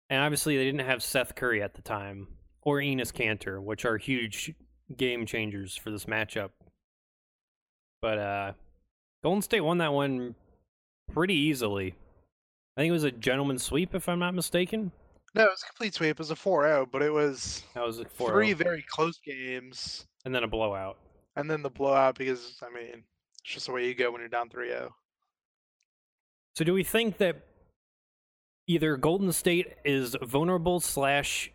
And 0.09 0.21
obviously, 0.21 0.57
they 0.57 0.65
didn't 0.65 0.85
have 0.85 1.03
Seth 1.03 1.35
Curry 1.35 1.61
at 1.61 1.75
the 1.75 1.81
time 1.81 2.27
or 2.63 2.77
Enes 2.77 3.13
Kanter, 3.13 3.61
which 3.61 3.85
are 3.85 3.97
huge 3.97 4.53
game 4.97 5.25
changers 5.25 5.75
for 5.77 5.91
this 5.91 6.05
matchup. 6.05 6.49
But 8.01 8.17
uh, 8.17 8.51
Golden 9.23 9.41
State 9.41 9.61
won 9.61 9.77
that 9.77 9.93
one 9.93 10.35
pretty 11.13 11.35
easily. 11.35 11.95
I 12.75 12.81
think 12.81 12.89
it 12.89 12.93
was 12.93 13.03
a 13.03 13.11
gentleman's 13.11 13.63
sweep, 13.63 13.93
if 13.93 14.09
I'm 14.09 14.19
not 14.19 14.33
mistaken. 14.33 14.91
No, 15.35 15.43
it 15.43 15.49
was 15.49 15.63
a 15.63 15.67
complete 15.67 15.93
sweep. 15.93 16.11
It 16.11 16.19
was 16.19 16.31
a 16.31 16.35
4-0, 16.35 16.87
but 16.91 17.01
it 17.01 17.11
was 17.11 17.63
That 17.73 17.85
was 17.85 17.99
a 17.99 18.05
4 18.05 18.31
three 18.31 18.53
very 18.53 18.83
close 18.89 19.19
games, 19.19 20.07
and 20.25 20.33
then 20.33 20.43
a 20.43 20.47
blowout. 20.47 20.97
and 21.35 21.49
then 21.49 21.61
the 21.61 21.69
blowout 21.69 22.17
because 22.17 22.57
I 22.61 22.73
mean, 22.73 23.03
it's 23.41 23.53
just 23.53 23.67
the 23.67 23.71
way 23.71 23.87
you 23.87 23.93
go 23.93 24.11
when 24.11 24.19
you're 24.21 24.29
down 24.29 24.49
oh. 24.53 24.57
3-0. 24.57 24.89
So, 26.55 26.63
do 26.65 26.73
we 26.73 26.83
think 26.83 27.17
that 27.17 27.45
either 28.67 28.97
Golden 28.97 29.31
State 29.31 29.73
is 29.85 30.15
vulnerable 30.21 30.79
slash 30.79 31.51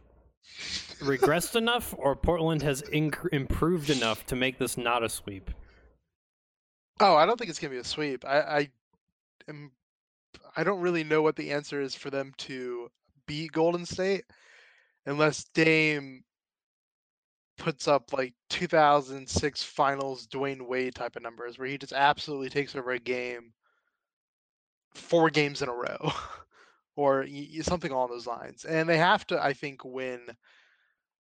regressed 1.01 1.57
enough, 1.57 1.95
or 1.99 2.17
Portland 2.17 2.63
has 2.63 2.83
inc- 2.83 3.29
improved 3.33 3.91
enough 3.91 4.25
to 4.27 4.37
make 4.37 4.59
this 4.59 4.77
not 4.77 5.03
a 5.03 5.09
sweep? 5.09 5.51
Oh, 7.01 7.15
I 7.15 7.27
don't 7.27 7.39
think 7.39 7.51
it's 7.51 7.59
gonna 7.59 7.73
be 7.73 7.79
a 7.79 7.85
sweep. 7.85 8.25
I, 8.25 8.41
I 8.41 8.69
am 9.49 9.71
I 10.57 10.65
don't 10.65 10.81
really 10.81 11.05
know 11.05 11.21
what 11.21 11.37
the 11.37 11.53
answer 11.53 11.81
is 11.81 11.95
for 11.95 12.11
them 12.11 12.33
to 12.39 12.91
beat 13.27 13.53
Golden 13.53 13.85
State 13.85 14.25
unless 15.05 15.45
Dame 15.55 16.25
puts 17.59 17.89
up 17.89 18.13
like 18.13 18.35
2006 18.51 19.63
finals 19.63 20.27
Dwyane 20.27 20.67
Wade 20.67 20.95
type 20.95 21.17
of 21.17 21.23
numbers 21.23 21.59
where 21.59 21.69
he 21.69 21.79
just 21.79 21.93
absolutely 21.93 22.51
takes 22.51 22.75
over 22.75 22.93
a 22.93 22.99
game 22.99 23.53
four 24.97 25.31
games 25.31 25.63
in 25.63 25.69
a 25.69 25.75
row 25.75 26.13
or 26.97 27.27
something 27.63 27.93
along 27.93 28.11
those 28.11 28.27
lines. 28.27 28.65
And 28.65 28.89
they 28.89 28.99
have 28.99 29.27
to 29.29 29.43
I 29.43 29.53
think 29.53 29.85
win 29.85 30.21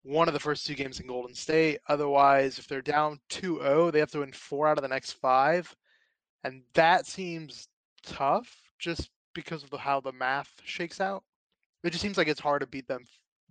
one 0.03 0.29
of 0.29 0.35
the 0.35 0.41
first 0.41 0.67
two 0.67 0.75
games 0.75 1.01
in 1.01 1.07
Golden 1.07 1.35
State. 1.35 1.79
Otherwise, 1.89 2.59
if 2.59 2.69
they're 2.69 2.81
down 2.81 3.19
2-0, 3.31 3.93
they 3.93 3.99
have 3.99 4.11
to 4.13 4.21
win 4.21 4.33
four 4.33 4.69
out 4.69 4.79
of 4.79 4.83
the 4.83 4.89
next 4.89 5.13
5 5.13 5.75
and 6.45 6.63
that 6.75 7.07
seems 7.07 7.67
tough 8.05 8.55
just 8.79 9.11
because 9.35 9.65
of 9.65 9.71
the, 9.71 9.79
how 9.79 10.01
the 10.01 10.13
math 10.13 10.51
shakes 10.65 11.01
out. 11.01 11.25
It 11.83 11.91
just 11.91 12.03
seems 12.03 12.17
like 12.17 12.29
it's 12.29 12.41
hard 12.41 12.61
to 12.61 12.69
beat 12.69 12.87
them 12.87 13.05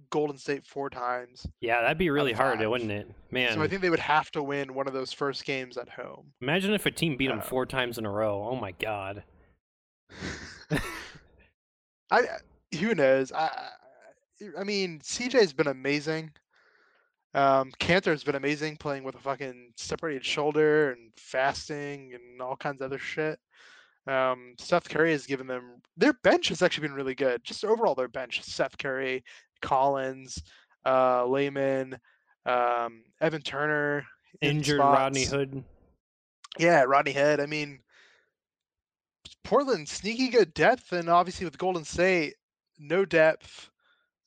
Golden 0.09 0.38
State 0.38 0.65
four 0.65 0.89
times. 0.89 1.45
Yeah, 1.59 1.81
that'd 1.81 1.97
be 1.97 2.09
really 2.09 2.31
hard, 2.31 2.59
five. 2.59 2.69
wouldn't 2.69 2.91
it? 2.91 3.11
Man, 3.31 3.53
So 3.53 3.61
I 3.61 3.67
think 3.67 3.81
they 3.81 3.89
would 3.89 3.99
have 3.99 4.31
to 4.31 4.43
win 4.43 4.73
one 4.73 4.88
of 4.88 4.93
those 4.93 5.11
first 5.11 5.45
games 5.45 5.77
at 5.77 5.89
home. 5.89 6.31
imagine 6.41 6.73
if 6.73 6.85
a 6.85 6.91
team 6.91 7.17
beat 7.17 7.27
them 7.27 7.41
four 7.41 7.65
times 7.65 7.97
in 7.97 8.05
a 8.05 8.11
row. 8.11 8.47
Oh 8.49 8.55
my 8.55 8.71
god. 8.71 9.23
I 12.12 12.24
who 12.80 12.96
knows? 12.96 13.32
I 13.32 13.70
I- 14.58 14.63
mean, 14.63 15.00
CJ's 15.00 15.54
been 15.54 15.68
amazing. 15.68 16.32
Um, 17.34 17.72
Kanter's 17.80 18.24
been 18.24 18.36
amazing 18.36 18.78
playing 18.78 19.04
with 19.04 19.15
a 19.15 19.20
fucking 19.20 19.74
separated 19.76 20.24
shoulder 20.26 20.91
and 20.91 21.12
fasting 21.18 22.13
and 22.13 22.41
all 22.41 22.56
kinds 22.56 22.82
of 22.82 22.86
other 22.86 23.00
shit. 23.00 23.39
Um, 24.08 24.54
Seth 24.60 24.88
Curry 24.88 25.12
has 25.12 25.26
given 25.26 25.48
them 25.48 25.82
their 25.98 26.13
bench 26.24 26.50
has 26.50 26.62
actually 26.62 26.88
been 26.88 26.96
really 26.96 27.15
good. 27.15 27.44
Just 27.44 27.65
overall, 27.65 27.96
their 27.96 28.08
bench: 28.08 28.41
Seth 28.44 28.78
Curry, 28.78 29.24
Collins, 29.62 30.41
uh, 30.86 31.26
Layman, 31.26 31.98
um, 32.46 33.04
Evan 33.20 33.41
Turner, 33.41 34.06
in 34.41 34.58
Injured 34.58 34.80
Rodney. 34.80 35.26
Hood. 35.26 35.63
Yeah, 36.60 36.84
Rodney 36.84 37.13
Hood. 37.13 37.39
I 37.39 37.48
mean, 37.48 37.80
Portland 39.45 39.88
sneaky 39.88 40.29
good 40.29 40.53
depth, 40.53 40.91
and 40.91 41.10
obviously 41.10 41.45
with 41.45 41.58
Golden 41.58 41.86
State, 41.86 42.36
no 42.77 43.05
depth, 43.05 43.69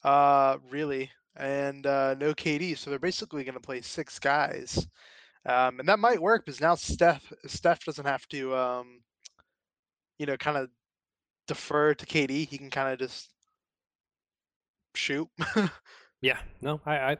uh, 0.04 0.56
really, 0.70 1.10
and 1.36 1.86
uh, 1.86 2.14
no 2.14 2.32
KD. 2.32 2.78
So 2.78 2.88
they're 2.88 2.98
basically 2.98 3.44
going 3.44 3.54
to 3.54 3.60
play 3.60 3.82
six 3.82 4.18
guys, 4.18 4.86
um, 5.44 5.80
and 5.80 5.88
that 5.88 5.98
might 5.98 6.22
work 6.22 6.46
because 6.46 6.60
now 6.60 6.74
Steph 6.74 7.32
Steph 7.46 7.84
doesn't 7.84 8.06
have 8.06 8.26
to, 8.28 8.56
um, 8.56 9.00
you 10.18 10.26
know, 10.26 10.36
kind 10.36 10.56
of 10.56 10.70
defer 11.46 11.94
to 11.94 12.06
KD. 12.06 12.48
He 12.48 12.58
can 12.58 12.70
kind 12.70 12.92
of 12.92 12.98
just 12.98 13.28
shoot. 14.94 15.28
Yeah, 16.20 16.38
no, 16.60 16.80
I, 16.84 16.96
I 16.96 17.16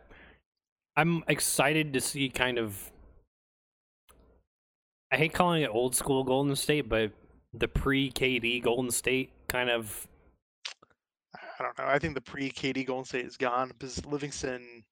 I'm 0.97 1.23
excited 1.29 1.93
to 1.93 2.01
see 2.01 2.29
kind 2.29 2.59
of 2.59 2.91
I 5.13 5.17
hate 5.17 5.33
calling 5.33 5.63
it 5.63 5.71
old 5.73 5.95
school 5.95 6.25
Golden 6.25 6.57
State, 6.57 6.89
but 6.89 7.13
the 7.55 7.69
pre 7.69 8.11
KD 8.11 8.63
Golden 8.63 8.91
State 8.91 9.31
kind 9.49 9.71
of 9.71 10.07
I 11.59 11.65
don't 11.65 11.79
know. 11.79 11.87
I 11.87 11.99
think 11.99 12.15
the 12.15 12.21
pre 12.21 12.51
KD 12.51 12.87
Golden 12.87 13.05
State 13.05 13.27
is 13.27 13.37
gone 13.37 13.69
because 13.69 14.05
Livingston 14.07 14.85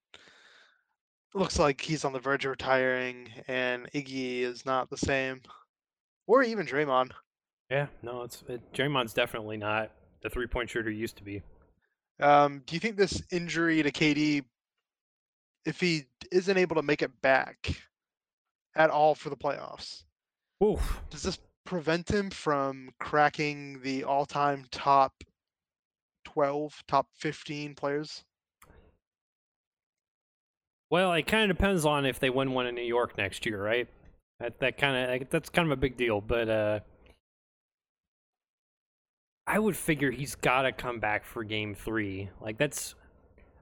looks 1.35 1.59
like 1.59 1.81
he's 1.81 2.05
on 2.05 2.13
the 2.13 2.19
verge 2.19 2.45
of 2.45 2.51
retiring, 2.51 3.29
and 3.47 3.91
Iggy 3.93 4.41
is 4.41 4.65
not 4.67 4.91
the 4.91 4.97
same, 4.97 5.43
or 6.27 6.43
even 6.43 6.67
Draymond. 6.67 7.13
yeah, 7.71 7.87
no, 8.03 8.23
it's 8.23 8.43
it, 8.49 8.61
Draymond's 8.73 9.13
definitely 9.13 9.57
not 9.57 9.91
the 10.23 10.31
three 10.31 10.47
point 10.47 10.71
shooter 10.71 10.91
he 10.91 10.97
used 10.97 11.17
to 11.17 11.25
be. 11.25 11.43
Um, 12.21 12.63
do 12.67 12.75
you 12.75 12.81
think 12.81 12.97
this 12.97 13.23
injury 13.31 13.83
to 13.83 13.93
KD, 13.93 14.43
if 15.67 15.79
he 15.79 16.05
isn't 16.33 16.57
able 16.57 16.77
to 16.77 16.83
make 16.83 17.03
it 17.03 17.21
back 17.21 17.77
at 18.75 18.91
all 18.91 19.15
for 19.15 19.31
the 19.31 19.37
playoffs, 19.37 20.05
Oof. 20.65 21.03
does 21.11 21.23
this 21.23 21.39
prevent 21.67 22.11
him 22.11 22.31
from 22.31 22.91
cracking 22.99 23.81
the 23.83 24.05
all-time 24.05 24.65
top 24.71 25.13
12, 26.25 26.83
top 26.89 27.09
15 27.15 27.75
players? 27.75 28.25
Well, 30.91 31.13
it 31.13 31.27
kind 31.27 31.51
of 31.51 31.57
depends 31.57 31.85
on 31.85 32.07
if 32.07 32.21
they 32.21 32.31
win 32.31 32.53
one 32.53 32.67
in 32.67 32.75
New 32.75 32.83
York 32.83 33.19
next 33.19 33.45
year, 33.45 33.63
right? 33.63 33.89
That 34.39 34.61
that 34.61 34.79
kind 34.79 35.23
of 35.23 35.31
that's 35.31 35.49
kind 35.49 35.67
of 35.67 35.73
a 35.73 35.81
big 35.81 35.97
deal, 35.97 36.21
but 36.21 36.49
uh 36.49 36.81
I 39.47 39.59
would 39.59 39.77
figure 39.77 40.11
he's 40.11 40.35
got 40.35 40.63
to 40.63 40.73
come 40.73 40.99
back 40.99 41.25
for 41.25 41.45
game 41.45 41.75
3. 41.75 42.31
Like 42.41 42.59
that's 42.59 42.95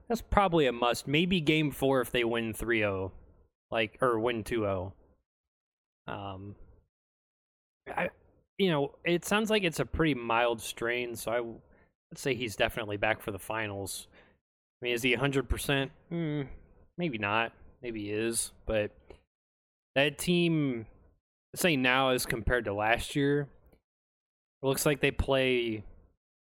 that's 0.07 0.21
probably 0.21 0.67
a 0.67 0.71
must. 0.71 1.07
Maybe 1.07 1.41
game 1.41 1.71
4 1.71 2.01
if 2.01 2.11
they 2.11 2.23
win 2.23 2.53
3-0 2.53 3.11
like 3.71 3.97
or 4.01 4.19
win 4.19 4.43
2-0. 4.43 4.91
Um 6.07 6.55
I 7.87 8.09
you 8.57 8.71
know, 8.71 8.91
it 9.03 9.25
sounds 9.25 9.49
like 9.49 9.63
it's 9.63 9.79
a 9.79 9.85
pretty 9.85 10.13
mild 10.13 10.61
strain, 10.61 11.15
so 11.15 11.31
I 11.31 11.41
let's 12.11 12.21
say 12.21 12.35
he's 12.35 12.55
definitely 12.55 12.97
back 12.97 13.21
for 13.21 13.31
the 13.31 13.39
finals. 13.39 14.07
I 14.81 14.85
mean, 14.85 14.93
is 14.93 15.03
he 15.03 15.15
100%? 15.15 15.89
Hmm, 16.09 16.41
maybe 16.97 17.17
not. 17.17 17.51
Maybe 17.81 18.05
he 18.05 18.11
is, 18.11 18.51
but 18.65 18.91
that 19.95 20.17
team, 20.17 20.85
say 21.55 21.75
now 21.75 22.09
as 22.09 22.25
compared 22.25 22.65
to 22.65 22.73
last 22.73 23.15
year, 23.15 23.47
looks 24.61 24.85
like 24.85 25.01
they 25.01 25.11
play, 25.11 25.83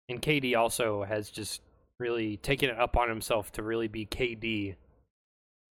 and 0.10 0.22
KD 0.22 0.56
also 0.56 1.04
has 1.04 1.30
just 1.30 1.62
really 1.99 2.38
taken 2.38 2.70
it 2.70 2.80
up 2.80 2.95
on 2.95 3.10
himself 3.10 3.51
to 3.54 3.64
really 3.64 3.88
be 3.88 4.06
KD. 4.06 4.76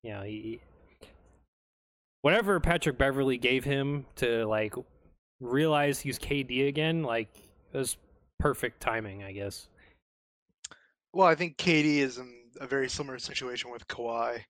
You 0.03 0.11
know, 0.13 0.23
he 0.23 0.61
whatever 2.23 2.61
Patrick 2.61 2.99
Beverly 2.99 3.39
gave 3.39 3.65
him 3.65 4.07
to 4.17 4.47
like 4.47 4.75
realize 5.41 6.01
he's 6.01 6.19
KD 6.19 6.69
again, 6.69 7.03
like 7.03 7.29
it 7.73 7.79
was 7.79 7.97
perfect 8.39 8.81
timing, 8.81 9.23
I 9.25 9.33
guess. 9.33 9.69
Well, 11.13 11.27
I 11.27 11.35
think 11.35 11.57
KD 11.57 11.99
is 11.99 12.19
in 12.19 12.33
a 12.61 12.67
very 12.67 12.89
similar 12.89 13.19
situation 13.19 13.71
with 13.71 13.89
Kawhi, 13.89 14.41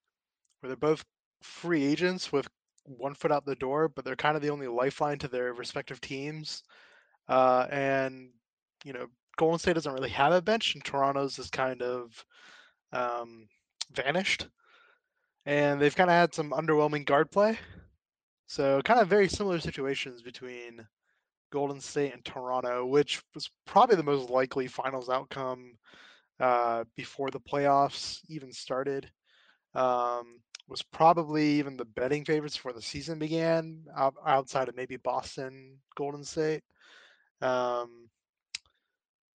where 0.61 0.69
they're 0.69 0.77
both 0.77 1.05
free 1.43 1.85
agents 1.85 2.33
with 2.33 2.49
one 2.85 3.15
foot 3.15 3.33
out 3.33 3.47
the 3.47 3.55
door, 3.55 3.89
but 3.89 4.05
they're 4.05 4.17
kind 4.17 4.37
of 4.37 4.43
the 4.43 4.51
only 4.51 4.67
lifeline 4.67 5.19
to 5.19 5.29
their 5.29 5.55
respective 5.55 6.01
teams. 6.01 6.63
Uh, 7.29 7.67
and 7.71 8.31
you 8.85 8.93
know, 8.93 9.07
Golden 9.37 9.59
State 9.59 9.75
doesn't 9.75 9.93
really 9.93 10.11
have 10.11 10.33
a 10.33 10.43
bench, 10.43 10.75
and 10.75 10.85
Toronto's 10.85 11.39
is 11.39 11.51
kind 11.51 11.83
of 11.83 12.25
um, 12.93 13.49
vanished. 13.93 14.49
and 15.47 15.81
they've 15.81 15.97
kind 15.97 16.11
of 16.11 16.15
had 16.15 16.35
some 16.35 16.51
underwhelming 16.51 17.05
guard 17.07 17.31
play. 17.31 17.59
So 18.51 18.83
kind 18.83 18.99
of 18.99 19.07
very 19.07 19.29
similar 19.29 19.61
situations 19.61 20.23
between 20.23 20.85
Golden 21.53 21.81
State 21.81 22.15
and 22.15 22.25
Toronto, 22.25 22.85
which 22.85 23.23
was 23.33 23.49
probably 23.65 23.95
the 23.95 24.03
most 24.03 24.29
likely 24.29 24.67
finals 24.67 25.09
outcome 25.09 25.79
uh, 26.41 26.83
before 26.97 27.31
the 27.31 27.39
playoffs 27.39 28.19
even 28.29 28.53
started. 28.53 29.09
Um, 29.77 30.41
was 30.67 30.83
probably 30.83 31.47
even 31.61 31.77
the 31.77 31.85
betting 31.85 32.25
favorites 32.25 32.57
before 32.57 32.73
the 32.73 32.83
season 32.83 33.21
began, 33.21 33.85
outside 34.27 34.69
of 34.69 34.75
maybe 34.75 34.97
Boston, 34.97 35.79
Golden 35.95 36.25
State. 36.25 36.65
Um, 37.41 38.09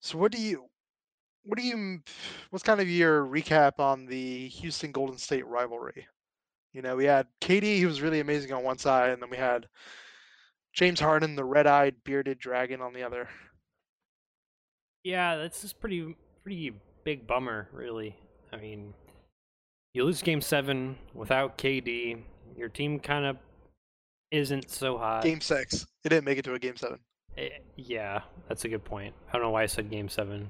so 0.01 0.17
what 0.17 0.33
do 0.33 0.41
you, 0.41 0.65
what 1.45 1.57
do 1.57 1.63
you, 1.63 2.01
what's 2.49 2.63
kind 2.63 2.81
of 2.81 2.89
your 2.89 3.25
recap 3.25 3.79
on 3.79 4.07
the 4.07 4.49
Houston 4.49 4.91
Golden 4.91 5.17
State 5.17 5.47
rivalry? 5.47 6.05
You 6.75 6.81
know, 6.81 6.97
we 6.97 7.05
had 7.05 7.27
KD, 7.39 7.77
he 7.77 7.85
was 7.85 8.01
really 8.01 8.19
amazing 8.19 8.51
on 8.51 8.61
one 8.61 8.77
side, 8.77 9.11
and 9.11 9.21
then 9.21 9.29
we 9.29 9.37
had 9.37 9.67
James 10.73 10.99
Harden, 10.99 11.37
the 11.37 11.45
red-eyed 11.45 11.95
bearded 12.03 12.37
dragon, 12.37 12.81
on 12.81 12.91
the 12.91 13.01
other. 13.01 13.29
Yeah, 15.05 15.37
that's 15.37 15.61
just 15.61 15.79
pretty 15.79 16.17
pretty 16.43 16.73
big 17.05 17.25
bummer, 17.25 17.69
really. 17.71 18.17
I 18.51 18.57
mean, 18.57 18.93
you 19.93 20.03
lose 20.03 20.21
Game 20.21 20.41
Seven 20.41 20.97
without 21.13 21.57
KD. 21.57 22.21
Your 22.57 22.67
team 22.67 22.99
kind 22.99 23.25
of 23.25 23.37
isn't 24.31 24.69
so 24.69 24.97
hot. 24.97 25.23
Game 25.23 25.39
Six, 25.39 25.85
it 26.03 26.09
didn't 26.09 26.25
make 26.25 26.39
it 26.39 26.43
to 26.43 26.55
a 26.55 26.59
Game 26.59 26.75
Seven. 26.75 26.99
It, 27.37 27.53
eh, 27.53 27.59
yeah, 27.77 28.19
that's 28.49 28.65
a 28.65 28.67
good 28.67 28.83
point. 28.83 29.13
I 29.29 29.31
don't 29.31 29.43
know 29.43 29.51
why 29.51 29.63
I 29.63 29.67
said 29.67 29.89
Game 29.89 30.09
Seven. 30.09 30.49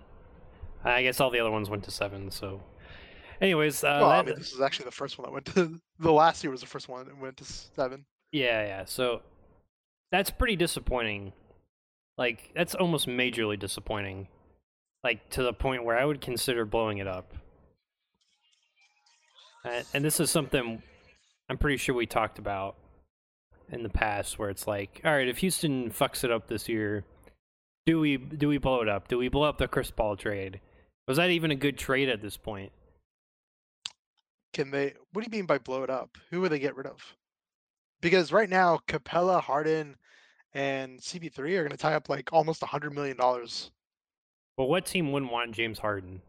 I 0.84 1.04
guess 1.04 1.20
all 1.20 1.30
the 1.30 1.40
other 1.40 1.52
ones 1.52 1.70
went 1.70 1.84
to 1.84 1.92
seven. 1.92 2.32
So, 2.32 2.64
anyways, 3.42 3.84
uh, 3.84 3.98
well, 4.02 4.10
that, 4.10 4.20
I 4.20 4.24
mean, 4.24 4.36
this 4.36 4.54
is 4.54 4.62
actually 4.62 4.86
the 4.86 4.92
first 4.92 5.18
one 5.18 5.26
that 5.26 5.34
went 5.34 5.46
to. 5.48 5.80
The 5.98 6.12
last 6.12 6.44
year 6.44 6.52
was 6.52 6.60
the 6.60 6.68
first 6.68 6.90
one 6.90 7.06
that 7.06 7.18
went 7.18 7.38
to 7.38 7.46
seven. 7.46 8.04
Yeah, 8.34 8.66
yeah. 8.66 8.84
So 8.84 9.22
that's 10.12 10.30
pretty 10.30 10.58
disappointing. 10.58 11.32
Like 12.18 12.52
that's 12.54 12.76
almost 12.76 13.08
majorly 13.08 13.58
disappointing. 13.58 14.28
Like 15.06 15.30
to 15.32 15.44
the 15.44 15.54
point 15.54 15.86
where 15.86 15.98
I 15.98 16.04
would 16.04 16.20
consider 16.20 16.66
blowing 16.66 16.98
it 16.98 17.08
up. 17.08 17.34
And, 19.64 19.86
and 19.94 20.06
this 20.06 20.20
is 20.20 20.30
something 20.30 20.84
I'm 21.50 21.58
pretty 21.58 21.78
sure 21.78 21.96
we 21.96 22.08
talked 22.08 22.40
about 22.40 22.76
in 23.72 23.84
the 23.84 23.90
past 23.90 24.38
where 24.38 24.50
it's 24.50 24.68
like, 24.68 25.02
all 25.06 25.14
right, 25.14 25.28
if 25.28 25.38
Houston 25.40 25.92
fucks 25.92 26.24
it 26.24 26.32
up 26.32 26.48
this 26.48 26.68
year, 26.68 27.04
do 27.86 28.00
we 28.00 28.18
do 28.18 28.48
we 28.48 28.58
blow 28.58 28.82
it 28.82 28.90
up? 28.90 29.08
Do 29.08 29.18
we 29.18 29.30
blow 29.30 29.44
up 29.44 29.58
the 29.58 29.68
Chris 29.68 29.92
Paul 29.92 30.18
trade? 30.18 30.60
Was 31.08 31.18
that 31.18 31.30
even 31.30 31.52
a 31.52 31.56
good 31.56 31.78
trade 31.78 32.10
at 32.10 32.22
this 32.22 32.36
point? 32.36 32.72
Can 34.56 34.72
they 34.72 34.93
what 35.12 35.22
do 35.22 35.30
you 35.30 35.38
mean 35.38 35.45
by 35.45 35.58
blow 35.58 35.84
it 35.84 35.89
up? 35.89 36.18
Who 36.32 36.39
would 36.39 36.51
they 36.53 36.60
get 36.60 36.78
rid 36.78 36.88
of? 36.88 37.03
Because 38.01 38.32
right 38.32 38.49
now 38.49 38.80
Capela, 38.88 39.41
Harden, 39.41 39.97
and 40.53 40.97
CP3 40.97 41.39
are 41.39 41.64
going 41.64 41.72
to 41.72 41.78
tie 41.78 41.93
up 41.93 42.08
like 42.08 42.30
almost 42.32 42.64
a 42.64 42.66
hundred 42.66 42.93
million 42.93 43.18
dollars. 43.18 43.72
Well, 44.56 44.70
what 44.70 44.86
team 44.86 45.12
wouldn't 45.12 45.34
want 45.34 45.51
James 45.51 45.78
Harden? 45.78 46.22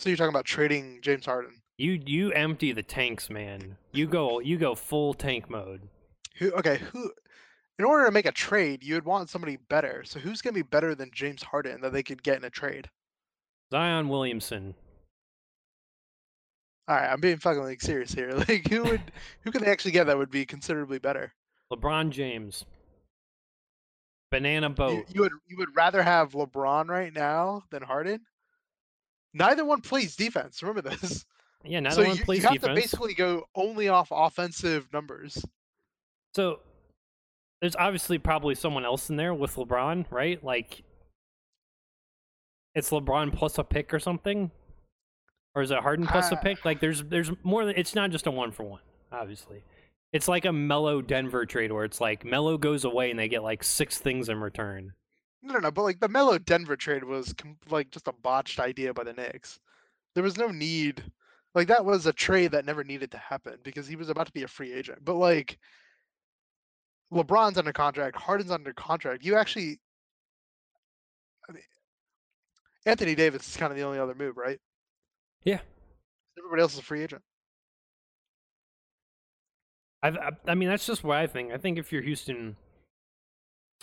So 0.00 0.08
you're 0.08 0.16
talking 0.16 0.30
about 0.30 0.46
trading 0.46 0.98
James 1.00 1.26
Harden? 1.26 1.62
You 1.76 2.00
you 2.04 2.32
empty 2.32 2.72
the 2.72 2.82
tanks, 2.82 3.30
man. 3.30 3.76
You 3.92 4.08
go 4.08 4.40
you 4.40 4.58
go 4.58 4.74
full 4.74 5.14
tank 5.14 5.48
mode. 5.48 5.82
Who? 6.38 6.50
Okay, 6.54 6.78
who? 6.92 7.12
In 7.78 7.84
order 7.84 8.04
to 8.06 8.10
make 8.10 8.26
a 8.26 8.32
trade, 8.32 8.82
you 8.82 8.94
would 8.94 9.04
want 9.04 9.30
somebody 9.30 9.58
better. 9.68 10.02
So 10.04 10.18
who's 10.18 10.42
going 10.42 10.54
to 10.54 10.58
be 10.64 10.68
better 10.68 10.96
than 10.96 11.12
James 11.14 11.44
Harden 11.44 11.82
that 11.82 11.92
they 11.92 12.02
could 12.02 12.24
get 12.24 12.36
in 12.36 12.42
a 12.42 12.50
trade? 12.50 12.90
Zion 13.70 14.08
Williamson. 14.08 14.74
All 16.88 16.96
right, 16.96 17.12
I'm 17.12 17.20
being 17.20 17.36
fucking 17.36 17.62
like 17.62 17.82
serious 17.82 18.12
here. 18.12 18.32
Like, 18.48 18.66
who 18.68 18.82
would 18.84 19.02
who 19.42 19.50
could 19.50 19.62
they 19.62 19.70
actually 19.70 19.90
get 19.90 20.04
that 20.04 20.16
would 20.16 20.30
be 20.30 20.46
considerably 20.46 20.98
better? 20.98 21.34
LeBron 21.70 22.10
James. 22.10 22.64
Banana 24.30 24.70
boat. 24.70 24.92
You, 24.92 25.04
you, 25.14 25.20
would 25.22 25.32
you 25.46 25.56
would 25.58 25.76
rather 25.76 26.02
have 26.02 26.32
LeBron 26.32 26.88
right 26.88 27.12
now 27.12 27.62
than 27.70 27.82
Harden? 27.82 28.20
Neither 29.34 29.64
one 29.64 29.82
plays 29.82 30.16
defense. 30.16 30.62
Remember 30.62 30.88
this. 30.88 31.24
Yeah, 31.64 31.80
neither 31.80 31.96
so 31.96 32.08
one 32.08 32.16
you, 32.16 32.24
plays 32.24 32.42
defense. 32.42 32.54
you 32.54 32.60
have 32.60 32.76
defense. 32.76 32.76
to 32.76 32.82
basically 32.82 33.14
go 33.14 33.44
only 33.56 33.88
off 33.88 34.08
offensive 34.12 34.86
numbers. 34.92 35.44
So 36.36 36.60
there's 37.60 37.74
obviously 37.74 38.18
probably 38.18 38.54
someone 38.54 38.84
else 38.84 39.10
in 39.10 39.16
there 39.16 39.34
with 39.34 39.56
LeBron, 39.56 40.06
right? 40.10 40.42
Like 40.42 40.84
it's 42.76 42.90
LeBron 42.90 43.34
plus 43.34 43.58
a 43.58 43.64
pick 43.64 43.92
or 43.92 43.98
something, 43.98 44.52
or 45.58 45.62
is 45.62 45.72
it 45.72 45.78
Harden 45.80 46.06
plus 46.06 46.30
uh, 46.30 46.36
a 46.36 46.38
pick? 46.38 46.64
Like 46.64 46.78
there's 46.78 47.02
there's 47.02 47.32
more. 47.42 47.64
Than, 47.64 47.74
It's 47.76 47.96
not 47.96 48.10
just 48.10 48.28
a 48.28 48.30
one 48.30 48.52
for 48.52 48.62
one, 48.62 48.80
obviously. 49.10 49.64
It's 50.12 50.28
like 50.28 50.44
a 50.44 50.52
Melo 50.52 51.02
Denver 51.02 51.44
trade 51.44 51.72
where 51.72 51.84
it's 51.84 52.00
like 52.00 52.24
Melo 52.24 52.56
goes 52.56 52.84
away 52.84 53.10
and 53.10 53.18
they 53.18 53.28
get 53.28 53.42
like 53.42 53.64
six 53.64 53.98
things 53.98 54.28
in 54.28 54.40
return. 54.40 54.92
No, 55.42 55.54
no, 55.54 55.58
no. 55.58 55.70
But 55.72 55.82
like 55.82 55.98
the 55.98 56.08
Melo 56.08 56.38
Denver 56.38 56.76
trade 56.76 57.02
was 57.02 57.34
like 57.70 57.90
just 57.90 58.06
a 58.06 58.12
botched 58.12 58.60
idea 58.60 58.94
by 58.94 59.02
the 59.02 59.12
Knicks. 59.12 59.58
There 60.14 60.22
was 60.22 60.38
no 60.38 60.48
need. 60.48 61.02
Like 61.56 61.66
that 61.68 61.84
was 61.84 62.06
a 62.06 62.12
trade 62.12 62.52
that 62.52 62.64
never 62.64 62.84
needed 62.84 63.10
to 63.10 63.18
happen 63.18 63.56
because 63.64 63.88
he 63.88 63.96
was 63.96 64.08
about 64.08 64.26
to 64.26 64.32
be 64.32 64.44
a 64.44 64.48
free 64.48 64.72
agent. 64.72 65.04
But 65.04 65.16
like 65.16 65.58
LeBron's 67.12 67.58
under 67.58 67.72
contract, 67.72 68.16
Harden's 68.16 68.52
under 68.52 68.72
contract. 68.72 69.24
You 69.24 69.34
actually, 69.34 69.80
I 71.48 71.52
mean, 71.52 71.62
Anthony 72.86 73.16
Davis 73.16 73.48
is 73.48 73.56
kind 73.56 73.72
of 73.72 73.76
the 73.76 73.84
only 73.84 73.98
other 73.98 74.14
move, 74.14 74.36
right? 74.36 74.60
Yeah. 75.44 75.60
Everybody 76.38 76.62
else 76.62 76.74
is 76.74 76.80
a 76.80 76.82
free 76.82 77.02
agent. 77.02 77.22
I, 80.02 80.30
I 80.46 80.54
mean, 80.54 80.68
that's 80.68 80.86
just 80.86 81.02
what 81.02 81.16
I 81.16 81.26
think. 81.26 81.52
I 81.52 81.56
think 81.56 81.78
if 81.78 81.90
you're 81.92 82.02
Houston, 82.02 82.56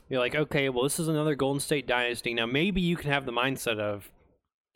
you're 0.10 0.20
like, 0.20 0.36
okay, 0.36 0.70
well, 0.70 0.84
this 0.84 1.00
is 1.00 1.08
another 1.08 1.36
Golden 1.36 1.60
State 1.60 1.88
dynasty. 1.88 2.34
Now, 2.34 2.46
maybe 2.46 2.80
you 2.80 2.96
can 2.96 3.12
have 3.12 3.26
the 3.26 3.34
mindset 3.34 3.80
of 3.80 4.10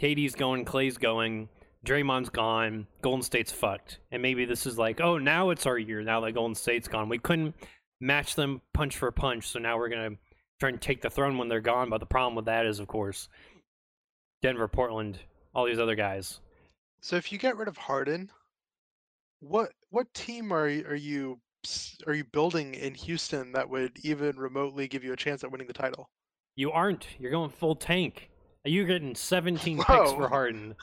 KD's 0.02 0.36
going, 0.36 0.66
Klay's 0.66 0.98
going, 0.98 1.50
Draymond's 1.86 2.30
gone, 2.30 2.88
Golden 3.02 3.22
State's 3.22 3.52
fucked. 3.52 4.00
And 4.12 4.22
maybe 4.22 4.46
this 4.46 4.66
is 4.66 4.78
like, 4.78 5.00
oh, 5.00 5.18
now 5.18 5.50
it's 5.52 5.66
our 5.66 5.78
year. 5.78 6.02
Now 6.02 6.20
that 6.22 6.34
Golden 6.34 6.56
State's 6.56 6.88
gone. 6.88 7.08
We 7.08 7.20
couldn't 7.20 7.56
match 8.02 8.36
them 8.36 8.62
punch 8.74 8.98
for 8.98 9.12
punch. 9.12 9.48
So 9.48 9.60
now 9.60 9.78
we're 9.78 9.90
going 9.90 10.12
to 10.12 10.18
try 10.60 10.70
and 10.70 10.82
take 10.82 11.02
the 11.02 11.10
throne 11.10 11.38
when 11.38 11.48
they're 11.48 11.62
gone. 11.62 11.90
But 11.90 12.00
the 12.00 12.06
problem 12.06 12.36
with 12.36 12.46
that 12.46 12.66
is, 12.66 12.80
of 12.80 12.88
course, 12.88 13.30
Denver, 14.42 14.68
Portland, 14.68 15.20
all 15.54 15.66
these 15.66 15.80
other 15.80 15.96
guys. 15.96 16.42
So 17.02 17.16
if 17.16 17.32
you 17.32 17.38
get 17.38 17.58
rid 17.58 17.68
of 17.68 17.78
Harden, 17.78 18.30
what 19.40 19.72
what 19.90 20.14
team 20.14 20.52
are 20.52 20.66
are 20.66 20.96
you 20.96 21.40
are 22.08 22.14
you 22.14 22.24
building 22.24 22.76
in 22.76 22.94
Houston 22.94 23.52
that 23.54 23.70
would 23.70 23.98
even 24.04 24.38
remotely 24.38 24.88
give 24.88 25.04
you 25.04 25.14
a 25.14 25.18
chance 25.18 25.44
at 25.44 25.52
winning 25.52 25.68
the 25.68 25.74
title? 25.74 26.10
You 26.56 26.72
aren't. 26.72 27.08
You're 27.20 27.32
going 27.32 27.50
full 27.50 27.76
tank. 27.76 28.30
You're 28.66 28.86
getting 28.86 29.16
17 29.16 29.78
Whoa. 29.78 29.84
picks 29.84 30.12
for 30.12 30.28
Harden. 30.28 30.76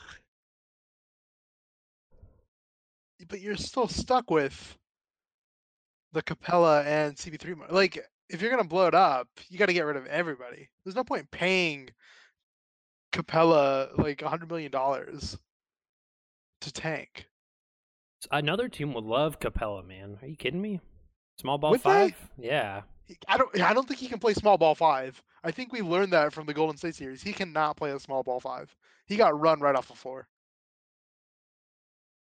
But 3.27 3.41
you're 3.41 3.57
still 3.57 3.87
stuck 3.87 4.29
with 4.29 4.77
the 6.13 6.21
Capela 6.21 6.85
and 6.85 7.15
CP3. 7.15 7.71
Like, 7.71 7.99
if 8.29 8.41
you're 8.41 8.51
gonna 8.51 8.63
blow 8.63 8.87
it 8.87 8.95
up, 8.95 9.27
you 9.49 9.57
got 9.57 9.67
to 9.67 9.73
get 9.73 9.85
rid 9.85 9.97
of 9.97 10.05
everybody. 10.07 10.69
There's 10.83 10.95
no 10.95 11.03
point 11.03 11.29
paying 11.31 11.89
Capela 13.11 13.97
like 13.97 14.21
a 14.21 14.29
hundred 14.29 14.49
million 14.49 14.71
dollars 14.71 15.37
to 16.67 16.73
tank. 16.73 17.27
Another 18.31 18.67
team 18.67 18.93
would 18.93 19.03
love 19.03 19.39
Capela, 19.39 19.85
man. 19.85 20.17
Are 20.21 20.27
you 20.27 20.35
kidding 20.35 20.61
me? 20.61 20.81
Small 21.39 21.57
ball 21.57 21.71
would 21.71 21.81
five? 21.81 22.15
They? 22.37 22.47
Yeah. 22.47 22.81
I 23.27 23.37
don't. 23.37 23.61
I 23.61 23.73
don't 23.73 23.87
think 23.87 23.99
he 23.99 24.07
can 24.07 24.19
play 24.19 24.33
small 24.33 24.57
ball 24.57 24.75
five. 24.75 25.21
I 25.43 25.51
think 25.51 25.71
we 25.71 25.81
learned 25.81 26.11
that 26.13 26.33
from 26.33 26.45
the 26.45 26.53
Golden 26.53 26.77
State 26.77 26.95
series. 26.95 27.21
He 27.21 27.31
cannot 27.31 27.77
play 27.77 27.91
a 27.91 27.99
small 27.99 28.23
ball 28.23 28.39
five. 28.39 28.75
He 29.05 29.15
got 29.15 29.39
run 29.39 29.59
right 29.59 29.75
off 29.75 29.87
the 29.87 29.93
floor. 29.93 30.27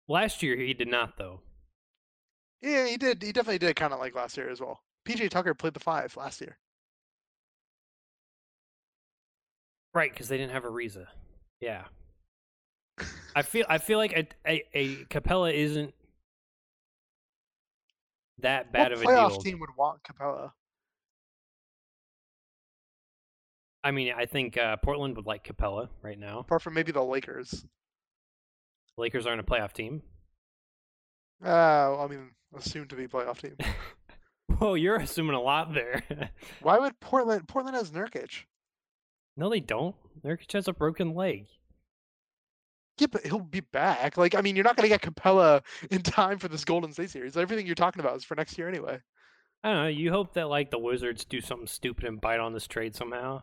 Last 0.07 0.43
year 0.43 0.57
he 0.57 0.75
did 0.75 0.89
not, 0.89 1.17
though. 1.19 1.41
Yeah, 2.63 2.87
he 2.87 2.97
did. 2.97 3.23
He 3.23 3.33
definitely 3.33 3.59
did, 3.59 3.75
kind 3.75 3.93
of 3.93 3.99
like 3.99 4.15
last 4.15 4.37
year 4.37 4.49
as 4.49 4.61
well. 4.61 4.81
PJ 5.09 5.31
Tucker 5.31 5.55
played 5.55 5.75
the 5.75 5.81
five 5.81 6.17
last 6.17 6.41
year. 6.41 6.57
Right, 9.95 10.13
because 10.13 10.29
they 10.29 10.37
didn't 10.37 10.53
have 10.53 10.65
Ariza. 10.65 11.07
Yeah. 11.61 11.85
I 13.37 13.43
feel 13.43 13.67
I 13.69 13.77
feel 13.77 13.99
like 13.99 14.13
a, 14.13 14.27
a, 14.51 14.65
a 14.73 15.05
Capela 15.05 15.53
isn't 15.53 15.93
that 18.39 18.73
bad 18.73 18.91
what 18.91 18.93
of 18.93 19.03
a 19.03 19.05
deal. 19.05 19.11
A 19.11 19.15
playoff 19.15 19.31
deal. 19.31 19.39
team 19.41 19.61
would 19.61 19.77
want 19.77 20.03
Capela. 20.03 20.53
I 23.85 23.91
mean, 23.91 24.15
I 24.17 24.25
think 24.25 24.57
uh, 24.57 24.77
Portland 24.79 25.17
would 25.17 25.27
like 25.27 25.45
Capela 25.47 25.91
right 26.03 26.19
now. 26.19 26.39
Apart 26.39 26.63
from 26.63 26.73
maybe 26.73 26.93
the 26.93 27.05
Lakers. 27.05 27.67
Lakers 28.97 29.27
aren't 29.27 29.41
a 29.41 29.45
playoff 29.45 29.75
team. 29.75 30.01
Uh, 31.43 31.93
well, 31.93 32.01
I 32.01 32.07
mean, 32.07 32.31
assumed 32.57 32.89
to 32.89 32.97
be 32.97 33.07
playoff 33.07 33.43
team. 33.43 33.57
Whoa, 34.59 34.75
you're 34.75 34.97
assuming 34.97 35.37
a 35.37 35.41
lot 35.43 35.75
there. 35.75 36.03
Why 36.63 36.79
would 36.79 36.99
Portland? 37.01 37.47
Portland 37.47 37.77
has 37.77 37.91
Nurkic. 37.91 38.45
No, 39.37 39.51
they 39.51 39.61
don't. 39.61 39.95
Nurkic 40.25 40.51
has 40.55 40.67
a 40.69 40.73
broken 40.73 41.15
leg. 41.15 41.47
Yeah, 42.99 43.09
but 43.11 43.27
he'll 43.27 43.41
be 43.41 43.61
back. 43.61 44.17
Like, 44.17 44.35
I 44.35 44.41
mean, 44.41 44.57
you're 44.57 44.65
not 44.65 44.77
gonna 44.77 44.89
get 44.89 45.03
Capela 45.03 45.63
in 45.91 46.03
time 46.03 46.39
for 46.39 46.49
this 46.49 46.65
Golden 46.65 46.93
State 46.93 47.11
series. 47.11 47.37
Everything 47.37 47.67
you're 47.67 47.75
talking 47.75 48.01
about 48.01 48.17
is 48.17 48.25
for 48.25 48.35
next 48.35 48.57
year 48.57 48.69
anyway. 48.69 49.01
I 49.63 49.73
don't 49.73 49.83
know. 49.83 49.89
You 49.89 50.13
hope 50.13 50.35
that 50.35 50.49
like 50.49 50.71
the 50.71 50.79
Wizards 50.79 51.25
do 51.25 51.41
something 51.41 51.67
stupid 51.67 52.05
and 52.05 52.21
bite 52.21 52.41
on 52.41 52.53
this 52.53 52.67
trade 52.67 52.95
somehow. 52.95 53.43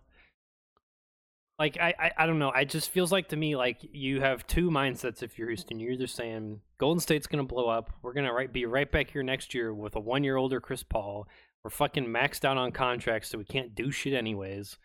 Like 1.60 1.78
I, 1.80 1.93
I, 1.99 2.12
I 2.18 2.26
don't 2.26 2.39
know. 2.39 2.51
It 2.51 2.70
just 2.70 2.89
feels 2.89 3.12
like 3.12 3.30
to 3.30 3.36
me 3.36 3.56
like 3.56 3.78
you 3.82 4.22
have 4.22 4.47
two 4.47 4.72
mindsets 4.72 5.22
if 5.22 5.38
you're 5.38 5.49
Houston. 5.49 5.80
You're 5.80 5.91
either 5.91 6.08
saying 6.08 6.62
Golden 6.80 6.99
State's 6.99 7.28
gonna 7.28 7.43
blow 7.43 7.68
up. 7.68 7.91
We're 8.01 8.14
gonna 8.14 8.34
right, 8.34 8.51
be 8.51 8.66
right 8.66 8.91
back 8.91 9.12
here 9.12 9.22
next 9.22 9.54
year 9.54 9.74
with 9.74 9.95
a 9.95 9.99
one 9.99 10.24
year 10.24 10.38
older 10.38 10.60
Chris 10.60 10.82
Paul. 10.82 11.28
We're 11.64 11.70
fucking 11.70 12.06
maxed 12.06 12.43
out 12.43 12.58
on 12.58 12.72
contracts, 12.72 13.30
so 13.30 13.38
we 13.38 13.45
can't 13.45 13.76
do 13.76 13.91
shit 13.91 14.14
anyways, 14.14 14.78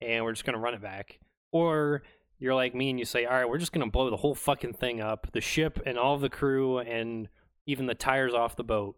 and 0.00 0.24
we're 0.24 0.32
just 0.32 0.44
gonna 0.44 0.58
run 0.58 0.74
it 0.74 0.82
back. 0.82 1.18
Or 1.52 2.02
you're 2.38 2.54
like 2.54 2.74
me 2.74 2.90
and 2.90 2.98
you 2.98 3.04
say, 3.04 3.24
all 3.24 3.34
right, 3.34 3.48
we're 3.48 3.58
just 3.58 3.72
gonna 3.72 3.90
blow 3.90 4.10
the 4.10 4.16
whole 4.16 4.34
fucking 4.34 4.74
thing 4.74 5.00
up, 5.00 5.28
the 5.32 5.40
ship 5.40 5.80
and 5.86 5.98
all 5.98 6.14
of 6.14 6.20
the 6.20 6.30
crew 6.30 6.78
and 6.78 7.28
even 7.66 7.86
the 7.86 7.94
tires 7.94 8.34
off 8.34 8.56
the 8.56 8.64
boat, 8.64 8.96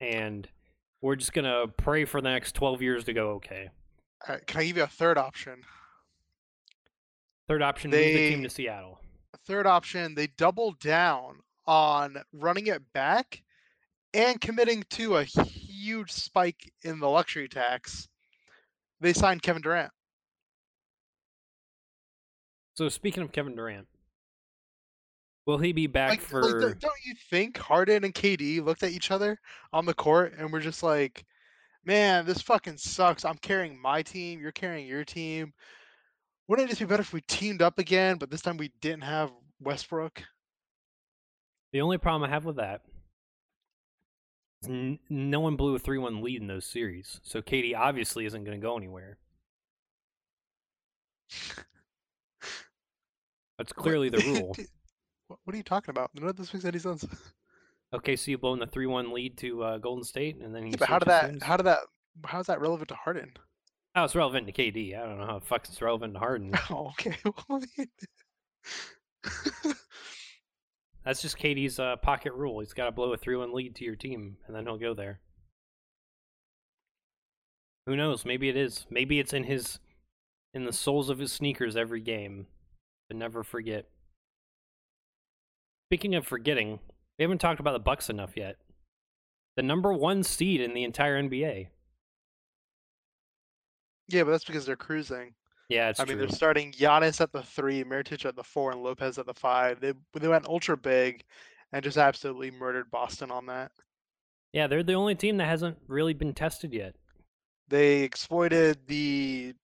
and 0.00 0.48
we're 1.02 1.16
just 1.16 1.32
gonna 1.32 1.66
pray 1.76 2.04
for 2.04 2.20
the 2.20 2.30
next 2.30 2.52
twelve 2.52 2.80
years 2.80 3.04
to 3.04 3.12
go 3.12 3.30
okay. 3.32 3.70
Right, 4.28 4.46
can 4.46 4.60
I 4.60 4.64
give 4.64 4.76
you 4.78 4.82
a 4.82 4.88
third 4.88 5.18
option? 5.18 5.62
Third 7.48 7.62
option, 7.62 7.90
move 7.90 8.00
the 8.00 8.30
team 8.30 8.42
to 8.42 8.50
Seattle. 8.50 8.98
Third 9.46 9.66
option, 9.66 10.14
they 10.14 10.28
double 10.38 10.72
down 10.80 11.40
on 11.66 12.16
running 12.32 12.66
it 12.68 12.82
back 12.92 13.42
and 14.14 14.40
committing 14.40 14.82
to 14.90 15.16
a 15.16 15.24
huge 15.24 16.10
spike 16.10 16.72
in 16.82 16.98
the 16.98 17.08
luxury 17.08 17.48
tax. 17.48 18.08
They 19.00 19.12
signed 19.12 19.42
Kevin 19.42 19.62
Durant. 19.62 19.92
So 22.76 22.88
speaking 22.90 23.22
of 23.22 23.32
Kevin 23.32 23.56
Durant, 23.56 23.88
will 25.46 25.56
he 25.58 25.72
be 25.72 25.86
back 25.86 26.10
Like, 26.10 26.20
for? 26.20 26.42
like, 26.42 26.78
don't- 26.78 26.92
you 27.06 27.14
think 27.30 27.56
Harden 27.56 28.04
and 28.04 28.14
KD 28.14 28.60
looked 28.60 28.82
at 28.82 28.90
each 28.92 29.10
other 29.10 29.40
on 29.72 29.86
the 29.86 29.94
court 29.94 30.34
and 30.36 30.52
were 30.52 30.60
just 30.60 30.82
like, 30.82 31.24
"Man, 31.84 32.26
this 32.26 32.42
fucking 32.42 32.76
sucks. 32.76 33.24
I'm 33.24 33.38
carrying 33.38 33.80
my 33.80 34.02
team. 34.02 34.40
You're 34.40 34.52
carrying 34.52 34.86
your 34.86 35.04
team. 35.06 35.54
Wouldn't 36.48 36.66
it 36.66 36.70
just 36.70 36.80
be 36.80 36.86
better 36.86 37.00
if 37.00 37.12
we 37.14 37.22
teamed 37.22 37.62
up 37.62 37.78
again, 37.78 38.18
but 38.18 38.30
this 38.30 38.42
time 38.42 38.58
we 38.58 38.68
didn't 38.80 39.04
have 39.04 39.32
Westbrook?" 39.60 40.22
The 41.72 41.80
only 41.80 41.96
problem 41.98 42.28
I 42.28 42.32
have 42.32 42.44
with 42.44 42.56
that 42.56 42.82
is 44.62 44.68
n- 44.68 44.98
no 45.08 45.40
one 45.40 45.56
blew 45.56 45.74
a 45.74 45.78
three-one 45.78 46.22
lead 46.22 46.42
in 46.42 46.46
those 46.46 46.66
series, 46.66 47.20
so 47.22 47.40
KD 47.40 47.74
obviously 47.74 48.26
isn't 48.26 48.44
going 48.44 48.60
to 48.60 48.62
go 48.64 48.76
anywhere. 48.76 49.18
That's 53.58 53.74
What- 53.76 53.82
clearly 53.82 54.08
the 54.08 54.18
rule. 54.18 54.54
What 55.28 55.40
what 55.42 55.54
are 55.54 55.56
you 55.56 55.64
talking 55.64 55.90
about? 55.90 56.10
None 56.14 56.28
of 56.28 56.36
this 56.36 56.54
makes 56.54 56.64
any 56.64 56.78
sense. 56.78 57.04
Okay, 57.94 58.16
so 58.16 58.30
you've 58.32 58.40
blown 58.40 58.58
the 58.58 58.66
three-one 58.66 59.12
lead 59.12 59.36
to 59.38 59.62
uh, 59.62 59.78
Golden 59.78 60.02
State, 60.04 60.36
and 60.42 60.52
then 60.54 60.66
Yeah, 60.66 60.76
but 60.78 60.88
how 60.88 60.98
did 60.98 61.06
that? 61.08 61.30
teams? 61.30 61.42
How 61.42 61.56
did 61.56 61.66
that? 61.66 61.78
How 62.24 62.40
is 62.40 62.46
that 62.48 62.60
relevant 62.60 62.88
to 62.88 62.94
Harden? 62.96 63.32
Oh, 63.94 64.02
it's 64.04 64.14
relevant 64.16 64.46
to 64.48 64.52
KD. 64.52 64.96
I 65.00 65.04
don't 65.06 65.18
know 65.18 65.26
how 65.26 65.38
the 65.38 65.44
fuck 65.46 65.64
it's 65.68 65.80
relevant 65.80 66.14
to 66.14 66.18
Harden. 66.18 66.52
Oh, 66.70 66.88
okay. 66.90 67.16
Well, 67.24 67.62
I 67.62 67.66
mean- 67.78 69.74
That's 71.04 71.22
just 71.22 71.38
KD's 71.38 71.78
uh, 71.78 71.96
pocket 71.96 72.32
rule. 72.34 72.58
He's 72.60 72.72
got 72.72 72.86
to 72.86 72.92
blow 72.92 73.12
a 73.12 73.16
three-one 73.16 73.54
lead 73.54 73.76
to 73.76 73.84
your 73.84 73.94
team, 73.94 74.36
and 74.46 74.54
then 74.56 74.64
he'll 74.66 74.78
go 74.78 74.92
there. 74.92 75.20
Who 77.86 77.94
knows? 77.96 78.24
Maybe 78.24 78.48
it 78.48 78.56
is. 78.56 78.84
Maybe 78.90 79.20
it's 79.20 79.32
in 79.32 79.44
his, 79.44 79.78
in 80.52 80.64
the 80.64 80.72
soles 80.72 81.08
of 81.08 81.20
his 81.20 81.32
sneakers 81.32 81.76
every 81.76 82.00
game, 82.00 82.48
to 83.10 83.16
never 83.16 83.42
forget. 83.42 83.86
Speaking 85.88 86.14
of 86.14 86.26
forgetting, 86.26 86.80
we 87.18 87.22
haven't 87.22 87.38
talked 87.40 87.60
about 87.60 87.72
the 87.72 87.78
Bucks 87.78 88.10
enough 88.10 88.36
yet. 88.36 88.56
The 89.56 89.62
number 89.62 89.92
one 89.92 90.22
seed 90.22 90.60
in 90.60 90.74
the 90.74 90.84
entire 90.84 91.20
NBA. 91.22 91.68
yeah, 94.08 94.22
but 94.22 94.30
that's 94.30 94.44
because 94.44 94.66
they're 94.66 94.76
cruising. 94.76 95.34
Yeah, 95.68 95.88
it's 95.88 95.98
I 95.98 96.04
mean, 96.04 96.18
they're 96.18 96.28
starting 96.28 96.72
Giannis 96.72 97.20
at 97.20 97.32
the 97.32 97.42
three, 97.42 97.82
Mirotic 97.82 98.24
at 98.24 98.36
the 98.36 98.44
four, 98.44 98.70
and 98.70 98.82
Lopez 98.82 99.18
at 99.18 99.26
the 99.26 99.34
five. 99.34 99.80
They 99.80 99.94
they 100.18 100.28
went 100.28 100.46
ultra 100.46 100.76
big, 100.76 101.24
and 101.72 101.82
just 101.82 101.96
absolutely 101.96 102.50
murdered 102.52 102.90
Boston 102.90 103.30
on 103.30 103.46
that. 103.46 103.72
Yeah, 104.52 104.66
they're 104.68 104.82
the 104.82 104.94
only 104.94 105.14
team 105.14 105.36
that 105.38 105.46
hasn't 105.46 105.78
really 105.88 106.14
been 106.14 106.34
tested 106.34 106.72
yet. 106.72 106.94
They 107.68 108.02
exploited 108.02 108.78
the 108.86 109.54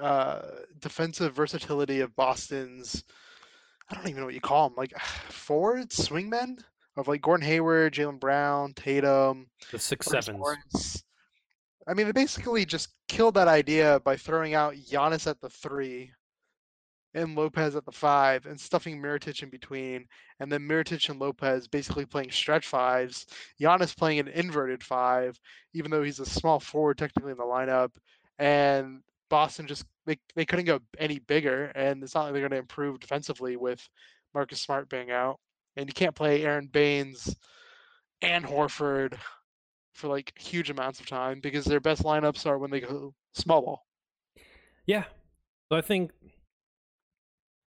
uh, 0.00 0.42
defensive 0.80 1.34
versatility 1.34 2.00
of 2.00 2.14
Boston's. 2.16 3.04
I 3.90 3.94
don't 3.94 4.08
even 4.08 4.20
know 4.20 4.26
what 4.26 4.34
you 4.34 4.40
call 4.40 4.68
them, 4.68 4.76
like 4.76 4.98
forwards, 5.28 6.08
swingmen 6.08 6.58
of 6.96 7.08
like 7.08 7.22
Gordon 7.22 7.46
Hayward, 7.46 7.94
Jaylen 7.94 8.20
Brown, 8.20 8.72
Tatum, 8.74 9.46
The 9.70 9.78
six 9.78 10.06
Marcus 10.06 10.26
sevens. 10.26 10.38
Morris. 10.38 11.04
I 11.86 11.94
mean, 11.94 12.06
they 12.06 12.12
basically 12.12 12.64
just 12.64 12.90
killed 13.08 13.34
that 13.34 13.48
idea 13.48 14.00
by 14.04 14.16
throwing 14.16 14.54
out 14.54 14.74
Giannis 14.74 15.26
at 15.26 15.40
the 15.40 15.48
three 15.48 16.12
and 17.14 17.34
Lopez 17.34 17.76
at 17.76 17.84
the 17.84 17.92
five 17.92 18.46
and 18.46 18.58
stuffing 18.58 19.00
Mirotic 19.00 19.42
in 19.42 19.50
between, 19.50 20.06
and 20.40 20.50
then 20.50 20.62
Mirotic 20.62 21.08
and 21.08 21.18
Lopez 21.18 21.68
basically 21.68 22.06
playing 22.06 22.30
stretch 22.30 22.66
fives. 22.66 23.26
Giannis 23.60 23.96
playing 23.96 24.20
an 24.20 24.28
inverted 24.28 24.82
five, 24.82 25.38
even 25.74 25.90
though 25.90 26.02
he's 26.02 26.20
a 26.20 26.26
small 26.26 26.60
forward 26.60 26.98
technically 26.98 27.32
in 27.32 27.38
the 27.38 27.44
lineup, 27.44 27.90
and 28.38 29.02
Boston 29.32 29.66
just 29.66 29.86
they, 30.04 30.18
they 30.36 30.44
couldn't 30.44 30.66
go 30.66 30.78
any 30.98 31.18
bigger, 31.18 31.72
and 31.74 32.02
it's 32.02 32.14
not 32.14 32.24
like 32.24 32.32
they're 32.34 32.42
going 32.42 32.50
to 32.50 32.58
improve 32.58 33.00
defensively 33.00 33.56
with 33.56 33.88
Marcus 34.34 34.60
Smart 34.60 34.90
being 34.90 35.10
out, 35.10 35.40
and 35.74 35.88
you 35.88 35.94
can't 35.94 36.14
play 36.14 36.44
Aron 36.44 36.66
Baynes 36.66 37.34
and 38.20 38.44
Horford 38.44 39.14
for 39.94 40.08
like 40.08 40.34
huge 40.38 40.68
amounts 40.68 41.00
of 41.00 41.06
time 41.06 41.40
because 41.40 41.64
their 41.64 41.80
best 41.80 42.02
lineups 42.02 42.44
are 42.44 42.58
when 42.58 42.70
they 42.70 42.80
go 42.80 43.14
small 43.32 43.62
ball. 43.62 43.86
Yeah. 44.84 45.04
So 45.70 45.78
I 45.78 45.80
think 45.80 46.10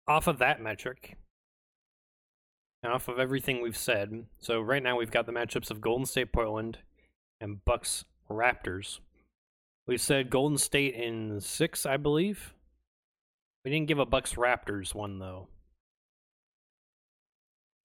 off 0.05 0.28
of 0.28 0.39
that 0.39 0.61
metric, 0.61 1.16
off 2.84 3.07
of 3.07 3.20
everything 3.20 3.61
we've 3.61 3.78
said, 3.78 4.26
so 4.41 4.59
right 4.59 4.84
now 4.84 4.97
we've 4.97 5.11
got 5.11 5.28
the 5.28 5.32
matchups 5.32 5.72
of 5.72 5.80
Golden 5.80 6.05
State 6.05 6.34
Portland 6.34 6.80
and 7.39 7.64
Bucks 7.64 8.03
Raptors. 8.30 8.99
We 9.86 9.97
said 9.97 10.29
Golden 10.29 10.57
State 10.57 10.95
in 10.95 11.41
six, 11.41 11.86
I 11.86 11.97
believe. 11.97 12.53
We 13.65 13.71
didn't 13.71 13.88
give 13.88 13.99
a 13.99 14.05
Bucks 14.05 14.34
Raptors 14.34 14.93
one 14.93 15.19
though. 15.19 15.47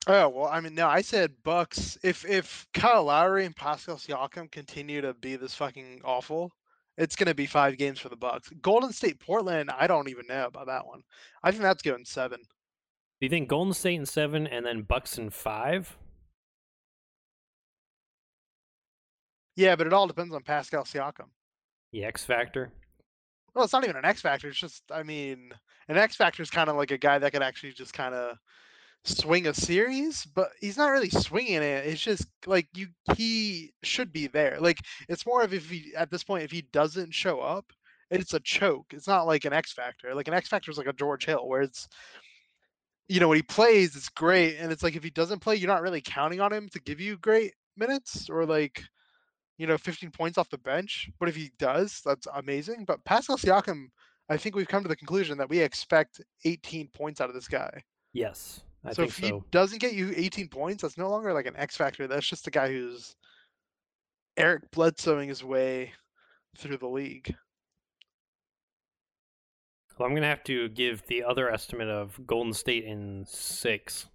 Oh 0.07 0.29
well, 0.29 0.47
I 0.47 0.61
mean, 0.61 0.75
no, 0.75 0.87
I 0.87 1.03
said 1.03 1.35
Bucks. 1.43 1.99
If 2.03 2.25
if 2.25 2.67
Kyle 2.73 3.05
Lowry 3.05 3.45
and 3.45 3.55
Pascal 3.55 3.97
Siakam 3.97 4.51
continue 4.51 5.01
to 5.01 5.15
be 5.15 5.37
this 5.37 5.55
fucking 5.55 6.01
awful, 6.05 6.53
it's 6.97 7.17
gonna 7.17 7.35
be 7.35 7.47
five 7.47 7.77
games 7.77 7.99
for 7.99 8.09
the 8.09 8.17
Bucks. 8.17 8.51
Golden 8.63 8.93
State 8.93 9.21
Portland, 9.21 9.71
I 9.77 9.87
don't 9.87 10.09
even 10.09 10.27
know 10.27 10.47
about 10.47 10.67
that 10.67 10.87
one. 10.87 11.03
I 11.43 11.51
think 11.51 11.63
that's 11.63 11.83
going 11.83 12.05
seven. 12.05 12.41
Do 12.41 13.27
you 13.27 13.29
think 13.29 13.49
Golden 13.49 13.75
State 13.75 13.97
in 13.97 14.07
seven 14.07 14.47
and 14.47 14.65
then 14.65 14.83
Bucks 14.83 15.19
in 15.19 15.31
five? 15.31 15.97
Yeah, 19.57 19.75
but 19.75 19.89
it 19.89 19.93
all 19.93 20.07
depends 20.07 20.33
on 20.35 20.43
Pascal 20.43 20.85
Siakam. 20.85 21.29
The 21.93 22.05
X 22.05 22.25
Factor. 22.25 22.73
Well, 23.55 23.65
it's 23.65 23.73
not 23.73 23.85
even 23.85 23.97
an 23.97 24.05
X 24.05 24.21
factor. 24.21 24.49
It's 24.49 24.59
just, 24.59 24.85
I 24.93 25.03
mean, 25.03 25.51
an 25.89 25.97
X 25.97 26.15
factor 26.15 26.43
is 26.43 26.51
kind 26.51 26.71
of 26.71 26.77
like 26.77 26.91
a 26.91 26.99
guy 26.99 27.19
that 27.19 27.33
could 27.33 27.43
actually 27.43 27.73
just 27.73 27.93
kind 27.93 28.15
of 28.15 28.37
swing 29.05 29.47
a 29.47 29.55
series, 29.55 30.25
but 30.25 30.51
he's 30.61 30.77
not 30.77 30.91
really 30.91 31.11
swinging 31.11 31.63
it. 31.63 31.87
It's 31.87 32.01
just 32.01 32.27
like 32.47 32.69
you, 32.75 32.89
he 33.17 33.73
should 33.83 34.13
be 34.13 34.27
there. 34.27 34.59
Like 34.61 34.79
it's 35.09 35.27
more 35.27 35.43
of 35.43 35.53
if 35.53 35.69
he 35.69 35.93
at 35.97 36.11
this 36.11 36.23
point, 36.23 36.45
if 36.45 36.53
he 36.53 36.63
doesn't 36.73 37.15
show 37.15 37.41
up, 37.41 37.65
it's 38.11 38.35
a 38.35 38.41
choke. 38.41 38.87
It's 38.93 39.09
not 39.09 39.27
like 39.27 39.45
an 39.45 39.53
X 39.53 39.73
factor. 39.73 40.15
Like 40.15 40.29
an 40.29 40.35
X 40.35 40.49
factor 40.49 40.71
is 40.71 40.79
like 40.79 40.87
a 40.87 40.93
George 40.93 41.25
Hill, 41.27 41.49
where 41.49 41.63
it's, 41.63 41.89
you 43.09 43.19
know, 43.19 43.29
when 43.29 43.39
he 43.39 43.43
plays, 43.43 43.97
it's 43.97 44.09
great, 44.09 44.57
and 44.59 44.71
it's 44.71 44.83
like 44.83 44.95
if 44.95 45.03
he 45.03 45.11
doesn't 45.11 45.41
play, 45.41 45.57
you're 45.57 45.69
not 45.69 45.83
really 45.83 46.03
counting 46.03 46.41
on 46.41 46.53
him 46.53 46.69
to 46.71 46.81
give 46.81 47.01
you 47.01 47.17
great 47.19 47.55
minutes 47.77 48.29
or 48.31 48.47
like 48.47 48.83
you 49.59 49.67
know, 49.67 49.77
15 49.77 50.11
points 50.11 50.39
off 50.39 50.49
the 50.49 50.59
bench. 50.59 51.11
But 51.19 51.29
if 51.29 51.37
he 51.37 51.51
does, 51.59 52.01
that's 52.05 52.27
amazing. 52.35 52.85
But 52.87 53.05
Pascal 53.05 53.37
Siakam, 53.37 53.89
I 54.31 54.37
think 54.37 54.57
we've 54.57 54.69
come 54.69 54.83
to 54.83 54.89
the 54.89 54.97
conclusion 54.97 55.37
that 55.39 55.51
we 55.51 55.59
expect 55.59 56.21
18 56.45 56.89
points 56.89 57.21
out 57.21 57.29
of 57.29 57.35
this 57.35 57.49
guy. 57.49 57.83
Yes, 58.13 58.61
I 58.85 58.93
so 58.93 59.03
if 59.03 59.19
he 59.19 59.33
doesn't 59.51 59.81
get 59.81 59.93
you 59.93 60.13
18 60.17 60.49
points, 60.49 60.83
that's 60.83 60.97
no 60.97 61.11
longer 61.11 61.35
like 61.35 61.47
an 61.47 61.57
X 61.57 61.77
factor. 61.77 62.07
That's 62.07 62.27
just 62.27 62.47
a 62.47 62.51
guy 62.51 62.69
who's 62.69 63.17
Eric 64.37 64.71
Bledsoeing 64.71 65.29
his 65.29 65.43
way 65.43 65.93
through 66.57 66.79
the 66.79 66.87
league. 66.87 67.35
Well, 69.99 70.09
I'm 70.09 70.15
gonna 70.15 70.29
have 70.29 70.45
to 70.45 70.69
give 70.69 71.03
the 71.09 71.25
other 71.25 71.51
estimate 71.51 71.89
of 71.89 72.21
Golden 72.25 72.53
State 72.53 72.85
in 72.85 73.25
six, 73.27 74.07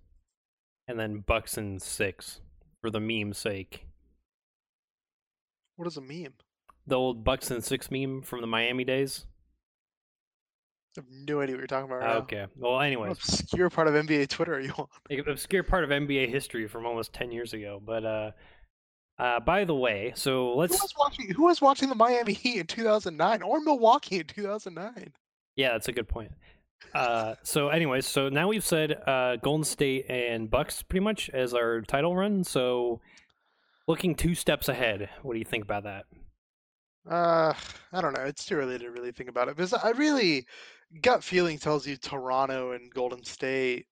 and 0.87 0.97
then 0.97 1.19
Bucks 1.19 1.57
in 1.57 1.77
six, 1.79 2.39
for 2.81 2.89
the 2.89 3.01
meme's 3.01 3.37
sake. 3.37 3.85
What 5.75 5.87
is 5.87 5.97
a 5.97 6.01
meme? 6.01 6.33
The 6.87 6.95
old 6.95 7.23
Bucks 7.23 7.49
and 7.51 7.63
six 7.63 7.89
meme 7.89 8.21
from 8.21 8.41
the 8.41 8.47
Miami 8.47 8.83
days. 8.83 9.25
I 10.95 11.01
have 11.01 11.05
no 11.09 11.41
idea 11.41 11.55
what 11.55 11.59
you're 11.59 11.67
talking 11.67 11.85
about 11.89 12.01
right 12.01 12.09
now. 12.13 12.17
Okay. 12.19 12.45
Well, 12.55 12.73
What 12.73 12.85
anyways, 12.85 13.11
obscure 13.13 13.69
part 13.69 13.87
of 13.87 13.95
NBA 13.95 14.27
Twitter 14.29 14.55
are 14.55 14.59
you 14.59 14.73
on? 14.77 14.87
obscure 15.27 15.63
part 15.63 15.83
of 15.83 15.89
NBA 15.89 16.29
history 16.29 16.67
from 16.67 16.85
almost 16.85 17.13
ten 17.13 17.31
years 17.31 17.53
ago. 17.53 17.81
But 17.83 18.05
uh, 18.05 18.31
uh, 19.17 19.39
by 19.39 19.63
the 19.63 19.73
way, 19.73 20.13
so 20.15 20.53
let's 20.55 20.77
Who 20.77 20.83
was 20.83 20.93
watching? 20.99 21.29
Who 21.33 21.43
was 21.45 21.61
watching 21.61 21.89
the 21.89 21.95
Miami 21.95 22.33
Heat 22.33 22.59
in 22.59 22.67
2009 22.67 23.41
or 23.41 23.59
Milwaukee 23.61 24.19
in 24.19 24.27
2009? 24.27 25.13
Yeah, 25.55 25.71
that's 25.71 25.87
a 25.87 25.91
good 25.93 26.07
point. 26.07 26.31
Uh, 26.93 27.35
so, 27.43 27.69
anyways, 27.69 28.05
so 28.05 28.29
now 28.29 28.47
we've 28.47 28.63
said 28.63 29.01
uh, 29.07 29.37
Golden 29.37 29.63
State 29.63 30.05
and 30.09 30.49
Bucks 30.49 30.83
pretty 30.83 31.03
much 31.03 31.29
as 31.29 31.53
our 31.53 31.81
title 31.81 32.15
run. 32.15 32.43
So, 32.43 33.01
looking 33.87 34.15
two 34.15 34.35
steps 34.35 34.69
ahead, 34.69 35.09
what 35.21 35.33
do 35.33 35.39
you 35.39 35.45
think 35.45 35.63
about 35.63 35.83
that? 35.83 36.05
Uh, 37.09 37.53
I 37.91 38.01
don't 38.01 38.13
know. 38.13 38.23
It's 38.23 38.45
too 38.45 38.55
early 38.55 38.79
to 38.79 38.89
really 38.89 39.11
think 39.11 39.29
about 39.29 39.49
it 39.49 39.55
because 39.55 39.73
I 39.73 39.89
really 39.91 40.45
gut 41.01 41.23
feeling 41.23 41.57
tells 41.57 41.85
you 41.85 41.97
Toronto 41.97 42.71
and 42.71 42.93
Golden 42.93 43.23
State 43.23 43.87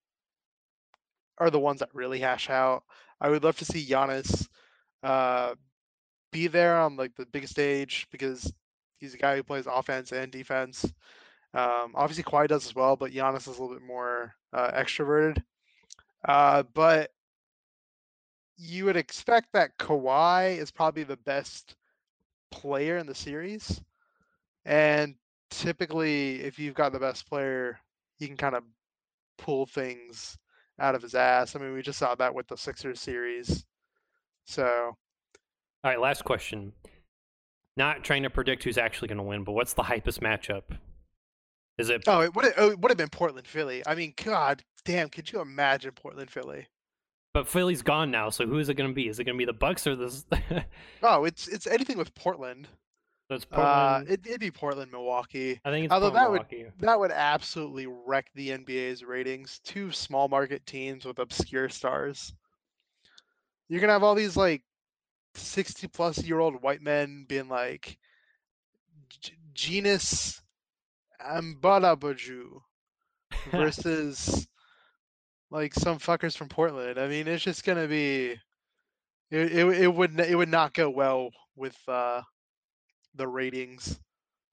are 1.38 1.50
the 1.50 1.60
ones 1.60 1.80
that 1.80 1.90
really 1.94 2.20
hash 2.20 2.50
out. 2.50 2.84
I 3.20 3.30
would 3.30 3.44
love 3.44 3.58
to 3.58 3.66
see 3.66 3.86
Giannis 3.86 4.48
uh, 5.04 5.56
be 6.32 6.48
there 6.48 6.80
on 6.80 6.96
like 6.96 7.16
the 7.16 7.26
big 7.26 7.48
stage 7.48 8.08
because 8.12 8.52
he's 8.98 9.14
a 9.14 9.18
guy 9.18 9.36
who 9.36 9.44
plays 9.44 9.68
offense 9.68 10.12
and 10.12 10.32
defense. 10.32 10.86
Um, 11.54 11.92
obviously, 11.96 12.24
Kawhi 12.24 12.48
does 12.48 12.66
as 12.66 12.76
well, 12.76 12.96
but 12.96 13.12
Giannis 13.12 13.42
is 13.42 13.48
a 13.48 13.52
little 13.52 13.74
bit 13.76 13.82
more 13.82 14.34
uh, 14.54 14.72
extroverted. 14.72 15.44
Uh, 16.26 16.64
but 16.74 17.12
you 18.58 18.86
would 18.86 18.98
expect 18.98 19.50
that 19.54 19.78
Kawhi 19.78 20.58
is 20.58 20.72
probably 20.72 21.04
the 21.04 21.18
best 21.18 21.76
player 22.52 22.98
in 22.98 23.08
the 23.08 23.16
series. 23.16 23.82
And 24.66 25.16
typically, 25.50 26.42
if 26.42 26.60
you've 26.60 26.76
got 26.76 26.92
the 26.92 27.00
best 27.00 27.28
player, 27.28 27.80
you 28.20 28.28
can 28.28 28.38
kind 28.38 28.56
of 28.56 28.64
pull 29.38 29.66
things 29.66 30.38
out 30.80 30.96
of 30.96 31.02
his 31.02 31.16
ass. 31.16 31.56
I 31.56 31.60
mean, 31.60 31.74
we 31.74 31.82
just 31.82 32.00
saw 32.00 32.16
that 32.16 32.34
with 32.34 32.48
the 32.48 32.58
Sixers 32.58 33.00
series. 33.00 33.66
So, 34.46 34.66
All 34.66 34.96
right, 35.84 36.00
last 36.00 36.24
question. 36.24 36.74
Not 37.78 38.04
trying 38.04 38.24
to 38.24 38.30
predict 38.30 38.64
who's 38.64 38.78
actually 38.78 39.08
going 39.08 39.18
to 39.18 39.24
win, 39.24 39.44
but 39.44 39.54
what's 39.54 39.74
the 39.74 39.84
hypest 39.84 40.20
matchup? 40.20 40.64
Is 41.78 41.90
it 41.90 42.04
oh, 42.06 42.22
it 42.22 42.36
would 42.36 42.46
have, 42.46 42.54
oh, 42.58 42.70
it 42.72 42.80
would 42.80 42.92
have 42.92 42.98
been 42.98 43.10
Portland 43.10 43.48
Philly. 43.48 43.82
I 43.88 43.96
mean, 43.96 44.14
God 44.24 44.62
damn, 44.86 45.10
could 45.10 45.32
you 45.32 45.40
imagine 45.40 45.92
Portland 45.92 46.30
Philly? 46.30 46.68
But 47.34 47.48
Philly's 47.48 47.82
gone 47.82 48.12
now, 48.12 48.30
so 48.30 48.46
who 48.46 48.58
is 48.58 48.68
it 48.70 48.74
going 48.74 48.90
to 48.90 48.94
be? 48.94 49.08
Is 49.08 49.20
it 49.20 49.24
going 49.24 49.36
to 49.38 49.42
be 49.42 49.46
the 49.46 49.54
Bucks 49.54 49.88
or 49.88 49.96
the? 49.96 50.10
so 50.10 50.26
Oh, 51.04 51.24
it's 51.24 51.48
it's 51.48 51.66
anything 51.66 51.98
with 51.98 52.14
Portland. 52.14 52.68
it's 53.30 53.46
Uh, 53.52 53.56
Portland. 53.56 54.10
it, 54.10 54.28
it'd 54.28 54.40
be 54.42 54.52
Portland, 54.52 54.92
Milwaukee. 54.92 55.60
I 55.64 55.72
think 55.72 55.86
it's 55.86 55.94
although 55.94 56.12
Portland, 56.12 56.46
that 56.50 56.58
would- 56.58 56.74
That 56.80 57.00
would 57.00 57.12
absolutely 57.12 57.88
wreck 57.88 58.28
the 58.36 58.50
NBA's 58.50 59.04
ratings. 59.04 59.60
Two 59.64 59.92
small 59.94 60.28
market 60.28 60.66
teams 60.66 61.06
with 61.06 61.20
obscure 61.20 61.70
stars. 61.70 62.34
You're 63.70 63.80
gonna 63.80 63.94
have 63.94 64.04
all 64.04 64.16
these 64.16 64.36
like 64.36 64.64
sixty 65.36 65.88
plus 65.88 66.22
year 66.22 66.40
old 66.40 66.62
white 66.62 66.82
men 66.82 67.26
being 67.30 67.48
like 67.48 67.98
"G- 69.22 69.32
genus 69.54 70.42
Ambalabaju 71.26 72.60
versus 73.52 74.48
like 75.52 75.74
some 75.76 76.00
fuckers 76.00 76.36
from 76.36 76.50
Portland. 76.50 76.98
I 76.98 77.08
mean, 77.08 77.28
it's 77.28 77.44
just 77.44 77.66
gonna 77.66 77.88
be 77.88 78.40
it. 79.30 79.52
It, 79.52 79.66
it 79.66 79.94
would 79.94 80.20
it 80.20 80.36
would 80.36 80.50
not 80.50 80.74
go 80.74 80.90
well 80.90 81.30
with 81.56 81.78
uh, 81.88 82.22
the 83.14 83.28
ratings. 83.28 84.00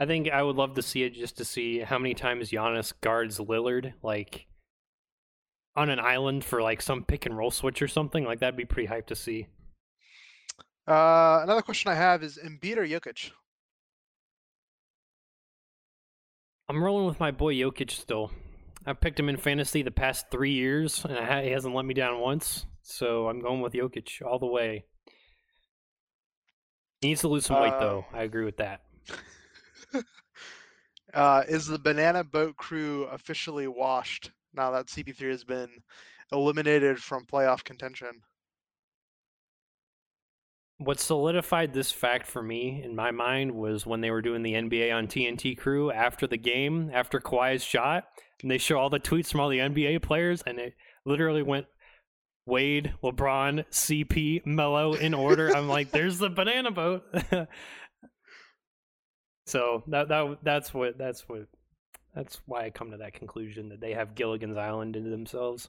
I 0.01 0.07
think 0.07 0.29
I 0.31 0.43
would 0.43 0.57
love 0.57 0.75
to 0.75 0.83
see 0.83 1.03
it 1.05 1.15
just 1.15 1.39
to 1.39 1.45
see 1.45 1.81
how 1.81 1.99
many 1.99 2.15
times 2.15 2.51
Giannis 2.51 2.93
guards 3.01 3.39
Lillard, 3.39 3.95
like 4.03 4.47
on 5.75 5.91
an 5.91 6.01
island 6.01 6.45
for 6.45 6.61
like 6.61 6.83
some 6.83 7.05
pick 7.05 7.27
and 7.27 7.37
roll 7.37 7.51
switch 7.51 7.81
or 7.81 7.89
something. 7.89 8.25
Like 8.25 8.41
that'd 8.41 8.57
be 8.57 8.65
pretty 8.65 8.87
hype 8.87 9.07
to 9.07 9.17
see. 9.17 9.47
Uh, 10.87 11.41
another 11.43 11.63
question 11.63 11.91
I 11.91 11.95
have 11.95 12.23
is 12.23 12.39
Embiid 12.39 12.77
or 12.77 12.87
Jokic? 12.87 13.31
I'm 16.69 16.83
rolling 16.83 17.07
with 17.07 17.21
my 17.21 17.31
boy 17.31 17.55
Jokic 17.55 17.91
still. 17.91 18.31
I 18.89 18.95
picked 18.95 19.21
him 19.21 19.29
in 19.29 19.37
fantasy 19.37 19.83
the 19.83 19.91
past 19.91 20.31
three 20.31 20.53
years, 20.53 21.05
and 21.05 21.19
ha- 21.19 21.43
he 21.43 21.51
hasn't 21.51 21.75
let 21.75 21.85
me 21.85 21.93
down 21.93 22.21
once. 22.21 22.65
So 22.83 23.29
I'm 23.29 23.41
going 23.41 23.61
with 23.61 23.75
Jokic 23.75 24.23
all 24.27 24.39
the 24.39 24.47
way. 24.47 24.85
He 27.03 27.09
needs 27.09 27.21
to 27.21 27.29
lose 27.29 27.45
some 27.47 27.61
weight, 27.61 27.73
Uh, 27.75 27.81
though. 27.81 28.07
I 28.13 28.23
agree 28.23 28.45
with 28.45 28.57
that. 28.57 28.83
Uh, 31.15 31.43
is 31.49 31.67
the 31.67 31.79
Banana 31.79 32.23
Boat 32.23 32.55
Crew 32.59 33.05
officially 33.05 33.67
washed 33.67 34.31
now 34.53 34.71
that 34.73 34.89
CP3 34.89 35.31
has 35.31 35.43
been 35.43 35.71
eliminated 36.33 36.99
from 37.03 37.25
playoff 37.25 37.65
contention? 37.65 38.21
What 40.79 41.01
solidified 41.01 41.73
this 41.73 41.91
fact 41.91 42.27
for 42.27 42.43
me 42.43 42.83
in 42.85 42.95
my 42.95 43.11
mind 43.11 43.53
was 43.53 43.85
when 43.85 44.01
they 44.01 44.13
were 44.13 44.23
doing 44.23 44.43
the 44.43 44.55
NBA 44.55 44.95
on 44.95 45.09
TNT 45.09 45.59
crew 45.59 45.91
after 45.91 46.27
the 46.27 46.37
game, 46.37 46.91
after 46.95 47.19
Kawhi's 47.19 47.65
shot, 47.65 48.05
and 48.43 48.51
they 48.51 48.59
show 48.59 48.79
all 48.79 48.89
the 48.89 49.01
tweets 49.01 49.31
from 49.31 49.41
all 49.41 49.49
the 49.49 49.59
NBA 49.59 50.03
players, 50.03 50.43
and 50.47 50.61
it 50.61 50.75
literally 51.05 51.43
went 51.43 51.67
Wade, 52.47 52.95
LeBron, 53.03 53.65
CP, 53.71 54.47
Melo 54.47 54.95
in 54.95 55.15
order. 55.15 55.55
I'm 55.55 55.69
like, 55.69 55.91
there's 55.91 56.19
the 56.19 56.31
banana 56.31 56.71
boat. 56.71 57.05
so 59.47 59.83
that 59.89 60.09
that 60.09 60.39
that's 60.43 60.73
what 60.73 60.97
that's 60.97 61.29
what 61.29 61.47
that's 62.15 62.41
why 62.47 62.65
I 62.65 62.71
come 62.71 62.93
to 62.93 62.97
that 62.99 63.15
conclusion 63.15 63.69
that 63.69 63.81
they 63.81 63.93
have 63.93 64.15
Gilligan's 64.15 64.57
Island 64.57 64.97
into 64.97 65.11
themselves. 65.11 65.69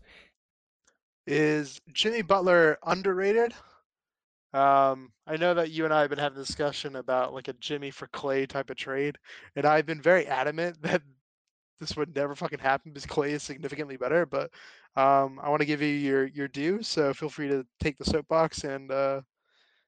Is 1.28 1.80
Jimmy 1.94 2.22
Butler 2.22 2.80
underrated? 2.84 3.54
Um, 4.54 5.12
I 5.28 5.38
know 5.38 5.54
that 5.54 5.72
you 5.72 5.86
and 5.86 5.94
I 5.94 6.02
have 6.02 6.10
been 6.10 6.20
having 6.20 6.40
a 6.40 6.44
discussion 6.44 6.96
about 6.96 7.34
like 7.34 7.48
a 7.48 7.54
Jimmy 7.54 7.92
for 7.92 8.08
Klay 8.08 8.48
type 8.48 8.70
of 8.70 8.78
trade, 8.78 9.18
and 9.56 9.66
I've 9.66 9.86
been 9.86 10.02
very 10.02 10.26
adamant 10.28 10.80
that 10.82 11.02
this 11.80 11.96
would 11.96 12.16
never 12.16 12.36
fucking 12.36 12.60
happen 12.60 12.92
because 12.92 13.06
Klay 13.06 13.30
is 13.30 13.44
significantly 13.44 13.96
better. 13.96 14.26
But 14.26 14.52
um, 14.96 15.40
I 15.42 15.50
want 15.50 15.62
to 15.62 15.68
give 15.68 15.82
you 15.82 15.88
your 15.88 16.28
your 16.28 16.48
due, 16.48 16.82
so 16.82 17.14
feel 17.14 17.30
free 17.30 17.48
to 17.48 17.66
take 17.80 17.98
the 17.98 18.06
soapbox 18.06 18.64
and 18.64 18.92
uh, 18.92 19.22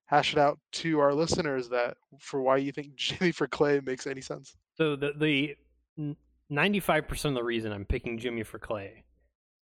hash 0.06 0.34
it 0.34 0.40
out 0.40 0.60
to 0.74 1.00
our 1.00 1.14
listeners 1.14 1.70
that 1.70 1.98
for 2.20 2.42
why 2.42 2.58
you 2.58 2.72
think 2.72 2.96
Jimmy 2.96 3.32
for 3.32 3.48
Klay 3.48 3.84
makes 3.84 4.06
any 4.06 4.22
sense. 4.22 4.56
So 4.76 4.96
the 4.96 5.14
the 5.18 6.16
ninety 6.50 6.80
five 6.80 7.08
percent 7.08 7.36
of 7.36 7.42
the 7.42 7.46
reason 7.46 7.72
I'm 7.72 7.86
picking 7.86 8.20
Jimmy 8.20 8.44
for 8.44 8.60
Klay 8.60 9.04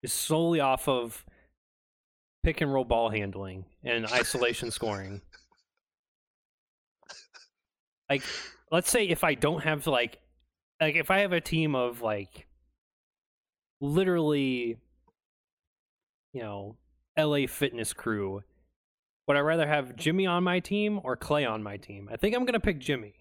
is 0.03 0.11
solely 0.11 0.59
off 0.59 0.89
of 0.89 1.25
pick 2.43 2.61
and 2.61 2.73
roll 2.73 2.85
ball 2.85 3.09
handling 3.09 3.65
and 3.83 4.05
isolation 4.07 4.71
scoring. 4.71 5.21
Like, 8.09 8.23
let's 8.71 8.89
say 8.89 9.05
if 9.05 9.23
I 9.23 9.35
don't 9.35 9.63
have 9.63 9.87
like, 9.87 10.19
like 10.79 10.95
if 10.95 11.11
I 11.11 11.19
have 11.19 11.33
a 11.33 11.41
team 11.41 11.75
of 11.75 12.01
like, 12.01 12.47
literally, 13.79 14.77
you 16.33 16.41
know, 16.41 16.77
LA 17.17 17.47
Fitness 17.47 17.93
crew, 17.93 18.43
would 19.27 19.37
I 19.37 19.41
rather 19.41 19.67
have 19.67 19.95
Jimmy 19.95 20.25
on 20.25 20.43
my 20.43 20.59
team 20.59 20.99
or 21.03 21.15
Klay 21.15 21.49
on 21.49 21.63
my 21.63 21.77
team? 21.77 22.09
I 22.11 22.17
think 22.17 22.35
I'm 22.35 22.45
gonna 22.45 22.59
pick 22.59 22.79
Jimmy. 22.79 23.13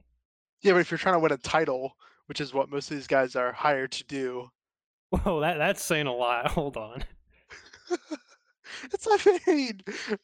Yeah, 0.63 0.73
but 0.73 0.81
if 0.81 0.91
you're 0.91 0.99
trying 0.99 1.15
to 1.15 1.21
win 1.21 1.33
a 1.33 1.37
title, 1.37 1.97
which 2.27 2.41
is 2.41 2.53
what 2.53 2.71
most 2.71 2.91
of 2.91 2.97
these 2.97 3.07
guys 3.07 3.37
are 3.37 3.53
hired 3.53 3.93
to 3.93 4.05
do, 4.05 4.51
Whoa, 5.11 5.41
that 5.41 5.59
that's 5.59 5.83
saying 5.83 6.07
a 6.07 6.15
lot. 6.15 6.49
Hold 6.53 6.77
on. 6.77 7.05
it's 8.93 9.07
a 9.07 9.17
very 9.19 9.73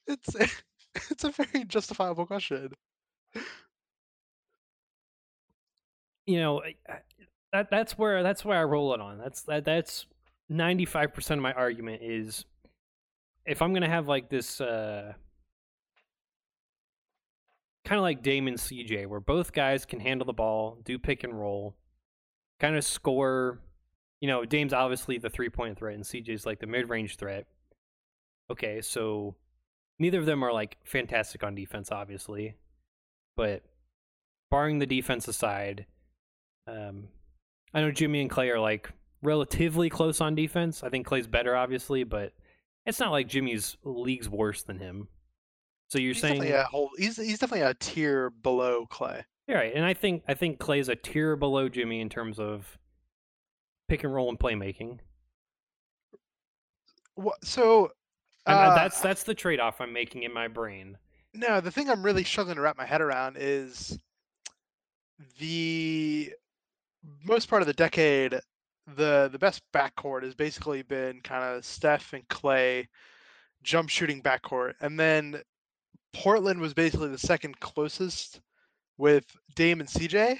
it's 0.07 0.35
it's 1.11 1.25
a 1.25 1.31
very 1.31 1.65
justifiable 1.65 2.27
question. 2.27 2.71
you 6.27 6.41
know 6.41 6.61
that 7.53 7.71
that's 7.71 7.97
where 7.97 8.23
that's 8.23 8.45
where 8.45 8.59
I 8.59 8.65
roll 8.65 8.93
it 8.95 9.01
on. 9.01 9.19
That's 9.19 9.43
that 9.43 9.65
that's 9.65 10.07
ninety 10.49 10.85
five 10.85 11.15
percent 11.15 11.39
of 11.39 11.43
my 11.43 11.53
argument 11.53 12.03
is 12.03 12.45
if 13.47 13.63
I'm 13.63 13.73
gonna 13.73 13.89
have 13.89 14.09
like 14.09 14.29
this 14.29 14.61
uh 14.61 15.13
kind 17.85 17.99
of 17.99 18.03
like 18.03 18.23
Damon 18.23 18.55
CJ, 18.55 19.07
where 19.07 19.21
both 19.21 19.53
guys 19.53 19.87
can 19.87 20.01
handle 20.01 20.27
the 20.27 20.33
ball, 20.33 20.79
do 20.85 20.99
pick 20.99 21.23
and 21.23 21.39
roll, 21.39 21.77
kind 22.59 22.77
of 22.77 22.85
score. 22.85 23.61
You 24.21 24.29
know, 24.29 24.45
Dame's 24.45 24.73
obviously 24.73 25.19
the 25.19 25.31
three 25.31 25.49
point 25.49 25.79
threat, 25.79 25.95
and 25.95 26.05
CJ's 26.05 26.45
like 26.45 26.59
the 26.59 26.67
mid 26.67 26.89
range 26.91 27.17
threat. 27.17 27.47
Okay, 28.51 28.81
so 28.81 29.35
neither 29.99 30.19
of 30.19 30.27
them 30.27 30.43
are 30.43 30.53
like 30.53 30.77
fantastic 30.85 31.43
on 31.43 31.55
defense, 31.55 31.91
obviously, 31.91 32.55
but 33.37 33.63
barring 34.51 34.79
the 34.79 34.87
defense 34.87 35.27
aside, 35.29 35.87
um, 36.67 37.09
I 37.75 37.81
know 37.81 37.91
Jimmy 37.91 38.21
and 38.21 38.31
Klay 38.31 38.53
are 38.55 38.61
like 38.61 38.91
relatively 39.23 39.91
close 39.91 40.21
on 40.21 40.35
defense. 40.35 40.83
I 40.83 40.89
think 40.89 41.07
Klay's 41.07 41.27
better, 41.27 41.57
obviously, 41.57 42.05
but 42.05 42.33
it's 42.87 43.01
not 43.01 43.11
like 43.11 43.29
Jimmy's 43.29 43.77
league's 43.83 44.29
worse 44.29 44.63
than 44.63 44.79
him. 44.79 45.09
So 45.89 45.99
you're 45.99 46.15
He's 46.15 46.21
saying 46.21 46.41
definitely 46.41 46.59
a 46.59 46.65
whole. 46.65 46.91
He's 46.97 47.17
he's 47.17 47.39
definitely 47.39 47.67
a 47.67 47.75
tier 47.75 48.31
below 48.31 48.87
Klay. 48.91 49.23
yeah, 49.47 49.57
right, 49.57 49.73
and 49.75 49.85
I 49.85 49.95
think 49.95 50.23
I 50.29 50.35
think 50.35 50.59
Klay's 50.59 50.89
a 50.89 50.97
tier 50.97 51.37
below 51.37 51.69
Jimmy 51.69 52.01
in 52.01 52.09
terms 52.09 52.39
of 52.39 52.79
pick 53.89 54.05
and 54.05 54.13
roll 54.13 54.29
and 54.29 54.39
playmaking. 54.39 54.99
What, 57.15 57.45
so 57.45 57.93
uh, 58.47 58.51
uh, 58.51 58.75
that's 58.75 59.01
that's 59.01 59.23
the 59.23 59.35
trade 59.35 59.61
off 59.61 59.81
I'm 59.81 59.93
making 59.93 60.23
in 60.23 60.33
my 60.33 60.49
brain. 60.49 60.97
No, 61.35 61.61
the 61.61 61.71
thing 61.71 61.91
I'm 61.91 62.03
really 62.03 62.25
struggling 62.25 62.57
to 62.57 62.63
wrap 62.63 62.79
my 62.79 62.87
head 62.87 63.01
around 63.01 63.37
is 63.39 63.99
the 65.39 66.33
most 67.25 67.49
part 67.49 67.63
of 67.63 67.67
the 67.67 67.75
decade, 67.75 68.39
the 68.97 69.29
the 69.31 69.39
best 69.39 69.63
backcourt 69.75 70.23
has 70.23 70.35
basically 70.35 70.83
been 70.83 71.21
kind 71.21 71.45
of 71.45 71.65
Steph 71.65 72.13
and 72.13 72.27
Klay 72.29 72.87
jump 73.63 73.89
shooting 73.89 74.23
backcourt. 74.23 74.75
And 74.81 74.99
then 74.99 75.43
Portland 76.15 76.61
was 76.61 76.73
basically 76.73 77.09
the 77.09 77.19
second 77.19 77.59
closest 77.61 78.41
with 78.97 79.25
Dame 79.55 79.81
and 79.81 79.89
CJ. 79.89 80.39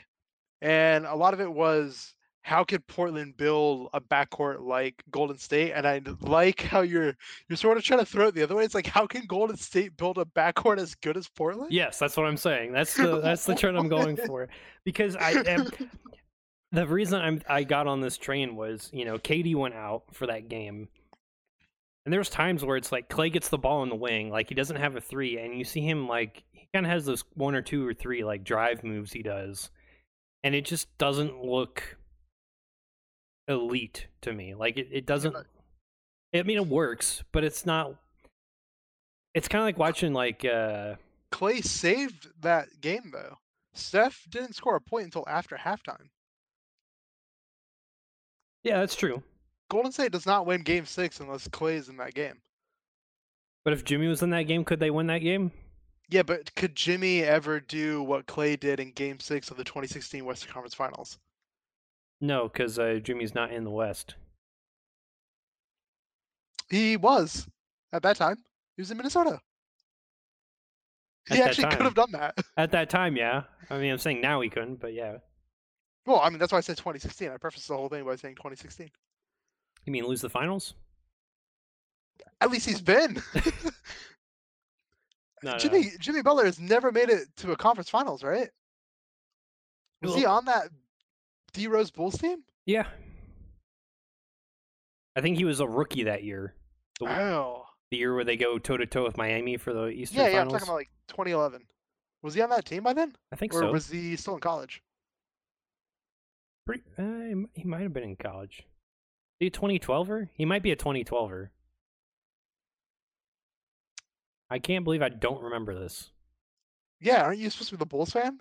And 0.63 1.05
a 1.05 1.15
lot 1.15 1.35
of 1.35 1.41
it 1.41 1.53
was 1.53 2.15
how 2.47 2.63
could 2.63 2.87
Portland 2.87 3.37
build 3.37 3.91
a 3.93 4.01
backcourt 4.01 4.61
like 4.61 5.03
Golden 5.11 5.37
State? 5.37 5.73
And 5.73 5.85
I 5.85 6.01
like 6.21 6.63
how 6.63 6.83
you're 6.83 7.17
you're 7.49 7.57
sort 7.57 7.77
of 7.77 7.83
trying 7.83 7.99
to 7.99 8.07
throw 8.07 8.29
it 8.29 8.37
the 8.37 8.43
other 8.45 8.55
way. 8.55 8.65
It's 8.65 8.75
like 8.75 8.87
how 8.87 9.05
can 9.05 9.27
Golden 9.27 9.57
State 9.57 9.97
build 9.97 10.17
a 10.17 10.25
backcourt 10.25 10.79
as 10.79 10.95
good 10.95 11.17
as 11.17 11.29
Portland? 11.29 11.73
Yes, 11.73 11.99
that's 11.99 12.17
what 12.17 12.25
I'm 12.25 12.37
saying. 12.37 12.71
That's 12.71 12.95
the 12.97 13.21
that's 13.21 13.45
the 13.47 13.57
trend 13.57 13.77
I'm 13.77 13.89
going 13.89 14.17
for 14.17 14.49
because 14.85 15.17
I 15.17 15.33
am. 15.33 15.69
The 16.73 16.85
reason 16.85 17.21
I'm 17.23 17.41
I 17.49 17.63
got 17.63 17.87
on 17.87 18.01
this 18.01 18.19
train 18.19 18.57
was 18.57 18.91
you 18.93 19.05
know 19.05 19.19
KD 19.19 19.55
went 19.55 19.75
out 19.75 20.03
for 20.13 20.27
that 20.27 20.49
game, 20.49 20.89
and 22.05 22.13
there's 22.13 22.29
times 22.29 22.65
where 22.65 22.77
it's 22.77 22.91
like 22.91 23.09
Klay 23.09 23.33
gets 23.33 23.49
the 23.49 23.57
ball 23.57 23.85
in 23.85 23.89
the 23.89 23.95
wing, 23.95 24.31
like 24.31 24.49
he 24.49 24.55
doesn't 24.57 24.77
have 24.77 24.97
a 24.97 25.01
three, 25.01 25.39
and 25.39 25.57
you 25.57 25.65
see 25.65 25.81
him 25.81 26.09
like 26.09 26.43
he 26.51 26.69
kind 26.75 26.85
of 26.85 26.91
has 26.91 27.07
those 27.07 27.25
one 27.35 27.55
or 27.55 27.63
two 27.63 27.87
or 27.87 27.95
three 27.95 28.25
like 28.25 28.43
drive 28.43 28.83
moves 28.83 29.13
he 29.13 29.23
does, 29.23 29.71
and 30.43 30.57
it 30.57 30.65
just 30.65 30.89
doesn't 30.99 31.41
look 31.43 31.96
elite 33.49 34.07
to 34.23 34.33
me. 34.33 34.55
Like 34.55 34.77
it, 34.77 34.89
it 34.91 35.07
doesn't. 35.07 35.37
I 36.35 36.43
mean, 36.43 36.59
it 36.59 36.67
works, 36.67 37.23
but 37.33 37.45
it's 37.45 37.65
not. 37.65 37.95
It's 39.35 39.49
kind 39.49 39.61
of 39.63 39.67
like 39.67 39.79
watching 39.79 40.13
like. 40.13 40.45
uh 40.45 40.97
Klay 41.33 41.63
saved 41.63 42.29
that 42.41 42.69
game 42.81 43.11
though. 43.13 43.37
Steph 43.75 44.27
didn't 44.31 44.55
score 44.55 44.77
a 44.77 44.81
point 44.81 45.05
until 45.05 45.25
after 45.29 45.57
halftime. 45.57 46.09
Yeah, 48.63 48.81
that's 48.81 48.97
true. 48.97 49.23
Golden 49.69 49.93
State 49.93 50.13
does 50.13 50.27
not 50.27 50.47
win 50.47 50.63
game 50.63 50.87
six 50.87 51.21
unless 51.21 51.49
Klay 51.49 51.75
is 51.75 51.89
in 51.89 51.97
that 51.99 52.15
game. 52.15 52.41
But 53.65 53.73
if 53.73 53.85
Jimmy 53.85 54.07
was 54.07 54.23
in 54.23 54.31
that 54.31 54.45
game, 54.45 54.65
could 54.65 54.81
they 54.81 54.91
win 54.91 55.09
that 55.09 55.19
game? 55.19 55.51
Yeah, 56.09 56.23
but 56.23 56.55
could 56.55 56.77
Jimmy 56.77 57.23
ever 57.23 57.59
do 57.59 58.03
what 58.03 58.27
Klay 58.27 58.59
did 58.59 58.79
in 58.79 58.93
game 58.93 59.19
six 59.19 59.51
of 59.51 59.57
the 59.57 59.65
2016 59.65 60.25
Western 60.25 60.53
Conference 60.53 60.75
Finals? 60.75 61.19
No, 62.21 62.49
because 62.49 62.79
uh, 62.79 62.99
Jimmy's 63.03 63.35
not 63.35 63.53
in 63.53 63.65
the 63.65 63.71
West. 63.71 64.15
He 66.69 66.97
was 66.97 67.47
at 67.93 68.03
that 68.03 68.17
time. 68.17 68.37
He 68.77 68.83
was 68.83 68.91
in 68.91 68.97
Minnesota. 68.97 69.41
At 71.31 71.37
he 71.37 71.43
actually 71.43 71.69
could 71.69 71.83
have 71.83 71.95
done 71.95 72.13
that. 72.13 72.39
At 72.57 72.71
that 72.71 72.89
time, 72.89 73.17
yeah. 73.17 73.43
I 73.69 73.79
mean, 73.79 73.91
I'm 73.91 73.99
saying 73.99 74.21
now 74.21 74.41
he 74.41 74.49
couldn't, 74.49 74.79
but 74.79 74.95
yeah. 74.95 75.17
Well, 76.07 76.21
I 76.21 76.31
mean, 76.31 76.39
that's 76.39 76.53
why 76.53 76.59
I 76.59 76.61
said 76.61 76.77
2016. 76.77 77.31
I 77.31 77.37
prefaced 77.37 77.67
the 77.67 77.77
whole 77.77 77.89
thing 77.89 78.05
by 78.05 78.15
saying 78.15 78.37
2016. 78.37 78.89
You 79.87 79.93
mean 79.93 80.07
lose 80.07 80.21
the 80.21 80.31
finals? 80.31 80.75
At 82.41 82.53
least 82.53 82.67
he's 82.67 82.81
been. 82.81 83.21
No, 85.43 85.53
no. 85.53 85.59
Jimmy 85.59 85.91
Jimmy 86.01 86.23
Butler 86.23 86.47
has 86.47 86.59
never 86.59 86.91
made 86.91 87.11
it 87.11 87.29
to 87.37 87.53
a 87.53 87.57
conference 87.57 87.91
finals, 87.91 88.23
right? 88.23 88.49
Was 90.03 90.15
he 90.15 90.25
on 90.25 90.45
that 90.47 90.69
D 91.57 91.67
Rose 91.69 91.91
Bulls 91.91 92.19
team? 92.19 92.41
Yeah. 92.67 92.87
I 95.17 95.23
think 95.23 95.39
he 95.39 95.45
was 95.47 95.61
a 95.61 95.67
rookie 95.67 96.05
that 96.05 96.23
year. 96.23 96.55
The, 97.01 97.07
Oh, 97.07 97.65
the 97.91 97.97
year 97.97 98.15
where 98.15 98.25
they 98.25 98.37
go 98.37 98.59
toe 98.59 98.77
to 98.77 98.85
toe 98.85 99.05
with 99.05 99.17
Miami 99.17 99.57
for 99.57 99.73
the 99.73 99.87
Eastern 99.87 100.21
yeah, 100.21 100.29
yeah. 100.29 100.41
I'm 100.43 100.51
talking 100.51 100.69
about 100.69 100.75
like 100.75 100.91
2011. 101.09 101.63
Was 102.23 102.35
he 102.35 102.43
on 102.43 102.51
that 102.51 102.67
team 102.67 102.83
by 102.83 102.93
then, 102.93 103.15
I 103.33 103.37
think 103.37 103.55
or 103.55 103.61
so. 103.61 103.73
was 103.73 103.89
he 103.89 104.17
still 104.17 104.35
in 104.35 104.41
college? 104.41 104.83
Pretty, 106.67 106.83
uh, 106.99 107.03
he 107.55 107.63
he 107.63 107.65
might 107.65 107.83
have 107.83 107.93
been 107.95 108.03
in 108.03 108.17
college. 108.17 108.65
Is 109.41 109.41
he 109.41 109.47
a 109.47 109.51
2012er? 109.51 110.29
He 110.35 110.45
might 110.45 110.63
be 110.63 110.73
a 110.73 110.77
2012er. 110.77 111.49
I 114.51 114.59
can't 114.59 114.85
believe 114.85 115.03
I 115.03 115.09
don't 115.09 115.43
remember 115.43 115.75
this. 115.75 116.11
Yeah, 117.01 117.23
aren't 117.23 117.39
you 117.39 117.49
supposed 117.49 117.71
to 117.71 117.77
be 117.77 117.79
the 117.79 117.87
Bulls 117.87 118.11
fan? 118.11 118.41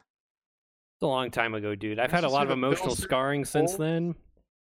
It's 0.95 1.03
a 1.03 1.07
long 1.07 1.29
time 1.31 1.53
ago, 1.55 1.75
dude. 1.75 1.99
I've 1.99 2.09
This 2.11 2.15
had 2.15 2.23
a 2.23 2.29
lot 2.29 2.43
of 2.43 2.47
sort 2.49 2.51
of 2.53 2.57
middle 2.59 2.69
emotional 2.71 2.95
school- 2.95 3.03
scarring 3.03 3.45
since 3.45 3.75
then. 3.75 4.15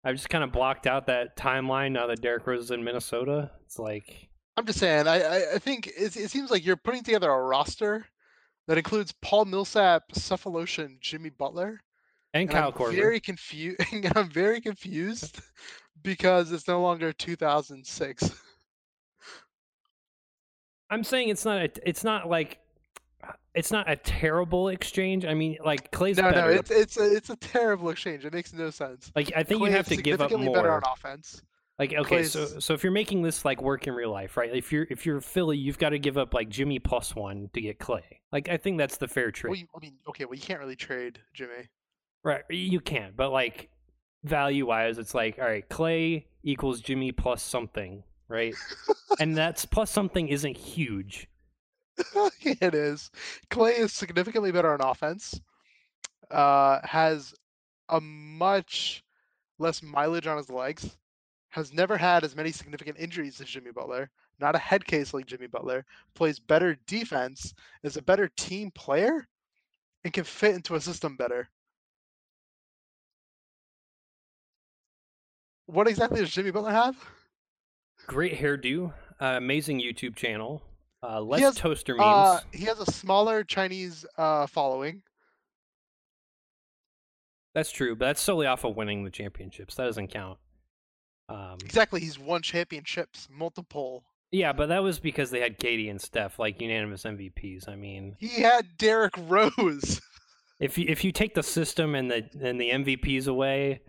I've 0.04 0.16
just 0.16 0.28
kind 0.30 0.42
of 0.44 0.52
blocked 0.52 0.86
out 0.86 1.06
that 1.06 1.36
timeline 1.36 1.92
now 1.92 2.06
that 2.06 2.20
Derrick 2.20 2.46
Rose 2.46 2.64
is 2.64 2.70
in 2.70 2.82
Minnesota. 2.84 3.50
It's 3.66 3.78
like, 3.78 4.28
I'm 4.56 4.64
just 4.66 4.78
saying. 4.78 5.06
I 5.06 5.20
I, 5.22 5.54
I 5.54 5.58
think 5.58 5.86
it, 5.88 6.16
it 6.16 6.30
seems 6.30 6.50
like 6.50 6.64
you're 6.64 6.76
putting 6.76 7.02
together 7.02 7.30
a 7.30 7.42
roster 7.42 8.06
that 8.66 8.78
includes 8.78 9.12
Paul 9.22 9.44
Millsap, 9.44 10.04
Sefolosha, 10.12 10.98
Jimmy 11.00 11.30
Butler, 11.30 11.80
and 12.34 12.42
and 12.42 12.50
Kyle 12.50 12.68
I'm 12.68 12.72
Korver. 12.72 12.94
very 12.96 13.20
confused. 13.20 13.80
I'm 14.16 14.28
very 14.30 14.60
confused 14.60 15.40
because 16.02 16.50
it's 16.52 16.66
no 16.68 16.80
longer 16.80 17.12
2006. 17.12 18.30
I'm 20.90 21.04
saying 21.04 21.28
it's 21.28 21.44
not. 21.44 21.58
A, 21.62 21.70
it's 21.86 22.02
not 22.04 22.28
like. 22.28 22.58
It's 23.54 23.72
not 23.72 23.90
a 23.90 23.96
terrible 23.96 24.68
exchange. 24.68 25.24
I 25.24 25.34
mean, 25.34 25.58
like 25.64 25.90
Klay's 25.90 26.16
No, 26.18 26.24
better. 26.30 26.40
no, 26.42 26.48
it's 26.48 26.70
it's 26.70 26.96
a 26.98 27.16
it's 27.16 27.30
a 27.30 27.36
terrible 27.36 27.90
exchange. 27.90 28.24
It 28.24 28.32
makes 28.32 28.52
no 28.52 28.70
sense. 28.70 29.10
like 29.16 29.32
I 29.34 29.42
think 29.42 29.62
Klay 29.62 29.66
you 29.66 29.72
have 29.72 29.88
to 29.88 29.96
give 29.96 30.20
up 30.20 30.30
significantly 30.30 30.54
better 30.54 30.72
on 30.72 30.82
offense. 30.92 31.42
Like 31.78 31.92
okay, 31.94 32.24
so 32.24 32.40
Klay's- 32.44 32.64
so 32.64 32.74
if 32.74 32.82
you're 32.82 32.92
making 32.92 33.22
this 33.22 33.44
like 33.44 33.60
work 33.62 33.86
in 33.86 33.94
real 33.94 34.10
life, 34.10 34.36
right? 34.36 34.50
If 34.54 34.72
you're 34.72 34.86
if 34.90 35.06
you're 35.06 35.20
Philly, 35.20 35.56
you've 35.58 35.78
got 35.78 35.90
to 35.90 35.98
give 35.98 36.16
up 36.18 36.34
like 36.34 36.48
Jimmy 36.48 36.78
plus 36.78 37.14
one 37.16 37.50
to 37.54 37.60
get 37.60 37.78
Klay. 37.78 38.02
Like 38.32 38.48
I 38.48 38.56
think 38.56 38.78
that's 38.78 38.96
the 38.98 39.08
fair 39.08 39.30
trade. 39.30 39.50
Well, 39.50 39.58
you, 39.58 39.66
I 39.74 39.78
mean, 39.80 39.94
okay, 40.08 40.24
well, 40.24 40.34
you 40.34 40.42
can't 40.42 40.60
really 40.60 40.76
trade 40.76 41.20
Jimmy. 41.34 41.68
Right, 42.24 42.42
you 42.50 42.80
can, 42.80 43.12
but 43.16 43.30
like 43.30 43.70
value 44.24 44.66
wise, 44.66 44.98
it's 44.98 45.14
like 45.14 45.38
all 45.38 45.44
right, 45.46 45.68
Klay 45.68 46.24
equals 46.42 46.80
Jimmy 46.80 47.12
plus 47.12 47.42
something, 47.42 48.02
right? 48.28 48.54
and 49.20 49.36
that's 49.36 49.64
plus 49.64 49.90
something 49.90 50.28
isn't 50.28 50.56
huge. 50.56 51.28
it 52.42 52.74
is. 52.74 53.10
Klay 53.50 53.78
is 53.78 53.92
significantly 53.92 54.52
better 54.52 54.72
on 54.72 54.80
offense. 54.80 55.40
Uh, 56.30 56.80
has 56.84 57.34
a 57.88 58.00
much 58.00 59.02
less 59.58 59.82
mileage 59.82 60.26
on 60.26 60.36
his 60.36 60.50
legs. 60.50 60.96
Has 61.50 61.72
never 61.72 61.96
had 61.96 62.24
as 62.24 62.36
many 62.36 62.52
significant 62.52 62.98
injuries 62.98 63.40
as 63.40 63.48
Jimmy 63.48 63.72
Butler. 63.72 64.10
Not 64.38 64.54
a 64.54 64.58
head 64.58 64.84
case 64.84 65.12
like 65.12 65.26
Jimmy 65.26 65.46
Butler. 65.46 65.84
Plays 66.14 66.38
better 66.38 66.76
defense. 66.86 67.54
Is 67.82 67.96
a 67.96 68.02
better 68.02 68.28
team 68.36 68.70
player, 68.70 69.26
and 70.04 70.12
can 70.12 70.24
fit 70.24 70.54
into 70.54 70.74
a 70.74 70.80
system 70.80 71.16
better. 71.16 71.48
What 75.66 75.88
exactly 75.88 76.20
does 76.20 76.30
Jimmy 76.30 76.50
Butler 76.50 76.70
have? 76.70 76.96
Great 78.06 78.38
hairdo, 78.38 78.92
uh, 79.20 79.34
amazing 79.36 79.80
YouTube 79.80 80.16
channel, 80.16 80.62
uh, 81.02 81.20
less 81.20 81.40
has, 81.40 81.56
toaster 81.56 81.94
memes. 81.94 82.04
Uh, 82.06 82.40
he 82.52 82.64
has 82.64 82.78
a 82.80 82.90
smaller 82.90 83.44
Chinese 83.44 84.04
uh, 84.16 84.46
following. 84.46 85.02
that's 87.54 87.70
true, 87.70 87.96
but 87.96 88.06
that's 88.06 88.20
solely 88.20 88.46
off 88.46 88.64
of 88.64 88.76
winning 88.76 89.04
the 89.04 89.10
championships. 89.10 89.74
That 89.74 89.84
doesn't 89.84 90.08
count. 90.08 90.38
Um, 91.28 91.56
Exactly, 91.64 92.00
he's 92.00 92.18
won 92.18 92.42
championships, 92.42 93.28
multiple. 93.30 94.04
yeah, 94.30 94.52
but 94.52 94.68
that 94.68 94.82
was 94.82 94.98
because 94.98 95.30
they 95.30 95.40
had 95.40 95.58
KD 95.58 95.90
and 95.90 96.00
Steph 96.00 96.38
like 96.38 96.60
unanimous 96.60 97.02
MVPs. 97.04 97.68
I 97.68 97.76
mean, 97.76 98.16
He 98.18 98.42
had 98.42 98.66
Derrick 98.78 99.14
Rose. 99.28 100.00
if 100.60 100.78
you 100.78 100.86
if 100.88 101.04
you 101.04 101.12
take 101.12 101.34
the 101.34 101.42
system 101.42 101.94
and 101.94 102.10
the 102.10 102.28
and 102.40 102.60
the 102.60 102.70
MVPs 102.70 103.26
away, 103.28 103.82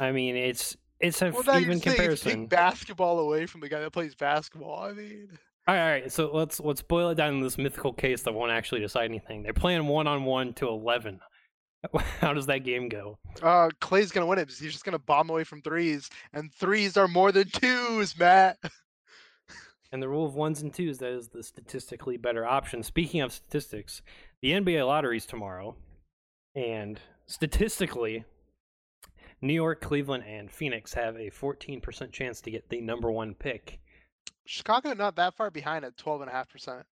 I 0.00 0.10
mean 0.12 0.36
it's 0.36 0.76
it's 1.00 1.20
an 1.22 1.32
Well, 1.32 1.60
even 1.60 1.80
comparison. 1.80 2.40
take 2.42 2.48
basketball 2.50 3.18
away 3.20 3.46
from 3.46 3.60
the 3.60 3.68
guy 3.68 3.80
that 3.80 3.92
plays 3.92 4.14
basketball. 4.14 4.82
I 4.82 4.92
mean, 4.92 5.28
All 5.66 5.74
right, 5.74 5.80
all 5.82 5.90
right, 5.90 6.12
so 6.12 6.30
let's 6.32 6.60
let's 6.60 6.82
boil 6.82 7.10
it 7.10 7.14
down 7.14 7.38
to 7.38 7.44
this 7.44 7.56
mythical 7.56 7.92
case 7.92 8.22
that 8.22 8.34
won't 8.34 8.52
actually 8.52 8.80
decide 8.80 9.06
anything. 9.06 9.42
They're 9.42 9.54
playing 9.54 9.86
one 9.86 10.06
on 10.06 10.24
one 10.24 10.52
to 10.54 10.68
eleven. 10.68 11.20
How 12.20 12.32
does 12.34 12.46
that 12.46 12.64
game 12.64 12.88
go? 12.88 13.18
uh, 13.42 13.70
Klay's 13.80 14.12
gonna 14.12 14.26
win 14.26 14.38
it 14.38 14.46
because 14.46 14.58
he's 14.58 14.72
just 14.72 14.84
gonna 14.84 14.98
bomb 14.98 15.30
away 15.30 15.44
from 15.44 15.62
threes, 15.62 16.10
and 16.34 16.52
threes 16.52 16.96
are 16.96 17.08
more 17.08 17.32
than 17.32 17.48
twos, 17.48 18.18
Matt. 18.18 18.58
And 19.92 20.02
the 20.02 20.08
rule 20.08 20.26
of 20.26 20.34
ones 20.34 20.60
and 20.60 20.74
twos 20.74 20.98
that 20.98 21.12
is 21.12 21.28
the 21.28 21.44
statistically 21.44 22.16
better 22.16 22.44
option. 22.44 22.82
Speaking 22.82 23.20
of 23.20 23.32
statistics, 23.32 24.02
the 24.42 24.50
NBA 24.50 24.84
lottery's 24.84 25.24
tomorrow, 25.24 25.76
and 26.56 26.98
statistically, 27.26 28.24
New 29.40 29.52
York, 29.52 29.80
Cleveland, 29.80 30.24
and 30.26 30.50
Phoenix 30.50 30.94
have 30.94 31.14
a 31.14 31.30
14% 31.30 32.10
chance 32.10 32.40
to 32.40 32.50
get 32.50 32.68
the 32.70 32.80
number 32.80 33.08
one 33.08 33.34
pick. 33.34 33.78
Chicago 34.46 34.94
not 34.94 35.16
that 35.16 35.34
far 35.34 35.50
behind 35.50 35.84
at 35.84 35.96
twelve 35.96 36.20
and 36.20 36.30
a 36.30 36.32
half 36.32 36.48
percent. 36.48 36.84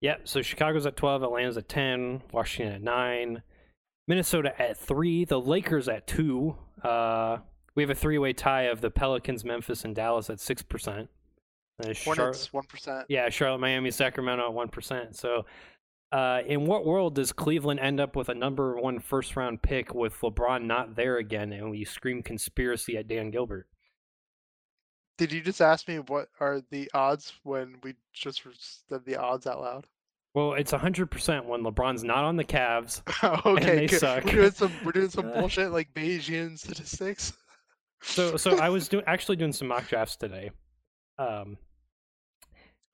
Yep. 0.00 0.28
So 0.28 0.42
Chicago's 0.42 0.84
at 0.84 0.96
12, 0.96 1.22
Atlanta's 1.22 1.56
at 1.56 1.66
10, 1.66 2.24
Washington 2.30 2.74
at 2.74 2.82
9, 2.82 3.42
Minnesota 4.06 4.60
at 4.60 4.76
3, 4.76 5.24
the 5.24 5.40
Lakers 5.40 5.88
at 5.88 6.06
2, 6.06 6.54
uh, 6.82 7.38
We 7.74 7.82
have 7.82 7.88
a 7.88 7.94
three-way 7.94 8.34
tie 8.34 8.64
of 8.64 8.82
the 8.82 8.90
Pelicans, 8.90 9.46
Memphis, 9.46 9.82
and 9.82 9.94
Dallas 9.94 10.28
at 10.28 10.40
six 10.40 10.62
percent. 10.62 11.08
Hornets 12.04 12.52
one 12.52 12.66
percent. 12.66 13.06
Yeah, 13.08 13.28
Charlotte, 13.30 13.58
Miami, 13.58 13.90
Sacramento 13.90 14.44
at 14.44 14.52
one 14.52 14.68
percent. 14.68 15.16
So, 15.16 15.46
uh, 16.12 16.42
in 16.46 16.66
what 16.66 16.84
world 16.84 17.14
does 17.16 17.32
Cleveland 17.32 17.80
end 17.80 17.98
up 17.98 18.14
with 18.14 18.28
a 18.28 18.34
number 18.34 18.76
one 18.76 19.00
first 19.00 19.34
round 19.34 19.62
pick 19.62 19.92
with 19.92 20.14
LeBron 20.20 20.64
not 20.64 20.94
there 20.94 21.16
again, 21.16 21.52
and 21.52 21.70
we 21.70 21.84
scream 21.84 22.22
conspiracy 22.22 22.96
at 22.96 23.08
Dan 23.08 23.30
Gilbert? 23.30 23.66
Did 25.16 25.32
you 25.32 25.40
just 25.40 25.60
ask 25.60 25.86
me 25.86 25.98
what 26.00 26.28
are 26.40 26.60
the 26.70 26.90
odds 26.92 27.32
when 27.44 27.76
we 27.82 27.94
just 28.12 28.42
said 28.88 29.04
the 29.04 29.16
odds 29.16 29.46
out 29.46 29.60
loud? 29.60 29.86
Well, 30.34 30.54
it's 30.54 30.72
hundred 30.72 31.10
percent 31.12 31.46
when 31.46 31.62
LeBron's 31.62 32.02
not 32.02 32.24
on 32.24 32.36
the 32.36 32.44
Cavs. 32.44 33.02
okay, 33.46 33.76
they 33.76 33.86
good. 33.86 34.00
suck. 34.00 34.24
We're 34.24 34.32
doing 34.32 34.50
some 34.50 34.72
we're 34.84 34.92
doing 34.92 35.08
some 35.10 35.30
bullshit 35.30 35.70
like 35.70 35.94
Bayesian 35.94 36.58
statistics. 36.58 37.32
So, 38.02 38.36
so 38.36 38.58
I 38.58 38.68
was 38.68 38.88
doing 38.88 39.04
actually 39.06 39.36
doing 39.36 39.52
some 39.52 39.68
mock 39.68 39.86
drafts 39.86 40.16
today, 40.16 40.50
um, 41.18 41.56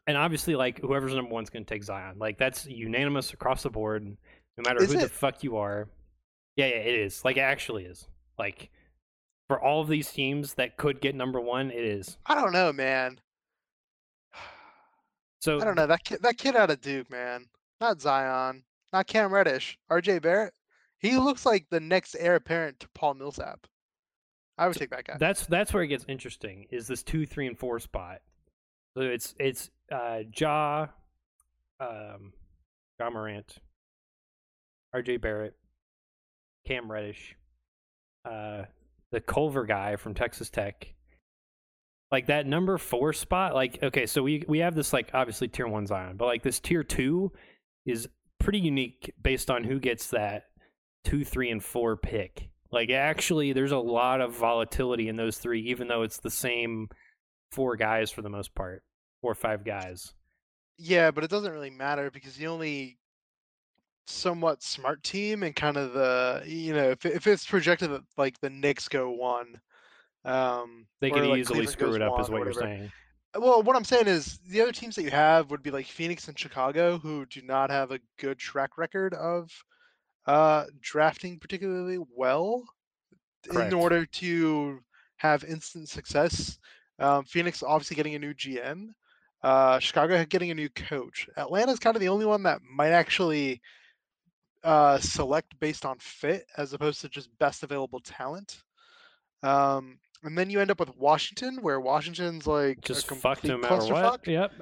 and 0.06 0.18
obviously, 0.18 0.54
like 0.54 0.80
whoever's 0.80 1.14
number 1.14 1.32
one's 1.32 1.48
going 1.48 1.64
to 1.64 1.74
take 1.74 1.82
Zion. 1.82 2.18
Like 2.18 2.36
that's 2.36 2.66
unanimous 2.66 3.32
across 3.32 3.62
the 3.62 3.70
board, 3.70 4.04
no 4.04 4.62
matter 4.62 4.82
Is 4.82 4.92
who 4.92 4.98
the 4.98 5.08
fuck 5.08 5.42
you 5.42 5.56
are. 5.56 5.88
Yeah, 6.56 6.66
yeah, 6.66 6.74
it 6.74 6.94
is. 6.94 7.24
Like 7.24 7.38
it 7.38 7.40
actually 7.40 7.84
is. 7.84 8.06
Like 8.38 8.70
for 9.51 9.61
all 9.61 9.80
of 9.80 9.88
these 9.88 10.12
teams 10.12 10.55
that 10.55 10.76
could 10.76 11.01
get 11.01 11.16
number 11.16 11.40
one, 11.40 11.72
it 11.72 11.84
is. 11.84 12.18
I 12.24 12.36
don't 12.36 12.53
know, 12.53 12.72
man. 12.72 13.18
So 15.40 15.59
I 15.59 15.64
don't 15.64 15.74
know 15.74 15.86
that 15.86 16.05
kid. 16.05 16.18
That 16.22 16.36
kid 16.36 16.55
out 16.55 16.70
of 16.70 16.82
Duke, 16.82 17.11
man. 17.11 17.46
Not 17.80 17.98
Zion. 17.98 18.62
Not 18.92 19.07
Cam 19.07 19.32
Reddish. 19.32 19.78
R.J. 19.88 20.18
Barrett. 20.18 20.53
He 20.98 21.16
looks 21.16 21.46
like 21.46 21.66
the 21.70 21.80
next 21.80 22.14
heir 22.14 22.34
apparent 22.34 22.78
to 22.80 22.88
Paul 22.94 23.14
Millsap. 23.14 23.66
I 24.59 24.68
would 24.68 24.76
take 24.76 24.90
that 24.90 25.05
guy. 25.05 25.16
That's 25.18 25.46
that's 25.46 25.72
where 25.72 25.82
it 25.82 25.88
gets 25.88 26.05
interesting. 26.09 26.66
Is 26.70 26.86
this 26.86 27.03
two, 27.03 27.24
three, 27.24 27.46
and 27.46 27.59
four 27.59 27.80
spot? 27.80 28.18
So 28.94 29.01
it's 29.01 29.34
it's 29.40 29.70
uh, 29.90 30.18
Ja, 30.36 30.88
um, 31.80 32.34
Ja 33.01 33.09
Morant, 33.09 33.57
R.J. 34.92 35.16
Barrett, 35.16 35.57
Cam 36.66 36.92
Reddish, 36.92 37.34
uh, 38.26 38.64
the 39.12 39.20
Culver 39.20 39.64
guy 39.64 39.96
from 39.96 40.14
Texas 40.14 40.50
Tech. 40.50 40.94
Like 42.11 42.26
that 42.26 42.46
number 42.46 42.78
four 42.78 43.12
spot. 43.12 43.54
Like 43.54 43.82
okay, 43.82 44.06
so 44.06 44.22
we 44.22 44.44
we 44.48 44.58
have 44.58 44.74
this 44.74 44.92
like 44.92 45.11
obviously 45.14 45.48
tier 45.48 45.68
one 45.68 45.86
Zion, 45.86 46.16
but 46.16 46.26
like 46.26 46.42
this 46.42 46.61
tier 46.61 46.82
two 46.82 47.32
is 47.86 48.08
pretty 48.38 48.58
unique 48.58 49.12
based 49.22 49.50
on 49.50 49.64
who 49.64 49.78
gets 49.78 50.08
that 50.08 50.44
two, 51.04 51.24
three, 51.24 51.50
and 51.50 51.62
four 51.62 51.96
pick. 51.96 52.50
Like 52.72 52.90
actually, 52.90 53.52
there's 53.52 53.72
a 53.72 53.78
lot 53.78 54.20
of 54.20 54.36
volatility 54.36 55.08
in 55.08 55.16
those 55.16 55.38
three, 55.38 55.62
even 55.70 55.88
though 55.88 56.02
it's 56.02 56.18
the 56.18 56.30
same 56.30 56.88
four 57.52 57.76
guys 57.76 58.11
for 58.11 58.22
the 58.22 58.28
most 58.28 58.54
part, 58.54 58.82
four 59.20 59.32
or 59.32 59.36
five 59.36 59.64
guys. 59.64 60.14
Yeah, 60.78 61.11
but 61.11 61.24
it 61.24 61.30
doesn't 61.30 61.52
really 61.52 61.70
matter 61.70 62.11
because 62.11 62.36
the 62.36 62.46
only 62.46 62.98
somewhat 64.07 64.62
smart 64.62 65.03
team 65.03 65.42
and 65.42 65.55
kind 65.55 65.76
of 65.76 65.92
the 65.92 66.42
you 66.46 66.72
know 66.72 66.90
if 66.90 67.05
if 67.07 67.26
it's 67.26 67.46
projected 67.46 67.90
that 67.90 68.03
like 68.16 68.38
the 68.40 68.51
Knicks 68.51 68.88
go 68.88 69.11
one, 69.11 69.61
um, 70.24 70.86
They 71.01 71.11
or, 71.11 71.14
could 71.14 71.26
like, 71.26 71.38
easily 71.40 71.66
Cleveland 71.66 71.70
screw 71.70 71.94
it 71.94 72.03
up, 72.03 72.20
is 72.20 72.30
what 72.30 72.44
you're 72.44 72.53
saying. 72.53 72.92
Well, 73.38 73.62
what 73.62 73.76
I'm 73.76 73.84
saying 73.84 74.09
is 74.09 74.40
the 74.48 74.61
other 74.61 74.72
teams 74.72 74.96
that 74.96 75.05
you 75.05 75.11
have 75.11 75.51
would 75.51 75.62
be 75.62 75.70
like 75.70 75.86
Phoenix 75.86 76.26
and 76.26 76.38
Chicago, 76.38 76.98
who 76.98 77.26
do 77.26 77.42
not 77.42 77.70
have 77.70 77.92
a 77.92 78.01
good 78.18 78.38
track 78.38 78.76
record 78.76 79.14
of 79.14 79.51
uh, 80.26 80.64
drafting 80.80 81.38
particularly 81.38 81.98
well 82.16 82.64
Correct. 83.48 83.72
in 83.72 83.78
order 83.78 84.05
to 84.05 84.80
have 85.16 85.44
instant 85.44 85.88
success. 85.88 86.59
Um, 86.98 87.24
Phoenix 87.24 87.62
obviously 87.62 87.94
getting 87.94 88.14
a 88.14 88.18
new 88.18 88.34
GM. 88.34 88.88
Uh, 89.42 89.78
Chicago 89.78 90.22
getting 90.24 90.51
a 90.51 90.55
new 90.55 90.68
coach. 90.70 91.28
Atlanta's 91.36 91.78
kind 91.78 91.96
of 91.96 92.01
the 92.01 92.09
only 92.09 92.26
one 92.26 92.42
that 92.42 92.61
might 92.62 92.90
actually 92.90 93.61
uh, 94.62 94.98
select 94.98 95.58
based 95.61 95.86
on 95.86 95.98
fit 95.98 96.46
as 96.56 96.72
opposed 96.72 97.00
to 97.00 97.08
just 97.08 97.36
best 97.38 97.62
available 97.62 98.00
talent. 98.00 98.62
Um, 99.42 99.98
and 100.22 100.36
then 100.36 100.50
you 100.50 100.61
end 100.61 100.70
up 100.70 100.80
with 100.80 100.94
Washington, 100.96 101.58
where 101.62 101.80
Washington's 101.80 102.46
like 102.46 102.80
Just 102.82 103.08
fucked 103.08 103.44
no 103.44 103.58
matter 103.58 103.92
what. 103.92 104.26
Yep. 104.26 104.52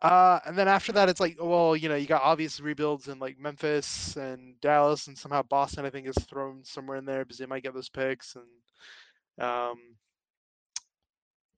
Uh, 0.00 0.38
and 0.46 0.56
then 0.56 0.68
after 0.68 0.92
that, 0.92 1.08
it's 1.08 1.18
like, 1.18 1.36
well, 1.40 1.74
you 1.74 1.88
know, 1.88 1.96
you 1.96 2.06
got 2.06 2.22
obvious 2.22 2.60
rebuilds 2.60 3.08
in 3.08 3.18
like 3.18 3.38
Memphis 3.38 4.16
and 4.16 4.54
Dallas, 4.60 5.08
and 5.08 5.18
somehow 5.18 5.42
Boston, 5.42 5.84
I 5.84 5.90
think, 5.90 6.06
is 6.06 6.14
thrown 6.26 6.62
somewhere 6.64 6.98
in 6.98 7.04
there 7.04 7.24
because 7.24 7.38
they 7.38 7.46
might 7.46 7.64
get 7.64 7.74
those 7.74 7.88
picks. 7.88 8.36
And 8.36 9.44
um, 9.44 9.76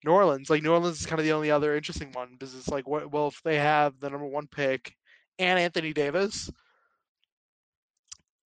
New 0.05 0.12
Orleans, 0.12 0.49
like 0.49 0.62
New 0.62 0.72
Orleans, 0.72 1.01
is 1.01 1.07
kind 1.07 1.20
of 1.20 1.26
the 1.26 1.32
only 1.32 1.51
other 1.51 1.76
interesting 1.76 2.12
one 2.12 2.30
because 2.32 2.55
it's 2.55 2.68
like, 2.68 2.88
what? 2.88 3.12
Well, 3.12 3.28
if 3.28 3.43
they 3.43 3.57
have 3.57 4.01
the 4.01 4.09
number 4.09 4.26
one 4.26 4.47
pick 4.47 4.95
and 5.38 5.59
Anthony 5.59 5.93
Davis, 5.93 6.51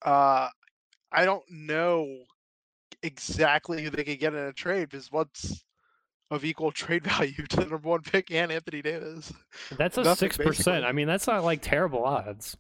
uh, 0.04 0.48
I 1.12 1.24
don't 1.24 1.44
know 1.50 2.08
exactly 3.02 3.82
who 3.82 3.90
they 3.90 4.04
could 4.04 4.18
get 4.18 4.34
in 4.34 4.40
a 4.40 4.52
trade 4.52 4.88
because 4.90 5.10
what's 5.12 5.64
of 6.30 6.44
equal 6.44 6.72
trade 6.72 7.04
value 7.04 7.46
to 7.48 7.56
the 7.56 7.62
number 7.66 7.88
one 7.88 8.02
pick 8.02 8.30
and 8.30 8.50
Anthony 8.52 8.82
Davis? 8.82 9.32
That's 9.76 9.96
a 9.98 10.16
six 10.16 10.36
percent. 10.36 10.84
I 10.84 10.92
mean, 10.92 11.06
that's 11.06 11.26
not 11.26 11.44
like 11.44 11.60
terrible 11.62 12.04
odds. 12.04 12.56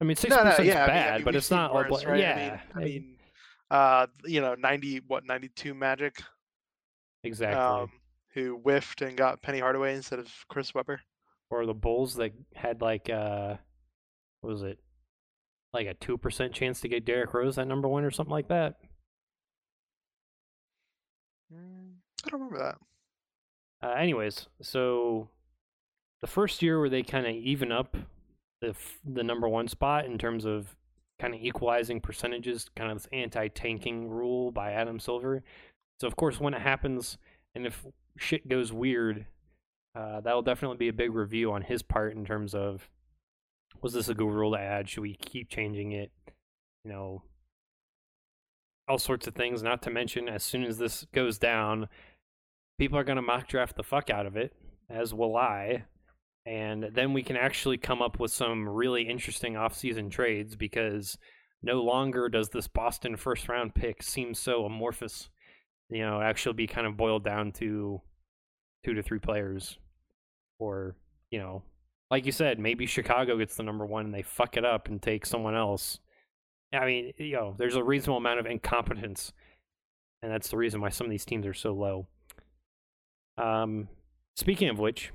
I 0.00 0.04
mean, 0.04 0.16
six 0.16 0.30
No, 0.30 0.42
no, 0.42 0.50
percent 0.50 0.68
is 0.68 0.74
yeah, 0.74 0.84
I 0.84 0.86
mean- 0.86 0.96
I 0.96 1.00
bad, 1.00 1.14
mean, 1.16 1.24
but 1.24 1.36
it's 1.36 1.50
not. 1.50 1.72
like, 1.72 1.90
worse, 1.90 2.04
right? 2.04 2.20
Yeah, 2.20 2.60
I 2.74 2.78
mean, 2.78 2.82
I 2.82 2.84
mean, 2.84 3.16
uh, 3.70 4.06
you 4.26 4.40
know, 4.40 4.54
ninety 4.56 5.00
what 5.06 5.24
ninety 5.24 5.48
two 5.54 5.72
Magic, 5.74 6.20
exactly. 7.22 7.58
um, 7.60 7.90
who 8.34 8.56
whiffed 8.58 9.00
and 9.02 9.16
got 9.16 9.40
Penny 9.40 9.60
Hardaway 9.60 9.94
instead 9.94 10.18
of 10.18 10.28
Chris 10.48 10.74
Webber. 10.74 11.00
or 11.50 11.64
the 11.66 11.72
Bulls 11.74 12.16
that 12.16 12.32
had 12.54 12.82
like 12.82 13.08
uh, 13.08 13.56
what 14.40 14.50
was 14.52 14.62
it? 14.62 14.78
Like 15.74 15.88
a 15.88 15.94
two 15.94 16.16
percent 16.16 16.52
chance 16.52 16.80
to 16.80 16.88
get 16.88 17.04
Derrick 17.04 17.34
Rose 17.34 17.58
at 17.58 17.66
number 17.66 17.88
one 17.88 18.04
or 18.04 18.10
something 18.12 18.30
like 18.30 18.46
that. 18.46 18.76
Mm, 21.52 21.94
I 22.24 22.30
don't 22.30 22.40
remember 22.40 22.58
that. 22.58 22.76
Uh, 23.86 23.92
anyways, 23.94 24.46
so 24.62 25.28
the 26.22 26.28
first 26.28 26.62
year 26.62 26.78
where 26.78 26.88
they 26.88 27.02
kind 27.02 27.26
of 27.26 27.34
even 27.34 27.72
up 27.72 27.96
the 28.60 28.68
f- 28.68 29.00
the 29.04 29.24
number 29.24 29.48
one 29.48 29.66
spot 29.66 30.04
in 30.06 30.16
terms 30.16 30.44
of 30.44 30.76
kind 31.18 31.34
of 31.34 31.40
equalizing 31.42 32.00
percentages, 32.00 32.70
kind 32.76 32.92
of 32.92 32.98
this 32.98 33.08
anti-tanking 33.12 34.08
rule 34.08 34.52
by 34.52 34.70
Adam 34.70 35.00
Silver. 35.00 35.42
So 36.00 36.06
of 36.06 36.14
course, 36.14 36.38
when 36.38 36.54
it 36.54 36.62
happens, 36.62 37.18
and 37.54 37.66
if 37.66 37.84
shit 38.16 38.48
goes 38.48 38.72
weird, 38.72 39.26
uh, 39.96 40.20
that'll 40.20 40.42
definitely 40.42 40.76
be 40.76 40.88
a 40.88 40.92
big 40.92 41.12
review 41.14 41.52
on 41.52 41.62
his 41.62 41.82
part 41.82 42.14
in 42.14 42.24
terms 42.24 42.54
of 42.54 42.88
was 43.82 43.92
this 43.92 44.08
a 44.08 44.14
good 44.14 44.30
rule 44.30 44.52
to 44.52 44.58
add? 44.58 44.88
Should 44.88 45.02
we 45.02 45.14
keep 45.14 45.48
changing 45.48 45.92
it? 45.92 46.10
You 46.84 46.92
know, 46.92 47.22
all 48.88 48.98
sorts 48.98 49.26
of 49.26 49.34
things. 49.34 49.62
Not 49.62 49.82
to 49.82 49.90
mention, 49.90 50.28
as 50.28 50.42
soon 50.42 50.64
as 50.64 50.78
this 50.78 51.06
goes 51.12 51.38
down, 51.38 51.88
people 52.78 52.98
are 52.98 53.04
going 53.04 53.16
to 53.16 53.22
mock 53.22 53.48
draft 53.48 53.76
the 53.76 53.82
fuck 53.82 54.10
out 54.10 54.26
of 54.26 54.36
it, 54.36 54.52
as 54.90 55.14
will 55.14 55.36
I. 55.36 55.84
And 56.46 56.90
then 56.92 57.14
we 57.14 57.22
can 57.22 57.36
actually 57.36 57.78
come 57.78 58.02
up 58.02 58.20
with 58.20 58.30
some 58.30 58.68
really 58.68 59.08
interesting 59.08 59.54
offseason 59.54 60.10
trades 60.10 60.56
because 60.56 61.16
no 61.62 61.82
longer 61.82 62.28
does 62.28 62.50
this 62.50 62.68
Boston 62.68 63.16
first 63.16 63.48
round 63.48 63.74
pick 63.74 64.02
seem 64.02 64.34
so 64.34 64.66
amorphous. 64.66 65.30
You 65.88 66.02
know, 66.02 66.20
actually 66.20 66.54
be 66.54 66.66
kind 66.66 66.86
of 66.86 66.96
boiled 66.96 67.24
down 67.24 67.52
to 67.52 68.02
two 68.84 68.94
to 68.94 69.02
three 69.02 69.18
players. 69.18 69.78
Or, 70.58 70.96
you 71.30 71.38
know, 71.38 71.62
like 72.10 72.26
you 72.26 72.32
said, 72.32 72.58
maybe 72.58 72.86
Chicago 72.86 73.38
gets 73.38 73.56
the 73.56 73.62
number 73.62 73.86
one 73.86 74.06
and 74.06 74.14
they 74.14 74.22
fuck 74.22 74.56
it 74.56 74.64
up 74.64 74.88
and 74.88 75.00
take 75.00 75.26
someone 75.26 75.54
else. 75.54 75.98
I 76.72 76.84
mean, 76.86 77.12
you 77.18 77.32
know, 77.32 77.54
there's 77.56 77.76
a 77.76 77.84
reasonable 77.84 78.18
amount 78.18 78.40
of 78.40 78.46
incompetence. 78.46 79.32
And 80.22 80.32
that's 80.32 80.48
the 80.48 80.56
reason 80.56 80.80
why 80.80 80.88
some 80.88 81.06
of 81.06 81.10
these 81.10 81.24
teams 81.24 81.46
are 81.46 81.54
so 81.54 81.72
low. 81.72 82.06
Um, 83.36 83.88
speaking 84.36 84.68
of 84.68 84.78
which, 84.78 85.12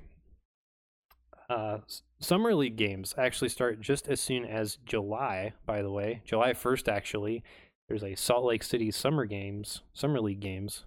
uh, 1.50 1.80
summer 2.20 2.54
league 2.54 2.76
games 2.76 3.16
actually 3.18 3.50
start 3.50 3.82
just 3.82 4.08
as 4.08 4.20
soon 4.22 4.46
as 4.46 4.78
July. 4.86 5.54
By 5.66 5.82
the 5.82 5.90
way, 5.90 6.22
July 6.26 6.54
first. 6.54 6.88
Actually, 6.88 7.44
there's 7.88 8.04
a 8.04 8.16
Salt 8.16 8.46
Lake 8.46 8.64
City 8.64 8.92
summer 8.92 9.26
games, 9.26 9.82
summer 9.94 10.22
league 10.22 10.42
games. 10.42 10.86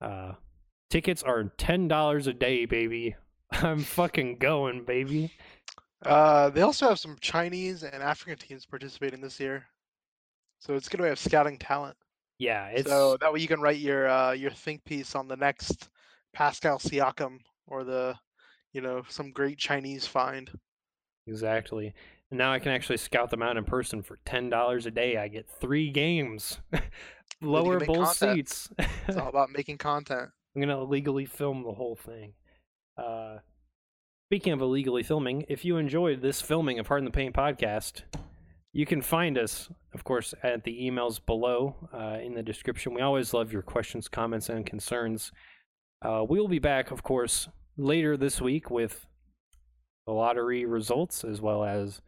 Uh, 0.00 0.32
tickets 0.88 1.22
are 1.22 1.44
ten 1.58 1.86
dollars 1.86 2.26
a 2.26 2.32
day, 2.32 2.64
baby. 2.64 3.16
I'm 3.62 3.80
fucking 3.80 4.38
going, 4.38 4.84
baby. 4.84 5.32
Uh, 6.04 6.50
they 6.50 6.62
also 6.62 6.88
have 6.88 6.98
some 6.98 7.16
Chinese 7.20 7.82
and 7.82 8.02
African 8.02 8.36
teams 8.36 8.66
participating 8.66 9.20
this 9.20 9.40
year, 9.40 9.64
so 10.58 10.74
it's 10.74 10.86
a 10.86 10.90
good 10.90 11.00
way 11.00 11.10
of 11.10 11.18
scouting 11.18 11.58
talent. 11.58 11.96
Yeah, 12.38 12.66
it's 12.68 12.88
so 12.88 13.16
that 13.20 13.32
way 13.32 13.40
you 13.40 13.48
can 13.48 13.60
write 13.60 13.78
your 13.78 14.08
uh, 14.08 14.32
your 14.32 14.50
think 14.50 14.84
piece 14.84 15.14
on 15.14 15.28
the 15.28 15.36
next 15.36 15.88
Pascal 16.34 16.78
Siakam 16.78 17.38
or 17.66 17.84
the, 17.84 18.14
you 18.72 18.80
know, 18.80 19.02
some 19.08 19.30
great 19.30 19.58
Chinese 19.58 20.06
find. 20.06 20.50
exactly. 21.26 21.94
And 22.30 22.38
now 22.38 22.52
I 22.52 22.58
can 22.58 22.72
actually 22.72 22.96
scout 22.98 23.30
them 23.30 23.42
out 23.42 23.56
in 23.56 23.64
person 23.64 24.02
for 24.02 24.18
ten 24.24 24.50
dollars 24.50 24.86
a 24.86 24.90
day. 24.90 25.16
I 25.16 25.28
get 25.28 25.48
three 25.48 25.90
games. 25.90 26.58
lower 27.40 27.80
bowl 27.80 28.04
content. 28.04 28.48
seats. 28.48 28.68
It's 29.08 29.16
all 29.16 29.28
about 29.30 29.50
making 29.50 29.78
content. 29.78 30.30
I'm 30.54 30.60
gonna 30.60 30.80
illegally 30.80 31.24
film 31.26 31.62
the 31.62 31.72
whole 31.72 31.96
thing. 31.96 32.34
Uh, 32.96 33.38
speaking 34.28 34.52
of 34.52 34.60
illegally 34.60 35.02
filming, 35.02 35.44
if 35.48 35.64
you 35.64 35.76
enjoyed 35.76 36.22
this 36.22 36.40
filming 36.40 36.78
of 36.78 36.86
Hard 36.86 37.00
in 37.00 37.04
the 37.04 37.10
Paint 37.10 37.34
podcast, 37.34 38.02
you 38.72 38.86
can 38.86 39.02
find 39.02 39.38
us, 39.38 39.68
of 39.92 40.04
course, 40.04 40.34
at 40.42 40.64
the 40.64 40.76
emails 40.82 41.24
below 41.24 41.76
uh, 41.92 42.18
in 42.20 42.34
the 42.34 42.42
description. 42.42 42.94
We 42.94 43.02
always 43.02 43.32
love 43.32 43.52
your 43.52 43.62
questions, 43.62 44.08
comments, 44.08 44.48
and 44.48 44.66
concerns. 44.66 45.32
Uh, 46.02 46.24
we 46.28 46.38
will 46.40 46.48
be 46.48 46.58
back, 46.58 46.90
of 46.90 47.02
course, 47.02 47.48
later 47.76 48.16
this 48.16 48.40
week 48.40 48.70
with 48.70 49.06
the 50.06 50.12
lottery 50.12 50.64
results 50.64 51.24
as 51.24 51.40
well 51.40 51.64
as 51.64 52.02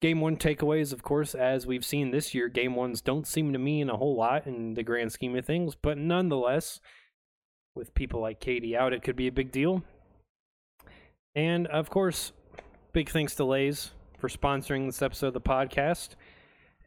game 0.00 0.20
one 0.20 0.36
takeaways. 0.36 0.92
Of 0.92 1.02
course, 1.02 1.34
as 1.34 1.66
we've 1.66 1.84
seen 1.84 2.10
this 2.10 2.34
year, 2.34 2.48
game 2.48 2.74
ones 2.74 3.00
don't 3.00 3.26
seem 3.26 3.52
to 3.52 3.58
mean 3.58 3.90
a 3.90 3.96
whole 3.96 4.16
lot 4.16 4.46
in 4.46 4.74
the 4.74 4.82
grand 4.82 5.12
scheme 5.12 5.36
of 5.36 5.44
things, 5.44 5.74
but 5.74 5.98
nonetheless 5.98 6.80
with 7.74 7.94
people 7.94 8.20
like 8.20 8.40
KD 8.40 8.76
out, 8.76 8.92
it 8.92 9.02
could 9.02 9.16
be 9.16 9.26
a 9.26 9.32
big 9.32 9.52
deal. 9.52 9.82
And 11.34 11.66
of 11.68 11.90
course, 11.90 12.32
big 12.92 13.08
thanks 13.10 13.34
to 13.36 13.44
Lays 13.44 13.92
for 14.18 14.28
sponsoring 14.28 14.86
this 14.86 15.02
episode 15.02 15.28
of 15.28 15.34
the 15.34 15.40
podcast. 15.40 16.10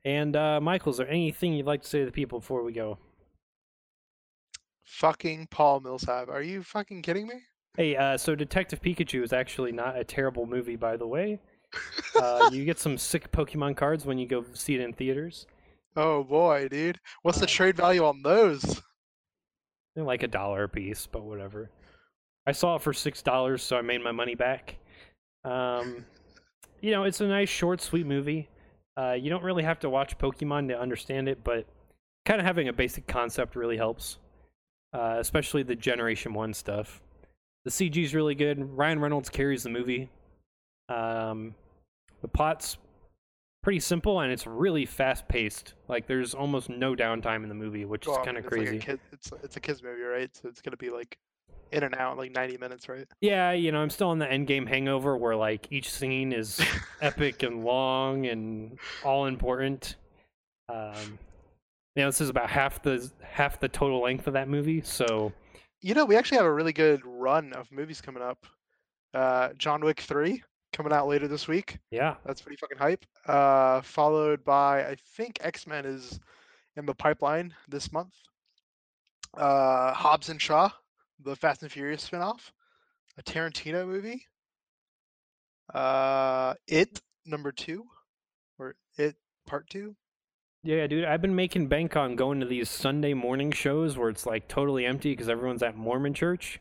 And 0.05 0.35
uh, 0.35 0.59
Michael, 0.61 0.91
is 0.91 0.97
there 0.97 1.09
anything 1.09 1.53
you'd 1.53 1.65
like 1.65 1.81
to 1.83 1.87
say 1.87 1.99
to 1.99 2.05
the 2.05 2.11
people 2.11 2.39
before 2.39 2.63
we 2.63 2.73
go? 2.73 2.97
Fucking 4.85 5.47
Paul 5.49 5.79
Millsap. 5.79 6.29
Are 6.29 6.41
you 6.41 6.61
fucking 6.61 7.01
kidding 7.01 7.27
me? 7.27 7.35
Hey, 7.77 7.95
uh, 7.95 8.17
so 8.17 8.35
Detective 8.35 8.81
Pikachu 8.81 9.23
is 9.23 9.33
actually 9.33 9.71
not 9.71 9.97
a 9.97 10.03
terrible 10.03 10.45
movie, 10.45 10.75
by 10.75 10.97
the 10.97 11.07
way. 11.07 11.39
Uh, 12.15 12.47
you 12.53 12.63
get 12.63 12.77
some 12.77 12.95
sick 12.99 13.31
Pokemon 13.31 13.75
cards 13.75 14.05
when 14.05 14.19
you 14.19 14.27
go 14.27 14.45
see 14.53 14.75
it 14.75 14.81
in 14.81 14.93
theaters. 14.93 15.47
Oh 15.95 16.23
boy, 16.23 16.67
dude. 16.67 16.99
What's 17.23 17.39
the 17.39 17.45
Uh, 17.45 17.49
trade 17.49 17.75
value 17.75 18.05
on 18.05 18.21
those? 18.21 18.83
They're 19.95 20.03
like 20.03 20.21
a 20.21 20.27
dollar 20.27 20.65
a 20.65 20.69
piece, 20.69 21.07
but 21.07 21.23
whatever. 21.23 21.71
I 22.45 22.51
saw 22.51 22.75
it 22.75 22.81
for 22.81 22.93
six 22.93 23.21
dollars, 23.21 23.61
so 23.63 23.77
I 23.77 23.81
made 23.81 24.03
my 24.03 24.11
money 24.11 24.35
back. 24.35 24.75
Um, 25.45 26.05
you 26.81 26.91
know, 26.91 27.03
it's 27.03 27.21
a 27.21 27.27
nice, 27.27 27.49
short, 27.49 27.81
sweet 27.81 28.05
movie. 28.05 28.49
Uh, 28.97 29.13
you 29.13 29.29
don't 29.29 29.43
really 29.43 29.63
have 29.63 29.79
to 29.79 29.89
watch 29.89 30.17
Pokemon 30.17 30.67
to 30.67 30.79
understand 30.79 31.27
it, 31.27 31.43
but 31.43 31.65
kind 32.25 32.39
of 32.39 32.45
having 32.45 32.67
a 32.67 32.73
basic 32.73 33.07
concept 33.07 33.55
really 33.55 33.77
helps. 33.77 34.17
Uh, 34.93 35.15
especially 35.17 35.63
the 35.63 35.75
Generation 35.75 36.33
One 36.33 36.53
stuff. 36.53 37.01
The 37.65 37.71
CG 37.71 38.03
is 38.03 38.13
really 38.13 38.35
good. 38.35 38.77
Ryan 38.77 38.99
Reynolds 38.99 39.29
carries 39.29 39.63
the 39.63 39.69
movie. 39.69 40.09
Um, 40.89 41.55
the 42.21 42.27
plot's 42.27 42.77
pretty 43.63 43.79
simple 43.79 44.19
and 44.19 44.31
it's 44.31 44.45
really 44.45 44.85
fast 44.85 45.27
paced. 45.27 45.73
Like 45.87 46.05
there's 46.05 46.35
almost 46.35 46.69
no 46.69 46.95
downtime 46.95 47.41
in 47.43 47.49
the 47.49 47.55
movie, 47.55 47.85
which 47.85 48.07
is 48.07 48.15
kind 48.17 48.37
of 48.37 48.45
it's 48.45 48.51
like 48.51 48.61
a 48.61 48.65
crazy. 48.65 48.79
kid- 48.79 48.99
it's 49.11 49.31
it's 49.43 49.57
a 49.57 49.59
kids 49.59 49.81
movie, 49.81 50.01
right? 50.01 50.29
So 50.35 50.47
it's 50.47 50.61
gonna 50.61 50.77
be 50.77 50.89
like 50.89 51.17
in 51.74 51.84
and 51.84 51.95
out 51.95 52.13
in 52.13 52.17
like 52.17 52.32
90 52.32 52.57
minutes, 52.57 52.88
right? 52.88 53.07
Yeah, 53.21 53.51
you 53.51 53.71
know, 53.71 53.80
I'm 53.80 53.89
still 53.89 54.09
on 54.09 54.19
the 54.19 54.32
end 54.32 54.47
game 54.47 54.65
hangover 54.65 55.17
where 55.17 55.36
like 55.36 55.67
each 55.71 55.91
scene 55.91 56.32
is 56.32 56.61
epic 57.01 57.43
and 57.43 57.63
long 57.63 58.26
and 58.28 58.78
all 59.03 59.26
important. 59.26 59.95
Um, 60.69 61.19
you 61.95 62.03
know, 62.03 62.07
this 62.07 62.21
is 62.21 62.30
about 62.30 62.49
half 62.49 62.82
the 62.82 63.11
half 63.21 63.59
the 63.59 63.67
total 63.67 64.01
length 64.01 64.28
of 64.28 64.34
that 64.34 64.47
movie, 64.49 64.82
so 64.82 65.32
You 65.82 65.93
know, 65.93 66.05
we 66.05 66.15
actually 66.15 66.38
have 66.38 66.45
a 66.47 66.53
really 66.53 66.74
good 66.74 67.01
run 67.05 67.53
of 67.53 67.71
movies 67.71 68.01
coming 68.01 68.24
up. 68.24 68.45
Uh, 69.13 69.49
John 69.57 69.82
Wick 69.84 69.99
3 70.01 70.41
coming 70.71 70.91
out 70.93 71.07
later 71.07 71.28
this 71.28 71.47
week. 71.47 71.78
yeah. 71.91 72.15
That's 72.26 72.41
pretty 72.41 72.57
fucking 72.57 72.80
hype. 72.80 73.05
Uh, 73.28 73.82
followed 73.82 74.43
by 74.43 74.86
I 74.88 74.95
think 75.15 75.38
X 75.41 75.67
Men 75.67 75.86
is 75.86 76.19
in 76.78 76.86
the 76.88 76.95
pipeline 76.95 77.53
this 77.67 77.91
month. 77.91 78.13
Uh, 79.36 79.93
Hobbs 79.93 80.30
and 80.30 80.41
Shaw, 80.41 80.69
the 81.20 81.36
Fast 81.36 81.61
and 81.64 81.72
Furious 81.72 82.07
spinoff, 82.09 82.51
a 83.18 83.24
Tarantino 83.24 83.88
movie. 83.88 84.26
Uh, 85.74 86.53
It 86.68 87.01
number 87.26 87.51
two, 87.51 87.86
or 88.59 88.76
It 88.97 89.16
Part 89.47 89.70
Two. 89.70 89.95
Yeah, 90.64 90.88
dude, 90.88 91.05
I've 91.05 91.22
been 91.22 91.36
making 91.36 91.68
bank 91.68 91.97
on 91.97 92.16
going 92.16 92.39
to 92.39 92.45
these 92.45 92.70
Sunday 92.70 93.14
morning 93.14 93.51
shows 93.51 93.97
where 93.97 94.09
it's 94.09 94.26
like 94.26 94.47
totally 94.47 94.86
empty 94.86 95.11
because 95.11 95.28
everyone's 95.30 95.64
at 95.64 95.76
Mormon 95.76 96.14
church, 96.14 96.59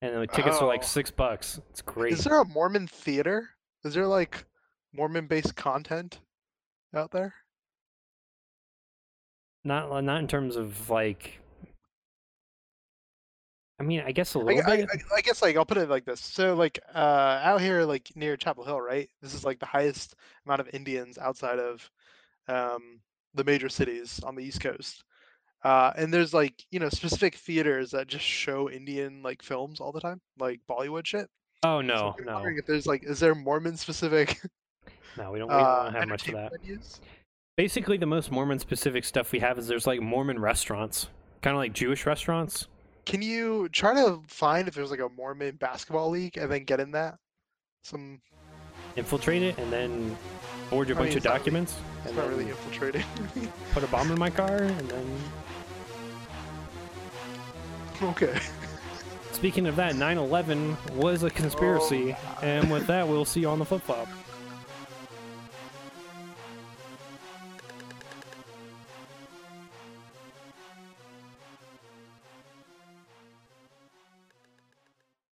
and 0.00 0.16
the 0.16 0.26
tickets 0.26 0.56
are 0.58 0.66
like 0.66 0.82
Oh. 0.82 0.86
six 0.86 1.10
bucks. 1.10 1.60
It's 1.70 1.82
great. 1.82 2.12
Is 2.14 2.24
there 2.24 2.40
a 2.40 2.44
Mormon 2.44 2.86
theater? 2.88 3.50
Is 3.84 3.94
there 3.94 4.06
like 4.06 4.44
Mormon-based 4.92 5.54
content 5.56 6.20
out 6.94 7.10
there? 7.12 7.34
Not 9.64 10.02
not 10.04 10.20
in 10.20 10.28
terms 10.28 10.56
of 10.56 10.90
like. 10.90 11.38
I 13.82 13.84
mean, 13.84 14.00
I 14.06 14.12
guess 14.12 14.34
a 14.34 14.38
little 14.38 14.62
I, 14.70 14.76
bit. 14.76 14.88
I- 14.92 15.16
I 15.16 15.20
guess 15.22 15.42
like 15.42 15.56
I'll 15.56 15.64
put 15.64 15.76
it 15.76 15.88
like 15.90 16.04
this. 16.04 16.20
So 16.20 16.54
like 16.54 16.78
uh 16.94 17.40
out 17.42 17.60
here 17.60 17.82
like 17.82 18.10
near 18.14 18.36
Chapel 18.36 18.64
Hill, 18.64 18.80
right? 18.80 19.10
This 19.20 19.34
is 19.34 19.44
like 19.44 19.58
the 19.58 19.66
highest 19.66 20.14
amount 20.46 20.60
of 20.60 20.68
Indians 20.72 21.18
outside 21.18 21.58
of 21.58 21.90
um 22.46 23.00
the 23.34 23.42
major 23.44 23.68
cities 23.68 24.20
on 24.24 24.36
the 24.36 24.44
East 24.44 24.60
Coast. 24.60 25.02
Uh 25.64 25.92
and 25.96 26.14
there's 26.14 26.32
like, 26.32 26.64
you 26.70 26.78
know, 26.78 26.88
specific 26.88 27.34
theaters 27.34 27.90
that 27.90 28.06
just 28.06 28.24
show 28.24 28.70
Indian 28.70 29.20
like 29.22 29.42
films 29.42 29.80
all 29.80 29.90
the 29.90 30.00
time, 30.00 30.20
like 30.38 30.60
Bollywood 30.70 31.04
shit. 31.06 31.28
oh 31.64 31.80
no, 31.80 32.14
I'm 32.18 32.24
no, 32.24 32.34
wondering 32.34 32.58
if 32.58 32.66
there's 32.66 32.86
like 32.86 33.02
is 33.02 33.18
there 33.18 33.34
Mormon 33.34 33.76
specific 33.76 34.40
no, 35.18 35.32
we 35.32 35.40
don't. 35.40 35.48
We 35.50 35.54
uh 35.56 35.84
don't 35.84 35.94
have 35.94 36.08
much 36.08 36.28
of 36.28 36.34
that. 36.34 36.52
venues? 36.52 37.00
Basically, 37.56 37.96
the 37.98 38.06
most 38.06 38.30
Mormon 38.30 38.58
specific 38.60 39.04
stuff 39.04 39.32
we 39.32 39.40
have 39.40 39.58
is 39.58 39.66
there's 39.66 39.86
like 39.88 40.00
Mormon 40.00 40.38
restaurants, 40.38 41.08
kind 41.42 41.54
of 41.54 41.58
like 41.58 41.72
Jewish 41.72 42.06
restaurants. 42.06 42.68
Can 43.04 43.20
you 43.22 43.68
try 43.70 43.94
to 43.94 44.20
find 44.28 44.68
if 44.68 44.74
there's 44.74 44.90
like 44.90 45.00
a 45.00 45.08
Mormon 45.08 45.56
basketball 45.56 46.10
league 46.10 46.36
and 46.36 46.50
then 46.50 46.64
get 46.64 46.80
in 46.80 46.92
that? 46.92 47.16
Some 47.82 48.20
Infiltrate 48.96 49.42
it 49.42 49.58
and 49.58 49.72
then 49.72 50.16
forge 50.68 50.90
a 50.90 50.94
I 50.94 50.98
bunch 50.98 51.08
mean, 51.08 51.12
of 51.12 51.16
it's 51.16 51.24
not 51.24 51.30
really- 51.32 51.38
documents 51.38 51.76
it's 52.04 52.14
not 52.14 52.28
really 52.28 52.48
infiltrating. 52.48 53.04
put 53.72 53.82
a 53.82 53.86
bomb 53.88 54.10
in 54.10 54.18
my 54.18 54.30
car 54.30 54.56
and 54.56 54.90
then. 54.90 55.18
okay. 58.02 58.38
Speaking 59.32 59.66
of 59.66 59.76
that, 59.76 59.94
9/11 59.94 60.76
was 60.94 61.22
a 61.22 61.30
conspiracy, 61.30 62.14
Oh, 62.18 62.38
and 62.42 62.70
with 62.70 62.86
that, 62.86 63.06
we'll 63.08 63.24
see 63.24 63.40
you 63.40 63.48
on 63.48 63.58
the 63.58 63.64
flip 63.64 63.82
flop. 63.82 64.08